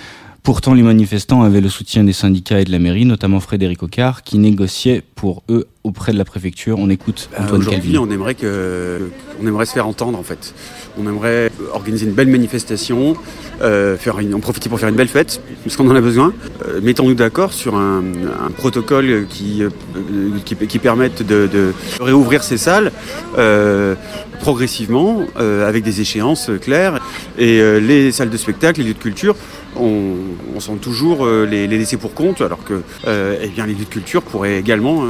Pourtant, 0.42 0.74
les 0.74 0.82
manifestants 0.82 1.42
avaient 1.42 1.60
le 1.60 1.68
soutien 1.68 2.02
des 2.02 2.12
syndicats 2.12 2.60
et 2.60 2.64
de 2.64 2.72
la 2.72 2.80
mairie, 2.80 3.04
notamment 3.04 3.38
Frédéric 3.38 3.84
Ocard, 3.84 4.24
qui 4.24 4.38
négociait 4.38 5.00
pour 5.14 5.44
eux 5.48 5.68
auprès 5.84 6.10
de 6.12 6.18
la 6.18 6.24
préfecture. 6.24 6.80
On 6.80 6.90
écoute 6.90 7.28
Euh, 7.38 7.44
Antoine 7.44 7.60
Aujourd'hui, 7.60 7.80
Calvino. 7.92 8.02
on 8.04 8.10
aimerait 8.10 8.34
que, 8.34 9.08
on 9.40 9.46
aimerait 9.46 9.66
se 9.66 9.72
faire 9.72 9.86
entendre 9.86 10.18
en 10.18 10.24
fait. 10.24 10.52
On 10.98 11.06
aimerait 11.08 11.52
organiser 11.72 12.06
une 12.06 12.12
belle 12.12 12.26
manifestation, 12.26 13.14
euh, 13.62 13.96
faire 13.96 14.18
une, 14.18 14.34
en 14.34 14.40
profiter 14.40 14.68
pour 14.68 14.80
faire 14.80 14.88
une 14.88 14.96
belle 14.96 15.06
fête, 15.06 15.40
parce 15.64 15.76
qu'on 15.76 15.88
en 15.88 15.94
a 15.94 16.00
besoin. 16.00 16.32
Euh, 16.66 16.80
Mettons-nous 16.82 17.14
d'accord 17.14 17.52
sur 17.52 17.76
un, 17.76 18.02
un 18.44 18.50
protocole 18.50 19.26
qui, 19.30 19.62
euh, 19.62 19.70
qui, 20.44 20.56
qui 20.56 20.78
permette 20.80 21.24
de, 21.24 21.48
de 21.52 21.72
réouvrir 22.00 22.42
ces 22.42 22.56
salles 22.58 22.90
euh, 23.38 23.94
progressivement, 24.40 25.20
euh, 25.38 25.68
avec 25.68 25.84
des 25.84 26.00
échéances 26.00 26.50
claires. 26.60 26.98
Et 27.38 27.60
euh, 27.60 27.78
les 27.78 28.10
salles 28.10 28.30
de 28.30 28.36
spectacle, 28.36 28.80
les 28.80 28.88
lieux 28.88 28.94
de 28.94 28.98
culture, 28.98 29.36
on, 29.76 30.60
sent 30.60 30.76
toujours 30.80 31.26
euh, 31.26 31.44
les, 31.44 31.66
laisser 31.66 31.96
pour 31.96 32.14
compte, 32.14 32.40
alors 32.40 32.64
que 32.64 32.82
euh, 33.06 33.38
eh 33.42 33.48
bien, 33.48 33.66
les 33.66 33.74
lieux 33.74 33.84
de 33.84 33.90
culture 33.90 34.22
pourraient 34.22 34.58
également 34.58 35.04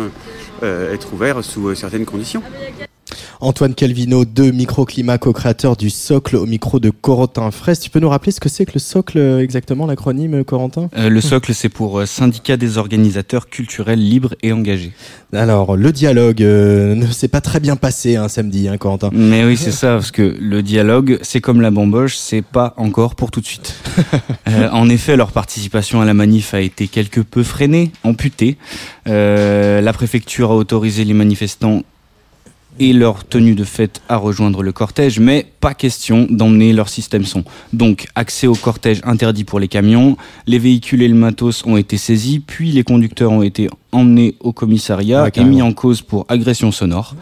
euh, 0.62 0.94
être 0.94 1.12
ouverts 1.12 1.44
sous 1.44 1.74
certaines 1.74 2.04
conditions. 2.06 2.42
Antoine 3.40 3.74
Calvino 3.74 4.24
de 4.24 4.50
Microclimat, 4.50 5.18
co-créateur 5.18 5.76
du 5.76 5.90
Socle 5.90 6.36
au 6.36 6.46
micro 6.46 6.80
de 6.80 6.90
Corentin 6.90 7.50
Fraisse. 7.50 7.80
Tu 7.80 7.90
peux 7.90 8.00
nous 8.00 8.08
rappeler 8.08 8.32
ce 8.32 8.40
que 8.40 8.48
c'est 8.48 8.66
que 8.66 8.72
le 8.74 8.80
Socle 8.80 9.18
euh, 9.18 9.40
exactement, 9.40 9.86
l'acronyme 9.86 10.34
euh, 10.34 10.44
Corentin? 10.44 10.88
Euh, 10.96 11.08
le 11.08 11.20
socle, 11.20 11.54
c'est 11.54 11.68
pour 11.68 12.06
syndicat 12.06 12.56
des 12.56 12.78
organisateurs 12.78 13.48
culturels 13.48 13.98
libres 13.98 14.34
et 14.42 14.52
engagés. 14.52 14.92
Alors, 15.32 15.76
le 15.76 15.92
dialogue 15.92 16.42
euh, 16.42 16.94
ne 16.94 17.06
s'est 17.06 17.28
pas 17.28 17.40
très 17.40 17.60
bien 17.60 17.76
passé 17.76 18.16
un 18.16 18.28
samedi, 18.28 18.68
hein, 18.68 18.76
Corentin. 18.76 19.10
Mais 19.12 19.44
oui, 19.44 19.56
c'est 19.56 19.72
ça, 19.72 19.94
parce 19.94 20.10
que 20.10 20.36
le 20.40 20.62
dialogue, 20.62 21.18
c'est 21.22 21.40
comme 21.40 21.60
la 21.60 21.70
bamboche, 21.70 22.16
c'est 22.16 22.42
pas 22.42 22.74
encore 22.76 23.14
pour 23.14 23.30
tout 23.30 23.40
de 23.40 23.46
suite. 23.46 23.74
Euh, 24.48 24.68
en 24.70 24.88
effet, 24.88 25.16
leur 25.16 25.30
participation 25.30 26.00
à 26.00 26.04
la 26.04 26.14
manif 26.14 26.52
a 26.52 26.60
été 26.60 26.88
quelque 26.88 27.20
peu 27.20 27.42
freinée, 27.42 27.92
amputée. 28.02 28.58
La 29.06 29.92
préfecture 29.92 30.50
a 30.50 30.56
autorisé 30.56 31.04
les 31.04 31.14
manifestants 31.14 31.82
et 32.78 32.92
leur 32.92 33.24
tenue 33.24 33.54
de 33.54 33.64
fête 33.64 34.00
à 34.08 34.16
rejoindre 34.16 34.62
le 34.62 34.72
cortège, 34.72 35.20
mais 35.20 35.46
pas 35.60 35.74
question 35.74 36.26
d'emmener 36.30 36.72
leur 36.72 36.88
système 36.88 37.24
son. 37.24 37.44
Donc, 37.72 38.06
accès 38.14 38.46
au 38.46 38.54
cortège 38.54 39.00
interdit 39.04 39.44
pour 39.44 39.60
les 39.60 39.68
camions, 39.68 40.16
les 40.46 40.58
véhicules 40.58 41.02
et 41.02 41.08
le 41.08 41.14
matos 41.14 41.64
ont 41.66 41.76
été 41.76 41.96
saisis, 41.96 42.40
puis 42.40 42.72
les 42.72 42.84
conducteurs 42.84 43.32
ont 43.32 43.42
été 43.42 43.68
emmenés 43.92 44.36
au 44.40 44.52
commissariat 44.52 45.22
Ouais, 45.24 45.30
et 45.34 45.44
mis 45.44 45.62
en 45.62 45.72
cause 45.72 46.02
pour 46.02 46.24
agression 46.28 46.72
sonore. 46.72 47.14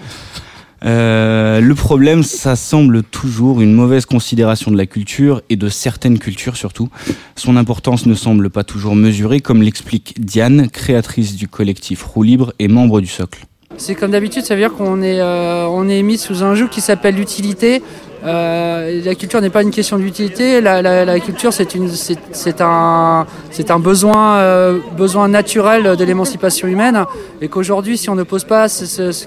Euh, 0.85 1.61
le 1.61 1.75
problème, 1.75 2.23
ça 2.23 2.57
semble 2.57 3.03
toujours 3.03 3.61
une 3.61 3.75
mauvaise 3.75 4.07
considération 4.07 4.71
de 4.71 4.77
la 4.77 4.87
culture 4.87 5.43
et 5.51 5.57
de 5.57 5.69
certaines 5.69 6.19
cultures 6.19 6.57
surtout. 6.57 6.89
Son 7.37 7.57
importance 7.57 8.07
ne 8.07 8.15
semble 8.15 8.51
pas 8.51 8.65
toujours 8.65 8.97
mesurée, 8.97 9.41
comme 9.41 9.63
l'explique 9.63 10.15
Diane, 10.19 10.71
créatrice 10.71 11.37
du 11.37 11.49
collectif 11.49 12.03
Roue 12.03 12.23
Libre 12.23 12.55
et 12.59 12.69
membre 12.69 13.01
du 13.01 13.09
Socle. 13.09 13.45
C'est 13.77 13.95
comme 13.95 14.11
d'habitude, 14.11 14.45
ça 14.45 14.55
veut 14.55 14.61
dire 14.61 14.75
qu'on 14.75 15.01
est, 15.01 15.21
euh, 15.21 15.67
on 15.69 15.89
est 15.89 16.03
mis 16.03 16.19
sous 16.19 16.43
un 16.43 16.55
joug 16.55 16.69
qui 16.69 16.81
s'appelle 16.81 17.15
l'utilité. 17.15 17.83
Euh, 18.25 19.01
la 19.03 19.15
culture 19.15 19.41
n'est 19.41 19.49
pas 19.49 19.63
une 19.63 19.71
question 19.71 19.97
d'utilité, 19.97 20.61
la, 20.61 20.83
la- 20.83 21.07
la 21.07 21.21
culture 21.21 21.55
c'est 21.55 21.75
une- 21.75 21.89
c'est- 21.89 22.19
c'est 22.33 22.61
un, 22.61 23.27
c'est 23.51 23.71
un 23.71 23.79
besoin, 23.79 24.37
euh, 24.41 24.79
besoin 24.99 25.29
naturel 25.29 25.97
de 25.97 26.05
l'émancipation 26.05 26.69
humaine 26.69 27.07
et 27.41 27.49
qu'aujourd'hui 27.49 27.97
si 27.97 28.11
on 28.11 28.15
ne 28.17 28.23
pose 28.25 28.45
pas 28.45 28.69
ce- 28.69 28.85
ce- 29.13 29.25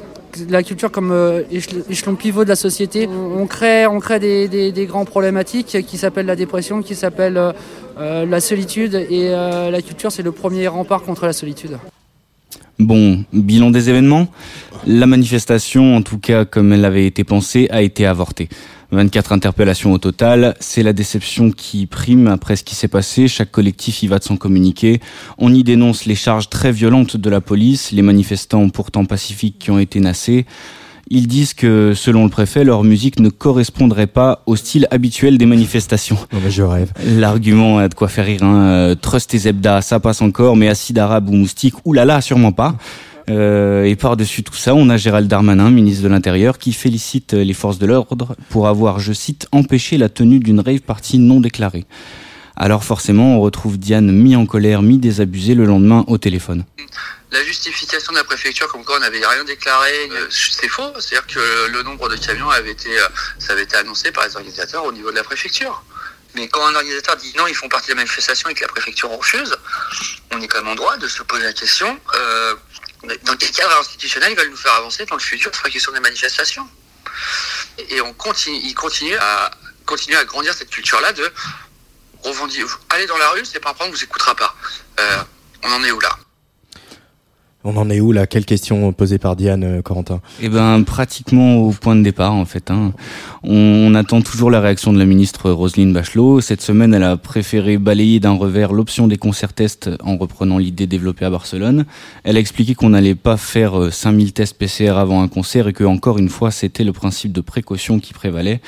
la 0.49 0.61
culture 0.61 0.91
comme 0.91 1.11
euh, 1.11 1.41
échelon 1.89 2.13
pivot 2.13 2.43
de 2.43 2.49
la 2.49 2.55
société, 2.55 3.09
on, 3.39 3.47
crée, 3.47 3.87
on 3.87 3.99
crée 3.99 4.19
des, 4.19 4.47
des- 4.47 4.71
des 4.71 4.85
grands 4.85 5.05
problématiques 5.05 5.77
qui 5.87 5.97
s'appellent 5.97 6.27
la 6.27 6.35
dépression, 6.35 6.83
qui 6.83 6.93
s'appellent 6.93 7.37
euh, 7.37 7.51
euh, 7.99 8.25
la 8.27 8.39
solitude 8.41 8.93
et 9.09 9.29
la 9.31 9.81
culture 9.81 10.11
c'est 10.11 10.21
le 10.23 10.31
premier 10.31 10.67
rempart 10.67 11.01
contre 11.01 11.25
la 11.25 11.33
solitude. 11.33 11.77
Bon, 12.79 13.23
bilan 13.33 13.71
des 13.71 13.89
événements. 13.89 14.27
La 14.85 15.05
manifestation, 15.05 15.95
en 15.95 16.01
tout 16.01 16.17
cas 16.17 16.45
comme 16.45 16.73
elle 16.73 16.85
avait 16.85 17.05
été 17.05 17.23
pensée, 17.23 17.67
a 17.69 17.81
été 17.81 18.05
avortée. 18.05 18.49
24 18.91 19.31
interpellations 19.31 19.91
au 19.91 19.97
total, 19.97 20.55
c'est 20.59 20.83
la 20.83 20.93
déception 20.93 21.51
qui 21.51 21.87
prime 21.87 22.27
après 22.27 22.55
ce 22.55 22.63
qui 22.63 22.75
s'est 22.75 22.87
passé, 22.87 23.27
chaque 23.27 23.51
collectif 23.51 24.03
y 24.03 24.07
va 24.07 24.19
de 24.19 24.23
son 24.23 24.37
communiqué. 24.37 24.99
On 25.37 25.53
y 25.53 25.63
dénonce 25.63 26.05
les 26.05 26.15
charges 26.15 26.49
très 26.49 26.71
violentes 26.71 27.17
de 27.17 27.29
la 27.29 27.41
police, 27.41 27.91
les 27.91 28.03
manifestants 28.03 28.69
pourtant 28.69 29.05
pacifiques 29.05 29.57
qui 29.59 29.71
ont 29.71 29.79
été 29.79 29.99
nassés. 29.99 30.45
Ils 31.09 31.27
disent 31.27 31.53
que, 31.53 31.93
selon 31.95 32.23
le 32.23 32.29
préfet, 32.29 32.63
leur 32.63 32.83
musique 32.83 33.19
ne 33.19 33.29
correspondrait 33.29 34.07
pas 34.07 34.41
au 34.45 34.55
style 34.55 34.87
habituel 34.89 35.37
des 35.37 35.45
manifestations. 35.45 36.17
Je 36.47 36.63
rêve. 36.63 36.91
L'argument 37.05 37.77
a 37.77 37.89
de 37.89 37.93
quoi 37.93 38.07
faire 38.07 38.25
rire. 38.25 38.43
Hein. 38.43 38.61
Euh, 38.63 38.95
Trust 38.95 39.33
et 39.33 39.39
Zebda, 39.39 39.81
ça 39.81 39.99
passe 39.99 40.21
encore, 40.21 40.55
mais 40.55 40.69
acide 40.69 40.97
arabe 40.97 41.29
ou 41.29 41.33
moustique, 41.33 41.75
oulala, 41.85 42.21
sûrement 42.21 42.51
pas. 42.53 42.75
Euh, 43.29 43.83
et 43.83 43.95
par-dessus 43.95 44.43
tout 44.43 44.55
ça, 44.55 44.75
on 44.75 44.89
a 44.89 44.97
Gérald 44.97 45.27
Darmanin, 45.27 45.69
ministre 45.69 46.03
de 46.03 46.09
l'Intérieur, 46.09 46.57
qui 46.57 46.73
félicite 46.73 47.33
les 47.33 47.53
forces 47.53 47.79
de 47.79 47.85
l'ordre 47.85 48.35
pour 48.49 48.67
avoir, 48.67 48.99
je 48.99 49.13
cite, 49.13 49.47
empêché 49.51 49.97
la 49.97 50.09
tenue 50.09 50.39
d'une 50.39 50.59
rave 50.59 50.81
party 50.81 51.19
non 51.19 51.39
déclarée. 51.39 51.85
Alors 52.55 52.83
forcément, 52.83 53.37
on 53.37 53.41
retrouve 53.41 53.77
Diane 53.77 54.11
mi 54.11 54.35
en 54.35 54.45
colère, 54.45 54.81
mi 54.81 54.97
désabusée 54.99 55.55
le 55.55 55.65
lendemain 55.65 56.03
au 56.07 56.17
téléphone. 56.17 56.63
La 57.33 57.43
justification 57.43 58.11
de 58.13 58.17
la 58.19 58.23
préfecture, 58.23 58.67
comme 58.67 58.85
quoi 58.85 58.97
on 58.97 58.99
n'avait 58.99 59.25
rien 59.25 59.43
déclaré, 59.43 60.07
euh, 60.11 60.27
c'est 60.29 60.69
faux. 60.69 60.93
C'est-à-dire 60.99 61.25
que 61.25 61.67
le 61.67 61.81
nombre 61.81 62.07
de 62.07 62.15
camions 62.15 62.51
avait 62.51 62.69
été, 62.69 62.99
euh, 62.99 63.07
ça 63.39 63.53
avait 63.53 63.63
été 63.63 63.75
annoncé 63.75 64.11
par 64.11 64.27
les 64.27 64.35
organisateurs 64.35 64.85
au 64.85 64.91
niveau 64.91 65.09
de 65.09 65.15
la 65.15 65.23
préfecture. 65.23 65.83
Mais 66.35 66.47
quand 66.47 66.63
un 66.63 66.75
organisateur 66.75 67.17
dit 67.17 67.33
non, 67.35 67.47
ils 67.47 67.55
font 67.55 67.69
partie 67.69 67.87
de 67.87 67.93
la 67.93 68.01
manifestation 68.01 68.49
et 68.49 68.53
que 68.53 68.61
la 68.61 68.67
préfecture 68.67 69.09
refuse, 69.09 69.55
on 70.31 70.39
est 70.41 70.47
quand 70.47 70.59
même 70.59 70.67
en 70.67 70.75
droit 70.75 70.95
de 70.97 71.07
se 71.07 71.23
poser 71.23 71.43
la 71.43 71.53
question 71.53 71.99
euh, 72.13 72.55
dans 73.23 73.35
quel 73.35 73.49
cadre 73.49 73.79
institutionnel 73.79 74.33
ils 74.33 74.37
veulent 74.37 74.51
nous 74.51 74.55
faire 74.55 74.73
avancer 74.73 75.03
dans 75.07 75.15
le 75.15 75.21
futur 75.21 75.51
sur 75.55 75.63
la 75.63 75.71
question 75.71 75.91
des 75.91 76.01
manifestations? 76.01 76.67
Et 77.89 77.99
on 78.01 78.13
continue, 78.13 78.59
ils 78.63 78.75
continuent 78.75 79.17
à 79.19 79.49
continuer 79.87 80.17
à 80.17 80.25
grandir 80.25 80.53
cette 80.53 80.69
culture-là 80.69 81.11
de 81.13 81.33
revendiquer. 82.21 82.65
Allez 82.91 83.07
dans 83.07 83.17
la 83.17 83.29
rue, 83.29 83.43
c'est 83.43 83.59
pas 83.59 83.71
un 83.71 83.73
problème, 83.73 83.91
on 83.93 83.97
vous 83.97 84.03
écoutera 84.03 84.35
pas. 84.35 84.55
Euh, 84.99 85.23
on 85.63 85.71
en 85.71 85.83
est 85.83 85.91
où 85.91 85.99
là? 85.99 86.15
On 87.65 87.77
en 87.77 87.89
est 87.89 88.01
où 88.01 88.11
là? 88.11 88.27
Quelle 88.27 88.45
question 88.45 88.91
posée 88.91 89.17
par 89.17 89.35
Diane, 89.35 89.63
euh, 89.63 89.81
Corentin? 89.81 90.19
Eh 90.41 90.49
ben, 90.49 90.83
pratiquement 90.83 91.57
au 91.57 91.71
point 91.71 91.95
de 91.95 92.03
départ, 92.03 92.33
en 92.33 92.43
fait. 92.43 92.69
Hein. 92.69 92.91
On, 93.43 93.55
on 93.55 93.95
attend 93.95 94.21
toujours 94.21 94.51
la 94.51 94.59
réaction 94.59 94.91
de 94.91 94.99
la 94.99 95.05
ministre 95.05 95.49
Roselyne 95.49 95.93
Bachelot. 95.93 96.41
Cette 96.41 96.61
semaine, 96.61 96.93
elle 96.93 97.03
a 97.03 97.15
préféré 97.15 97.77
balayer 97.77 98.19
d'un 98.19 98.33
revers 98.33 98.73
l'option 98.73 99.07
des 99.07 99.17
concerts 99.17 99.53
tests 99.53 99.89
en 100.03 100.17
reprenant 100.17 100.57
l'idée 100.57 100.87
développée 100.87 101.23
à 101.23 101.29
Barcelone. 101.29 101.85
Elle 102.25 102.35
a 102.35 102.39
expliqué 102.41 102.75
qu'on 102.75 102.89
n'allait 102.89 103.15
pas 103.15 103.37
faire 103.37 103.79
euh, 103.79 103.91
5000 103.91 104.33
tests 104.33 104.57
PCR 104.57 104.97
avant 104.97 105.21
un 105.21 105.29
concert 105.29 105.67
et 105.69 105.73
que, 105.73 105.85
encore 105.85 106.17
une 106.17 106.29
fois, 106.29 106.51
c'était 106.51 106.83
le 106.83 106.91
principe 106.91 107.31
de 107.31 107.41
précaution 107.41 107.99
qui 107.99 108.13
prévalait. 108.13 108.59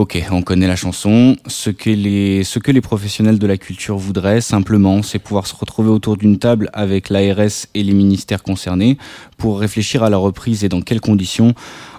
Ok, 0.00 0.18
on 0.30 0.40
connaît 0.40 0.66
la 0.66 0.76
chanson. 0.76 1.36
Ce 1.46 1.68
que 1.68 1.90
les, 1.90 2.80
professionnels 2.80 3.38
de 3.38 3.46
la 3.46 3.58
culture 3.58 3.98
voudraient, 3.98 4.40
simplement, 4.40 5.02
c'est 5.02 5.18
pouvoir 5.18 5.46
se 5.46 5.54
retrouver 5.54 5.90
autour 5.90 6.16
d'une 6.16 6.38
table 6.38 6.70
avec 6.72 7.10
l'ARS 7.10 7.66
et 7.74 7.82
les 7.82 7.92
ministères 7.92 8.42
concernés 8.42 8.96
pour 9.36 9.60
réfléchir 9.60 10.02
à 10.02 10.08
la 10.08 10.16
reprise 10.16 10.64
et 10.64 10.70
dans 10.70 10.80
quelles 10.80 11.02
conditions. 11.02 11.52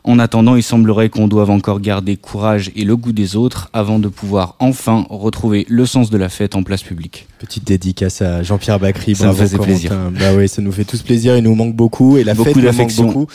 En 0.03 0.18
attendant, 0.18 0.56
il 0.56 0.64
semblerait 0.64 1.10
qu'on 1.10 1.28
doive 1.28 1.52
encore 1.52 1.80
garder 1.80 2.18
courage 2.18 2.72
et 2.76 2.84
le 2.86 2.98
goût 2.98 3.11
des 3.11 3.36
autres 3.36 3.69
avant 3.72 3.99
de 3.99 4.07
pouvoir 4.07 4.56
enfin 4.60 5.06
retrouver 5.10 5.65
le 5.69 5.86
sens 5.86 6.10
de 6.10 6.18
la 6.18 6.30
fête 6.30 6.56
en 6.56 6.64
place 6.64 6.82
publique. 6.82 7.28
Petite 7.38 7.65
dédicace 7.68 8.22
à 8.22 8.41
Jean-Pierre 8.41 8.80
Bacry. 8.80 9.15
Ça 9.15 9.26
bravo, 9.26 9.40
faisait 9.41 9.57
Corentin. 9.57 9.73
plaisir. 9.73 9.91
Bah 10.19 10.34
oui, 10.36 10.48
ça 10.48 10.61
nous 10.61 10.72
fait 10.72 10.86
tous 10.86 11.02
plaisir. 11.03 11.38
Il 11.38 11.44
nous 11.44 11.56
manque 11.56 11.76
beaucoup 11.76 12.18
et 12.18 12.23
la 12.23 12.34
Beaucoup 12.34 12.53
fête 12.53 12.64
nous 12.64 12.72
manque 12.72 12.95
beaucoup. 12.95 13.28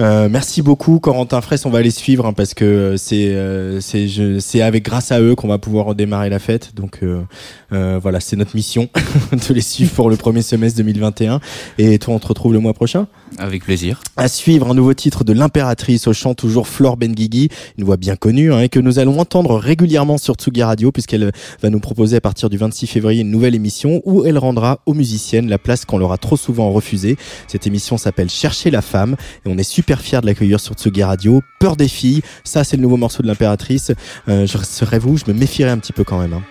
Euh, 0.00 0.28
merci 0.30 0.62
beaucoup, 0.62 0.98
Corentin 1.00 1.40
Fraisse. 1.40 1.66
On 1.66 1.70
va 1.70 1.82
les 1.82 1.90
suivre 1.90 2.26
hein, 2.26 2.32
parce 2.32 2.54
que 2.54 2.64
euh, 2.64 2.96
c'est 2.96 3.28
euh, 3.34 3.80
c'est 3.80 4.60
avec 4.60 4.84
grâce 4.84 5.12
à 5.12 5.20
eux 5.20 5.34
qu'on 5.34 5.48
va 5.48 5.58
pouvoir 5.58 5.86
redémarrer 5.86 6.30
la 6.30 6.38
fête. 6.38 6.74
Donc 6.74 7.00
euh, 7.02 7.22
voilà, 8.00 8.20
c'est 8.20 8.36
notre 8.36 8.54
mission 8.54 8.88
de 9.32 9.54
les 9.54 9.60
suivre 9.60 9.92
pour 9.92 10.10
le 10.10 10.16
premier 10.16 10.42
semestre 10.42 10.78
2021. 10.78 11.40
Et 11.78 11.98
toi, 11.98 12.14
on 12.14 12.18
te 12.18 12.26
retrouve 12.26 12.52
le 12.52 12.60
mois 12.60 12.74
prochain? 12.74 13.06
Avec 13.38 13.64
plaisir. 13.64 14.00
À 14.16 14.28
suivre 14.28 14.70
un 14.70 14.74
nouveau 14.74 14.94
titre 14.94 15.24
de 15.24 15.32
l'impératrice 15.32 16.03
au 16.08 16.12
chant 16.12 16.34
toujours 16.34 16.68
Flore 16.68 16.96
Benguigui, 16.96 17.48
une 17.78 17.84
voix 17.84 17.96
bien 17.96 18.16
connue 18.16 18.52
hein, 18.52 18.60
et 18.60 18.68
que 18.68 18.80
nous 18.80 18.98
allons 18.98 19.18
entendre 19.20 19.56
régulièrement 19.56 20.18
sur 20.18 20.34
Tsugi 20.34 20.62
Radio 20.62 20.92
puisqu'elle 20.92 21.32
va 21.62 21.70
nous 21.70 21.80
proposer 21.80 22.16
à 22.16 22.20
partir 22.20 22.50
du 22.50 22.56
26 22.56 22.86
février 22.86 23.22
une 23.22 23.30
nouvelle 23.30 23.54
émission 23.54 24.02
où 24.04 24.24
elle 24.24 24.38
rendra 24.38 24.80
aux 24.86 24.94
musiciennes 24.94 25.48
la 25.48 25.58
place 25.58 25.84
qu'on 25.84 25.98
leur 25.98 26.12
a 26.12 26.18
trop 26.18 26.36
souvent 26.36 26.70
refusée. 26.70 27.16
Cette 27.48 27.66
émission 27.66 27.96
s'appelle 27.98 28.30
Chercher 28.30 28.70
la 28.70 28.82
femme 28.82 29.16
et 29.44 29.48
on 29.48 29.58
est 29.58 29.62
super 29.62 30.00
fiers 30.00 30.20
de 30.20 30.26
l'accueillir 30.26 30.60
sur 30.60 30.74
Tsugi 30.74 31.02
Radio. 31.02 31.42
Peur 31.60 31.76
des 31.76 31.88
filles, 31.88 32.22
ça 32.44 32.64
c'est 32.64 32.76
le 32.76 32.82
nouveau 32.82 32.96
morceau 32.96 33.22
de 33.22 33.28
l'impératrice. 33.28 33.92
Euh, 34.28 34.46
je 34.46 34.58
serais 34.58 34.98
vous, 34.98 35.16
je 35.16 35.24
me 35.26 35.32
méfierais 35.32 35.70
un 35.70 35.78
petit 35.78 35.92
peu 35.92 36.04
quand 36.04 36.20
même. 36.20 36.34
hein. 36.34 36.42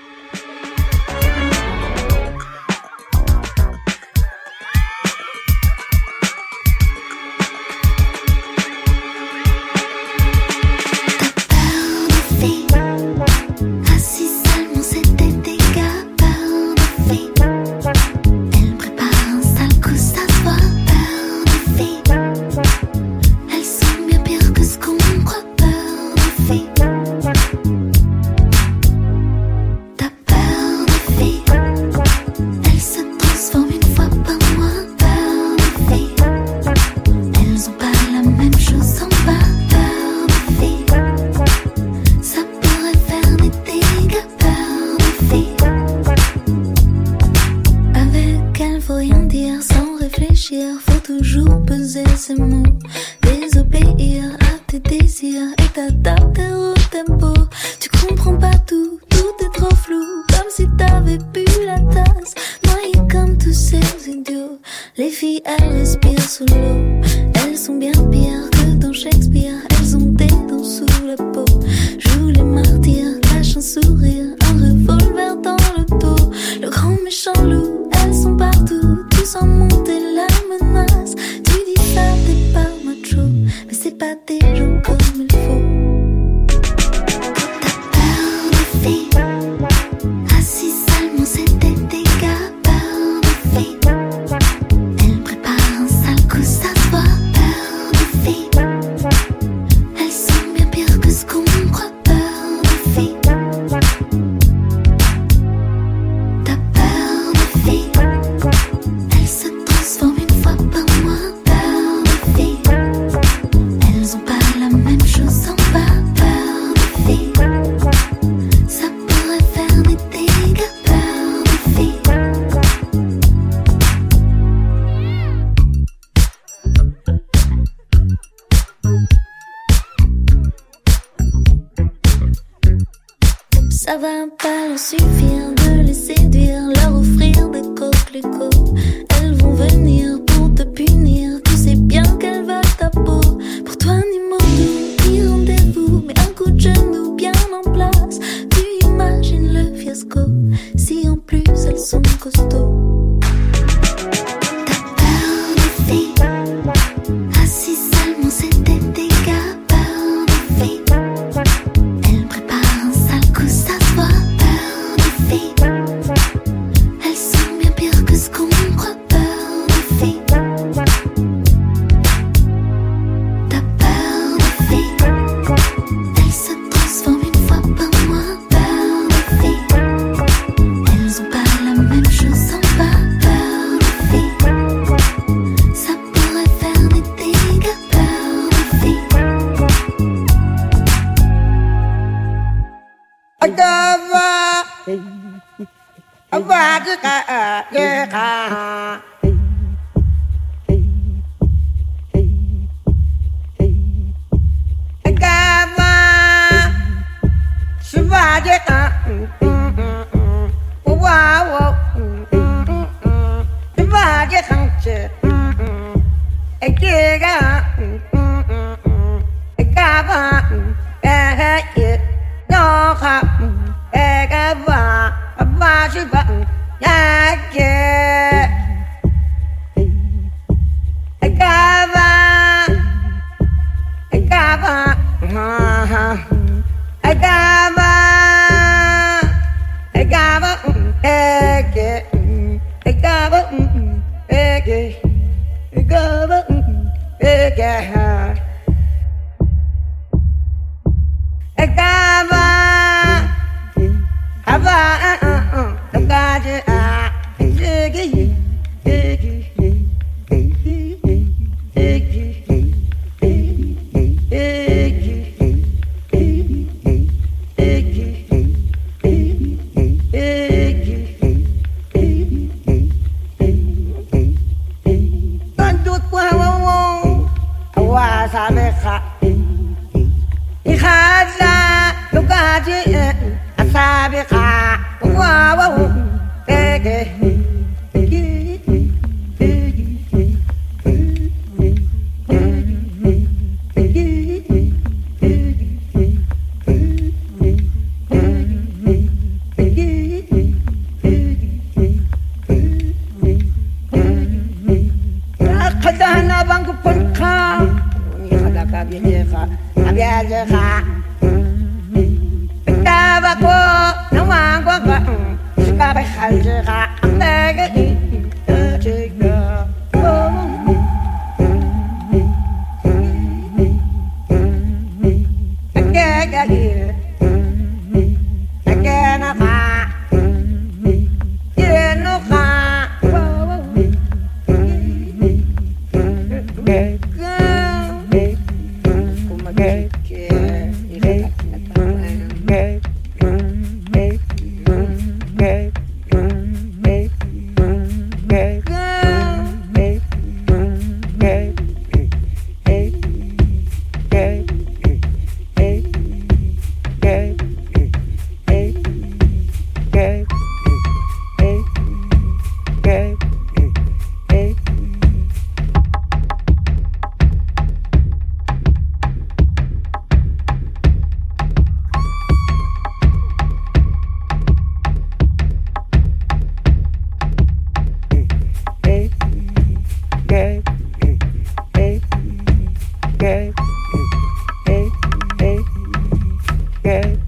Un 386.86 387.23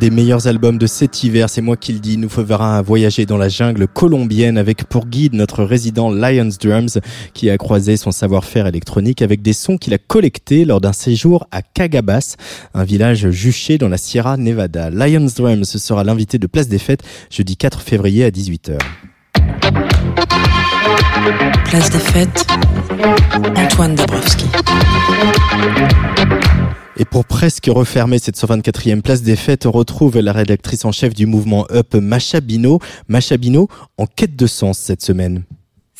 des 0.00 0.08
meilleurs 0.08 0.46
albums 0.46 0.78
de 0.78 0.86
cet 0.86 1.24
hiver, 1.24 1.50
c'est 1.50 1.60
moi 1.60 1.76
qui 1.76 1.92
le 1.92 1.98
dis, 1.98 2.16
nous 2.16 2.30
fera 2.30 2.80
voyager 2.80 3.26
dans 3.26 3.36
la 3.36 3.50
jungle 3.50 3.86
colombienne 3.86 4.56
avec 4.56 4.84
pour 4.84 5.06
guide 5.06 5.34
notre 5.34 5.62
résident 5.62 6.10
Lions 6.10 6.48
Drums 6.58 6.98
qui 7.34 7.50
a 7.50 7.58
croisé 7.58 7.98
son 7.98 8.10
savoir-faire 8.10 8.66
électronique 8.66 9.20
avec 9.20 9.42
des 9.42 9.52
sons 9.52 9.76
qu'il 9.76 9.92
a 9.92 9.98
collectés 9.98 10.64
lors 10.64 10.80
d'un 10.80 10.94
séjour 10.94 11.46
à 11.50 11.60
Cagabas, 11.60 12.36
un 12.72 12.84
village 12.84 13.28
juché 13.28 13.76
dans 13.76 13.90
la 13.90 13.98
Sierra 13.98 14.38
Nevada. 14.38 14.88
Lions 14.88 15.28
Drums 15.36 15.76
sera 15.76 16.02
l'invité 16.02 16.38
de 16.38 16.46
Place 16.46 16.68
des 16.68 16.78
Fêtes 16.78 17.02
jeudi 17.28 17.58
4 17.58 17.82
février 17.82 18.24
à 18.24 18.30
18h. 18.30 18.78
Place 21.64 21.90
des 21.90 21.98
fêtes, 21.98 22.46
Antoine 23.56 23.94
Dabrowski. 23.94 24.46
Et 26.96 27.04
pour 27.04 27.24
presque 27.24 27.66
refermer 27.68 28.18
cette 28.18 28.36
124e 28.36 29.00
place 29.00 29.22
des 29.22 29.36
fêtes, 29.36 29.66
on 29.66 29.70
retrouve 29.70 30.18
la 30.18 30.32
rédactrice 30.32 30.84
en 30.84 30.92
chef 30.92 31.14
du 31.14 31.26
mouvement 31.26 31.66
Up, 31.70 31.94
Macha 31.94 32.40
Bino. 32.40 32.78
Macha 33.08 33.36
Bino, 33.36 33.68
en 33.96 34.06
quête 34.06 34.36
de 34.36 34.46
sens 34.46 34.78
cette 34.78 35.02
semaine. 35.02 35.44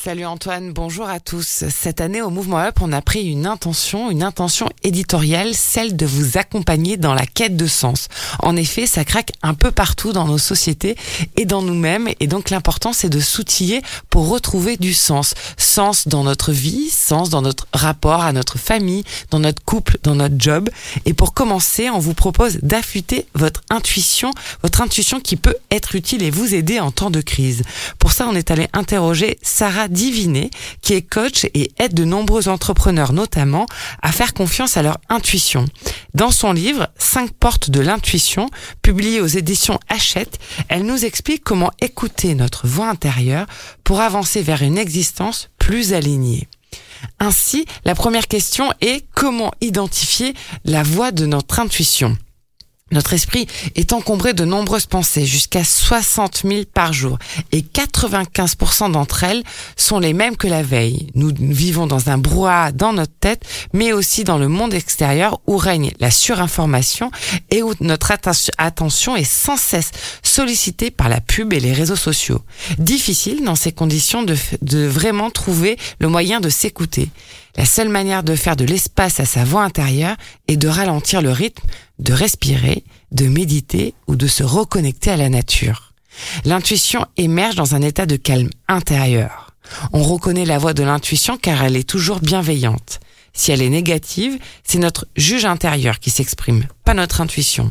Salut 0.03 0.25
Antoine, 0.25 0.73
bonjour 0.73 1.11
à 1.11 1.21
tous. 1.21 1.65
Cette 1.69 2.01
année 2.01 2.23
au 2.23 2.31
Mouvement 2.31 2.61
Up, 2.61 2.79
on 2.81 2.91
a 2.91 3.03
pris 3.03 3.27
une 3.27 3.45
intention, 3.45 4.11
une 4.11 4.23
intention 4.23 4.67
éditoriale, 4.83 5.53
celle 5.53 5.95
de 5.95 6.07
vous 6.07 6.39
accompagner 6.39 6.97
dans 6.97 7.13
la 7.13 7.27
quête 7.27 7.55
de 7.55 7.67
sens. 7.67 8.09
En 8.39 8.57
effet, 8.57 8.87
ça 8.87 9.05
craque 9.05 9.33
un 9.43 9.53
peu 9.53 9.71
partout 9.71 10.15
dans 10.15 10.27
nos 10.27 10.39
sociétés 10.39 10.97
et 11.37 11.45
dans 11.45 11.61
nous-mêmes 11.61 12.09
et 12.19 12.29
donc 12.29 12.49
l'important 12.49 12.95
c'est 12.95 13.11
de 13.11 13.21
s'outiller 13.21 13.83
pour 14.09 14.31
retrouver 14.31 14.79
du 14.79 14.95
sens. 14.95 15.35
Sens 15.59 16.09
dans 16.09 16.25
notre 16.25 16.51
vie, 16.51 16.89
sens 16.89 17.29
dans 17.29 17.43
notre 17.43 17.67
rapport 17.75 18.23
à 18.23 18.33
notre 18.33 18.57
famille, 18.57 19.05
dans 19.31 19.41
notre 19.41 19.63
couple, 19.63 19.99
dans 20.03 20.15
notre 20.15 20.37
job. 20.39 20.71
Et 21.05 21.13
pour 21.13 21.35
commencer, 21.35 21.91
on 21.91 21.99
vous 21.99 22.15
propose 22.15 22.57
d'affûter 22.63 23.27
votre 23.35 23.61
intuition, 23.69 24.31
votre 24.63 24.81
intuition 24.81 25.21
qui 25.21 25.37
peut 25.37 25.57
être 25.71 25.95
utile 25.95 26.23
et 26.23 26.31
vous 26.31 26.55
aider 26.55 26.81
en 26.81 26.91
temps 26.91 27.11
de 27.11 27.21
crise. 27.21 27.65
Pour 27.99 28.13
ça, 28.13 28.27
on 28.31 28.35
est 28.35 28.51
allé 28.51 28.67
interroger 28.73 29.39
Sarah 29.43 29.90
Diviné, 29.91 30.51
qui 30.83 30.95
est 30.95 31.03
coach 31.03 31.45
et 31.55 31.73
aide 31.79 31.95
de 31.95 32.05
nombreux 32.05 32.49
entrepreneurs 32.49 33.13
notamment 33.13 33.67
à 34.03 34.13
faire 34.13 34.35
confiance 34.35 34.77
à 34.77 34.83
leur 34.83 34.99
intuition. 35.09 35.67
Dans 36.15 36.31
son 36.31 36.53
livre 36.53 36.89
5 36.97 37.33
portes 37.33 37.71
de 37.71 37.81
l'intuition, 37.81 38.49
publié 38.83 39.21
aux 39.21 39.27
éditions 39.27 39.79
Hachette, 39.89 40.39
elle 40.69 40.85
nous 40.85 41.05
explique 41.05 41.45
comment 41.45 41.71
écouter 41.81 42.35
notre 42.35 42.67
voix 42.67 42.89
intérieure 42.89 43.47
pour 43.85 44.01
avancer 44.01 44.43
vers 44.43 44.63
une 44.63 44.79
existence 44.79 45.51
plus 45.59 45.93
alignée. 45.93 46.49
Ainsi, 47.19 47.65
la 47.85 47.95
première 47.95 48.29
question 48.29 48.73
est 48.81 49.05
comment 49.15 49.53
identifier 49.61 50.35
la 50.65 50.83
voix 50.83 51.13
de 51.13 51.27
notre 51.27 51.61
intuition? 51.61 52.17
Notre 52.91 53.13
esprit 53.13 53.47
est 53.75 53.93
encombré 53.93 54.33
de 54.33 54.45
nombreuses 54.45 54.87
pensées, 54.87 55.27
jusqu'à 55.27 55.65
60 55.65 56.43
000 56.45 56.63
par 56.73 56.93
jour, 56.93 57.19
et 57.53 57.63
95% 57.63 58.93
d'entre 58.93 59.25
elles 59.25 59.43
sont 59.77 59.99
les 59.99 60.13
mêmes 60.13 60.37
que 60.37 60.47
la 60.47 60.63
veille. 60.63 61.09
Nous 61.15 61.33
vivons 61.39 61.87
dans 61.87 62.11
un 62.11 62.19
brouhaha 62.19 62.73
dans 62.73 62.93
notre 62.93 63.13
tête, 63.21 63.45
mais 63.73 63.93
aussi 63.93 64.25
dans 64.25 64.39
le 64.39 64.49
monde 64.49 64.75
extérieur 64.75 65.41
où 65.47 65.57
règne 65.57 65.93
la 66.01 66.11
surinformation 66.11 67.11
et 67.51 67.63
où 67.63 67.75
notre 67.81 68.13
attention 68.59 69.17
est 69.17 69.25
sans 69.25 69.57
cesse 69.57 69.91
sollicitée 70.23 70.91
par 70.91 71.09
la 71.09 71.21
pub 71.21 71.53
et 71.53 71.61
les 71.61 71.73
réseaux 71.73 71.97
sociaux. 71.97 72.43
Difficile 72.79 73.45
dans 73.45 73.57
ces 73.57 73.73
conditions 73.73 74.23
de, 74.23 74.37
de 74.63 74.87
vraiment 74.87 75.31
trouver 75.31 75.79
le 75.99 76.09
moyen 76.09 76.41
de 76.41 76.49
s'écouter. 76.49 77.09
La 77.61 77.67
seule 77.67 77.91
manière 77.91 78.23
de 78.23 78.37
faire 78.37 78.57
de 78.57 78.65
l'espace 78.65 79.21
à 79.21 79.27
sa 79.27 79.45
voix 79.45 79.63
intérieure 79.63 80.17
est 80.49 80.57
de 80.57 80.67
ralentir 80.67 81.21
le 81.21 81.31
rythme, 81.31 81.69
de 81.99 82.15
respirer, 82.15 82.85
de 83.13 83.29
méditer 83.29 83.93
ou 84.07 84.17
de 84.17 84.27
se 84.27 84.43
reconnecter 84.43 85.11
à 85.11 85.19
la 85.19 85.29
nature. 85.29 85.93
L'intuition 86.47 87.05
émerge 87.19 87.57
dans 87.57 87.75
un 87.75 87.83
état 87.83 88.07
de 88.07 88.17
calme 88.17 88.49
intérieur. 88.67 89.55
On 89.93 90.03
reconnaît 90.03 90.47
la 90.47 90.57
voix 90.57 90.73
de 90.73 90.83
l'intuition 90.83 91.37
car 91.37 91.63
elle 91.63 91.77
est 91.77 91.87
toujours 91.87 92.21
bienveillante. 92.21 92.99
Si 93.35 93.53
elle 93.53 93.61
est 93.61 93.69
négative, 93.69 94.39
c'est 94.65 94.79
notre 94.79 95.07
juge 95.15 95.45
intérieur 95.45 95.99
qui 95.99 96.09
s'exprime, 96.09 96.65
pas 96.87 96.95
notre 96.95 97.21
intuition. 97.21 97.71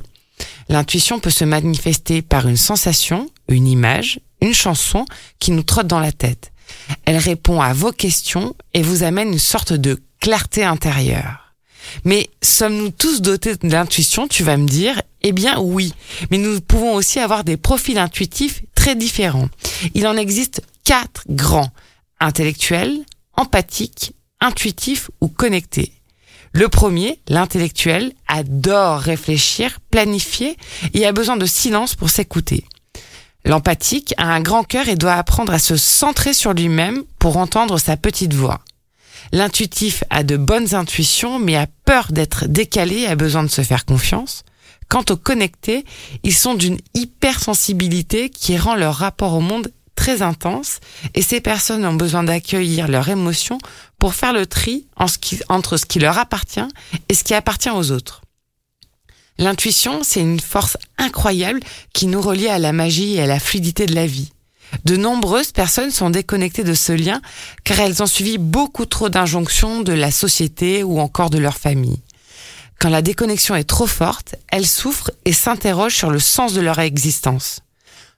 L'intuition 0.69 1.19
peut 1.19 1.31
se 1.31 1.45
manifester 1.45 2.21
par 2.21 2.47
une 2.47 2.57
sensation, 2.57 3.27
une 3.47 3.65
image, 3.65 4.19
une 4.39 4.53
chanson 4.53 5.05
qui 5.39 5.49
nous 5.49 5.63
trotte 5.63 5.87
dans 5.87 5.99
la 5.99 6.11
tête. 6.11 6.51
Elle 7.05 7.17
répond 7.17 7.61
à 7.61 7.73
vos 7.73 7.91
questions 7.91 8.55
et 8.73 8.81
vous 8.81 9.03
amène 9.03 9.33
une 9.33 9.39
sorte 9.39 9.73
de 9.73 10.01
clarté 10.19 10.63
intérieure. 10.63 11.53
Mais 12.05 12.29
sommes-nous 12.41 12.91
tous 12.91 13.21
dotés 13.21 13.55
d'intuition, 13.55 14.27
tu 14.27 14.43
vas 14.43 14.57
me 14.57 14.67
dire? 14.67 15.01
Eh 15.21 15.31
bien 15.31 15.59
oui, 15.59 15.93
mais 16.31 16.37
nous 16.37 16.61
pouvons 16.61 16.93
aussi 16.93 17.19
avoir 17.19 17.43
des 17.43 17.57
profils 17.57 17.97
intuitifs 17.97 18.61
très 18.75 18.95
différents. 18.95 19.49
Il 19.95 20.07
en 20.07 20.17
existe 20.17 20.61
quatre 20.83 21.23
grands, 21.29 21.71
intellectuels, 22.19 22.97
empathiques, 23.33 24.13
intuitifs 24.39 25.09
ou 25.21 25.27
connectés. 25.27 25.93
Le 26.51 26.67
premier, 26.67 27.19
l'intellectuel, 27.27 28.13
adore 28.27 28.99
réfléchir, 28.99 29.79
planifier 29.91 30.57
et 30.93 31.05
a 31.05 31.11
besoin 31.11 31.37
de 31.37 31.45
silence 31.45 31.95
pour 31.95 32.09
s'écouter. 32.09 32.65
L'empathique 33.49 34.13
a 34.17 34.27
un 34.27 34.41
grand 34.41 34.63
cœur 34.63 34.89
et 34.89 34.95
doit 34.95 35.15
apprendre 35.15 35.51
à 35.51 35.57
se 35.57 35.75
centrer 35.75 36.35
sur 36.35 36.53
lui-même 36.53 37.01
pour 37.17 37.37
entendre 37.37 37.79
sa 37.79 37.97
petite 37.97 38.35
voix. 38.35 38.59
L'intuitif 39.31 40.03
a 40.11 40.21
de 40.21 40.37
bonnes 40.37 40.75
intuitions 40.75 41.39
mais 41.39 41.55
a 41.55 41.65
peur 41.83 42.11
d'être 42.11 42.45
décalé 42.45 42.97
et 42.97 43.07
a 43.07 43.15
besoin 43.15 43.41
de 43.41 43.47
se 43.47 43.63
faire 43.63 43.85
confiance. 43.85 44.43
Quant 44.87 45.03
aux 45.09 45.17
connectés, 45.17 45.83
ils 46.21 46.35
sont 46.35 46.53
d'une 46.53 46.77
hypersensibilité 46.93 48.29
qui 48.29 48.55
rend 48.55 48.75
leur 48.75 48.93
rapport 48.93 49.33
au 49.33 49.41
monde 49.41 49.71
très 49.95 50.21
intense 50.21 50.79
et 51.15 51.23
ces 51.23 51.41
personnes 51.41 51.87
ont 51.87 51.95
besoin 51.95 52.23
d'accueillir 52.23 52.87
leurs 52.87 53.09
émotions 53.09 53.57
pour 53.97 54.13
faire 54.13 54.33
le 54.33 54.45
tri 54.45 54.85
entre 54.95 55.77
ce 55.77 55.87
qui 55.87 55.97
leur 55.97 56.19
appartient 56.19 56.69
et 57.09 57.15
ce 57.15 57.23
qui 57.23 57.33
appartient 57.33 57.71
aux 57.71 57.89
autres. 57.89 58.21
L'intuition, 59.39 60.01
c'est 60.03 60.19
une 60.19 60.41
force 60.41 60.77
incroyable 60.97 61.61
qui 61.93 62.07
nous 62.07 62.21
relie 62.21 62.49
à 62.49 62.59
la 62.59 62.73
magie 62.73 63.15
et 63.15 63.21
à 63.21 63.25
la 63.25 63.39
fluidité 63.39 63.85
de 63.85 63.95
la 63.95 64.05
vie. 64.05 64.33
De 64.83 64.97
nombreuses 64.97 65.53
personnes 65.53 65.91
sont 65.91 66.09
déconnectées 66.09 66.65
de 66.65 66.73
ce 66.73 66.91
lien 66.91 67.21
car 67.63 67.79
elles 67.79 68.03
ont 68.03 68.05
suivi 68.05 68.37
beaucoup 68.37 68.85
trop 68.85 69.07
d'injonctions 69.07 69.79
de 69.79 69.93
la 69.93 70.11
société 70.11 70.83
ou 70.83 70.99
encore 70.99 71.29
de 71.29 71.37
leur 71.37 71.55
famille. 71.55 72.01
Quand 72.79 72.89
la 72.89 73.01
déconnexion 73.01 73.55
est 73.55 73.63
trop 73.63 73.87
forte, 73.87 74.35
elles 74.49 74.67
souffrent 74.67 75.11
et 75.23 75.33
s'interrogent 75.33 75.95
sur 75.95 76.11
le 76.11 76.19
sens 76.19 76.51
de 76.51 76.61
leur 76.61 76.79
existence. 76.79 77.61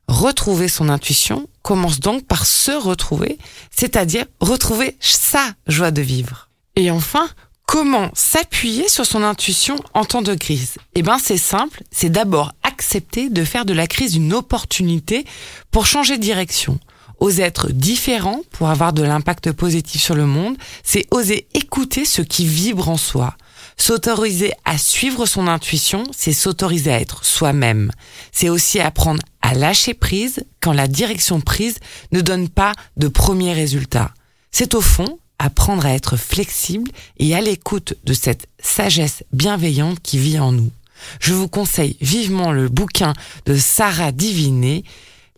Retrouver 0.08 0.70
son 0.70 0.90
intuition 0.90 1.48
commence 1.62 2.00
donc 2.00 2.26
par 2.26 2.48
se 2.48 2.72
retrouver, 2.72 3.38
c'est-à-dire 3.70 4.26
retrouver 4.40 4.98
sa 5.00 5.54
joie 5.68 5.92
de 5.92 6.02
vivre. 6.02 6.50
Et 6.76 6.90
enfin, 6.90 7.30
Comment 7.72 8.12
s'appuyer 8.14 8.90
sur 8.90 9.06
son 9.06 9.24
intuition 9.24 9.78
en 9.94 10.04
temps 10.04 10.22
de 10.22 10.36
crise 10.36 10.76
Eh 10.94 11.04
ben, 11.04 11.18
c'est 11.18 11.38
simple, 11.38 11.84
c'est 11.90 12.10
d'abord 12.10 12.52
accepter 12.64 13.30
de 13.30 13.46
faire 13.46 13.64
de 13.64 13.72
la 13.72 13.88
crise 13.88 14.18
une 14.18 14.34
opportunité 14.34 15.24
pour 15.72 15.86
changer 15.86 16.18
de 16.18 16.22
direction. 16.22 16.82
Oser 17.22 17.44
être 17.44 17.72
différent 17.72 18.42
pour 18.52 18.68
avoir 18.68 18.92
de 18.92 19.04
l'impact 19.04 19.54
positif 19.54 20.02
sur 20.02 20.16
le 20.16 20.26
monde, 20.26 20.58
c'est 20.84 21.08
oser 21.12 21.48
écouter 21.54 22.04
ce 22.04 22.22
qui 22.22 22.46
vibre 22.46 22.90
en 22.90 22.98
soi. 22.98 23.38
S'autoriser 23.78 24.52
à 24.66 24.78
suivre 24.78 25.26
son 25.26 25.48
intuition, 25.48 26.04
c'est 26.12 26.34
s'autoriser 26.34 26.92
à 26.92 27.00
être 27.00 27.24
soi-même. 27.24 27.90
C'est 28.34 28.50
aussi 28.50 28.82
apprendre 28.82 29.24
à 29.42 29.54
lâcher 29.54 29.94
prise 29.94 30.44
quand 30.60 30.74
la 30.74 30.90
direction 30.90 31.40
prise 31.40 31.78
ne 32.12 32.20
donne 32.20 32.50
pas 32.50 32.74
de 32.98 33.08
premiers 33.08 33.54
résultats. 33.54 34.14
C'est 34.52 34.76
au 34.76 34.82
fond 34.82 35.20
apprendre 35.42 35.86
à 35.86 35.94
être 35.94 36.18
flexible 36.18 36.92
et 37.18 37.36
à 37.36 37.42
l'écoute 37.42 37.96
de 38.04 38.14
cette 38.14 38.48
sagesse 38.60 39.24
bienveillante 39.34 40.00
qui 40.02 40.20
vit 40.20 40.40
en 40.40 40.52
nous. 40.52 40.72
Je 41.20 41.34
vous 41.34 41.48
conseille 41.48 41.98
vivement 42.00 42.52
le 42.52 42.70
bouquin 42.70 43.14
de 43.46 43.56
Sarah 43.56 44.12
Diviné, 44.12 44.84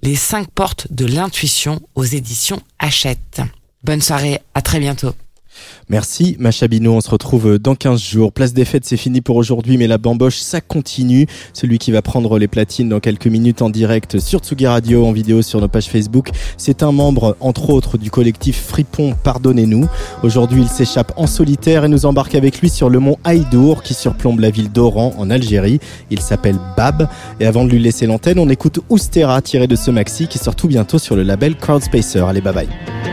Les 0.01 0.17
cinq 0.17 0.51
portes 0.51 0.91
de 0.91 1.05
l'intuition 1.05 1.81
aux 1.95 2.03
éditions 2.03 2.61
Hachette. 2.79 3.41
Bonne 3.83 4.01
soirée, 4.01 4.41
à 4.53 4.61
très 4.61 4.81
bientôt. 4.81 5.13
Merci 5.89 6.35
Macha 6.39 6.67
Bino, 6.67 6.93
on 6.93 7.01
se 7.01 7.09
retrouve 7.09 7.59
dans 7.59 7.75
15 7.75 8.01
jours. 8.01 8.31
Place 8.31 8.53
des 8.53 8.65
fêtes, 8.65 8.85
c'est 8.85 8.97
fini 8.97 9.21
pour 9.21 9.35
aujourd'hui, 9.35 9.77
mais 9.77 9.87
la 9.87 9.97
bamboche, 9.97 10.37
ça 10.37 10.61
continue. 10.61 11.27
Celui 11.53 11.77
qui 11.77 11.91
va 11.91 12.01
prendre 12.01 12.39
les 12.39 12.47
platines 12.47 12.89
dans 12.89 12.99
quelques 12.99 13.27
minutes 13.27 13.61
en 13.61 13.69
direct 13.69 14.19
sur 14.19 14.39
Tsugi 14.39 14.67
Radio, 14.67 15.05
en 15.05 15.11
vidéo 15.11 15.41
sur 15.41 15.61
nos 15.61 15.67
pages 15.67 15.87
Facebook, 15.87 16.29
c'est 16.57 16.83
un 16.83 16.91
membre, 16.91 17.35
entre 17.39 17.69
autres, 17.69 17.97
du 17.97 18.11
collectif 18.11 18.61
Fripon 18.61 19.15
Pardonnez-nous. 19.23 19.87
Aujourd'hui, 20.23 20.61
il 20.61 20.69
s'échappe 20.69 21.13
en 21.17 21.27
solitaire 21.27 21.85
et 21.85 21.87
nous 21.87 22.05
embarque 22.05 22.35
avec 22.35 22.61
lui 22.61 22.69
sur 22.69 22.89
le 22.89 22.99
mont 22.99 23.17
Haïdour 23.23 23.83
qui 23.83 23.93
surplombe 23.93 24.39
la 24.39 24.49
ville 24.49 24.71
d'Oran 24.71 25.13
en 25.17 25.29
Algérie. 25.29 25.79
Il 26.09 26.21
s'appelle 26.21 26.57
Bab. 26.77 27.07
Et 27.39 27.45
avant 27.45 27.65
de 27.65 27.69
lui 27.69 27.79
laisser 27.79 28.05
l'antenne, 28.05 28.39
on 28.39 28.49
écoute 28.49 28.79
Oustera 28.89 29.41
tiré 29.41 29.67
de 29.67 29.75
ce 29.75 29.91
maxi 29.91 30.27
qui 30.27 30.37
sort 30.37 30.55
tout 30.55 30.67
bientôt 30.67 30.99
sur 30.99 31.15
le 31.15 31.23
label 31.23 31.55
Crowdspacer. 31.55 32.19
Allez, 32.27 32.41
bye 32.41 32.53
bye. 32.53 33.12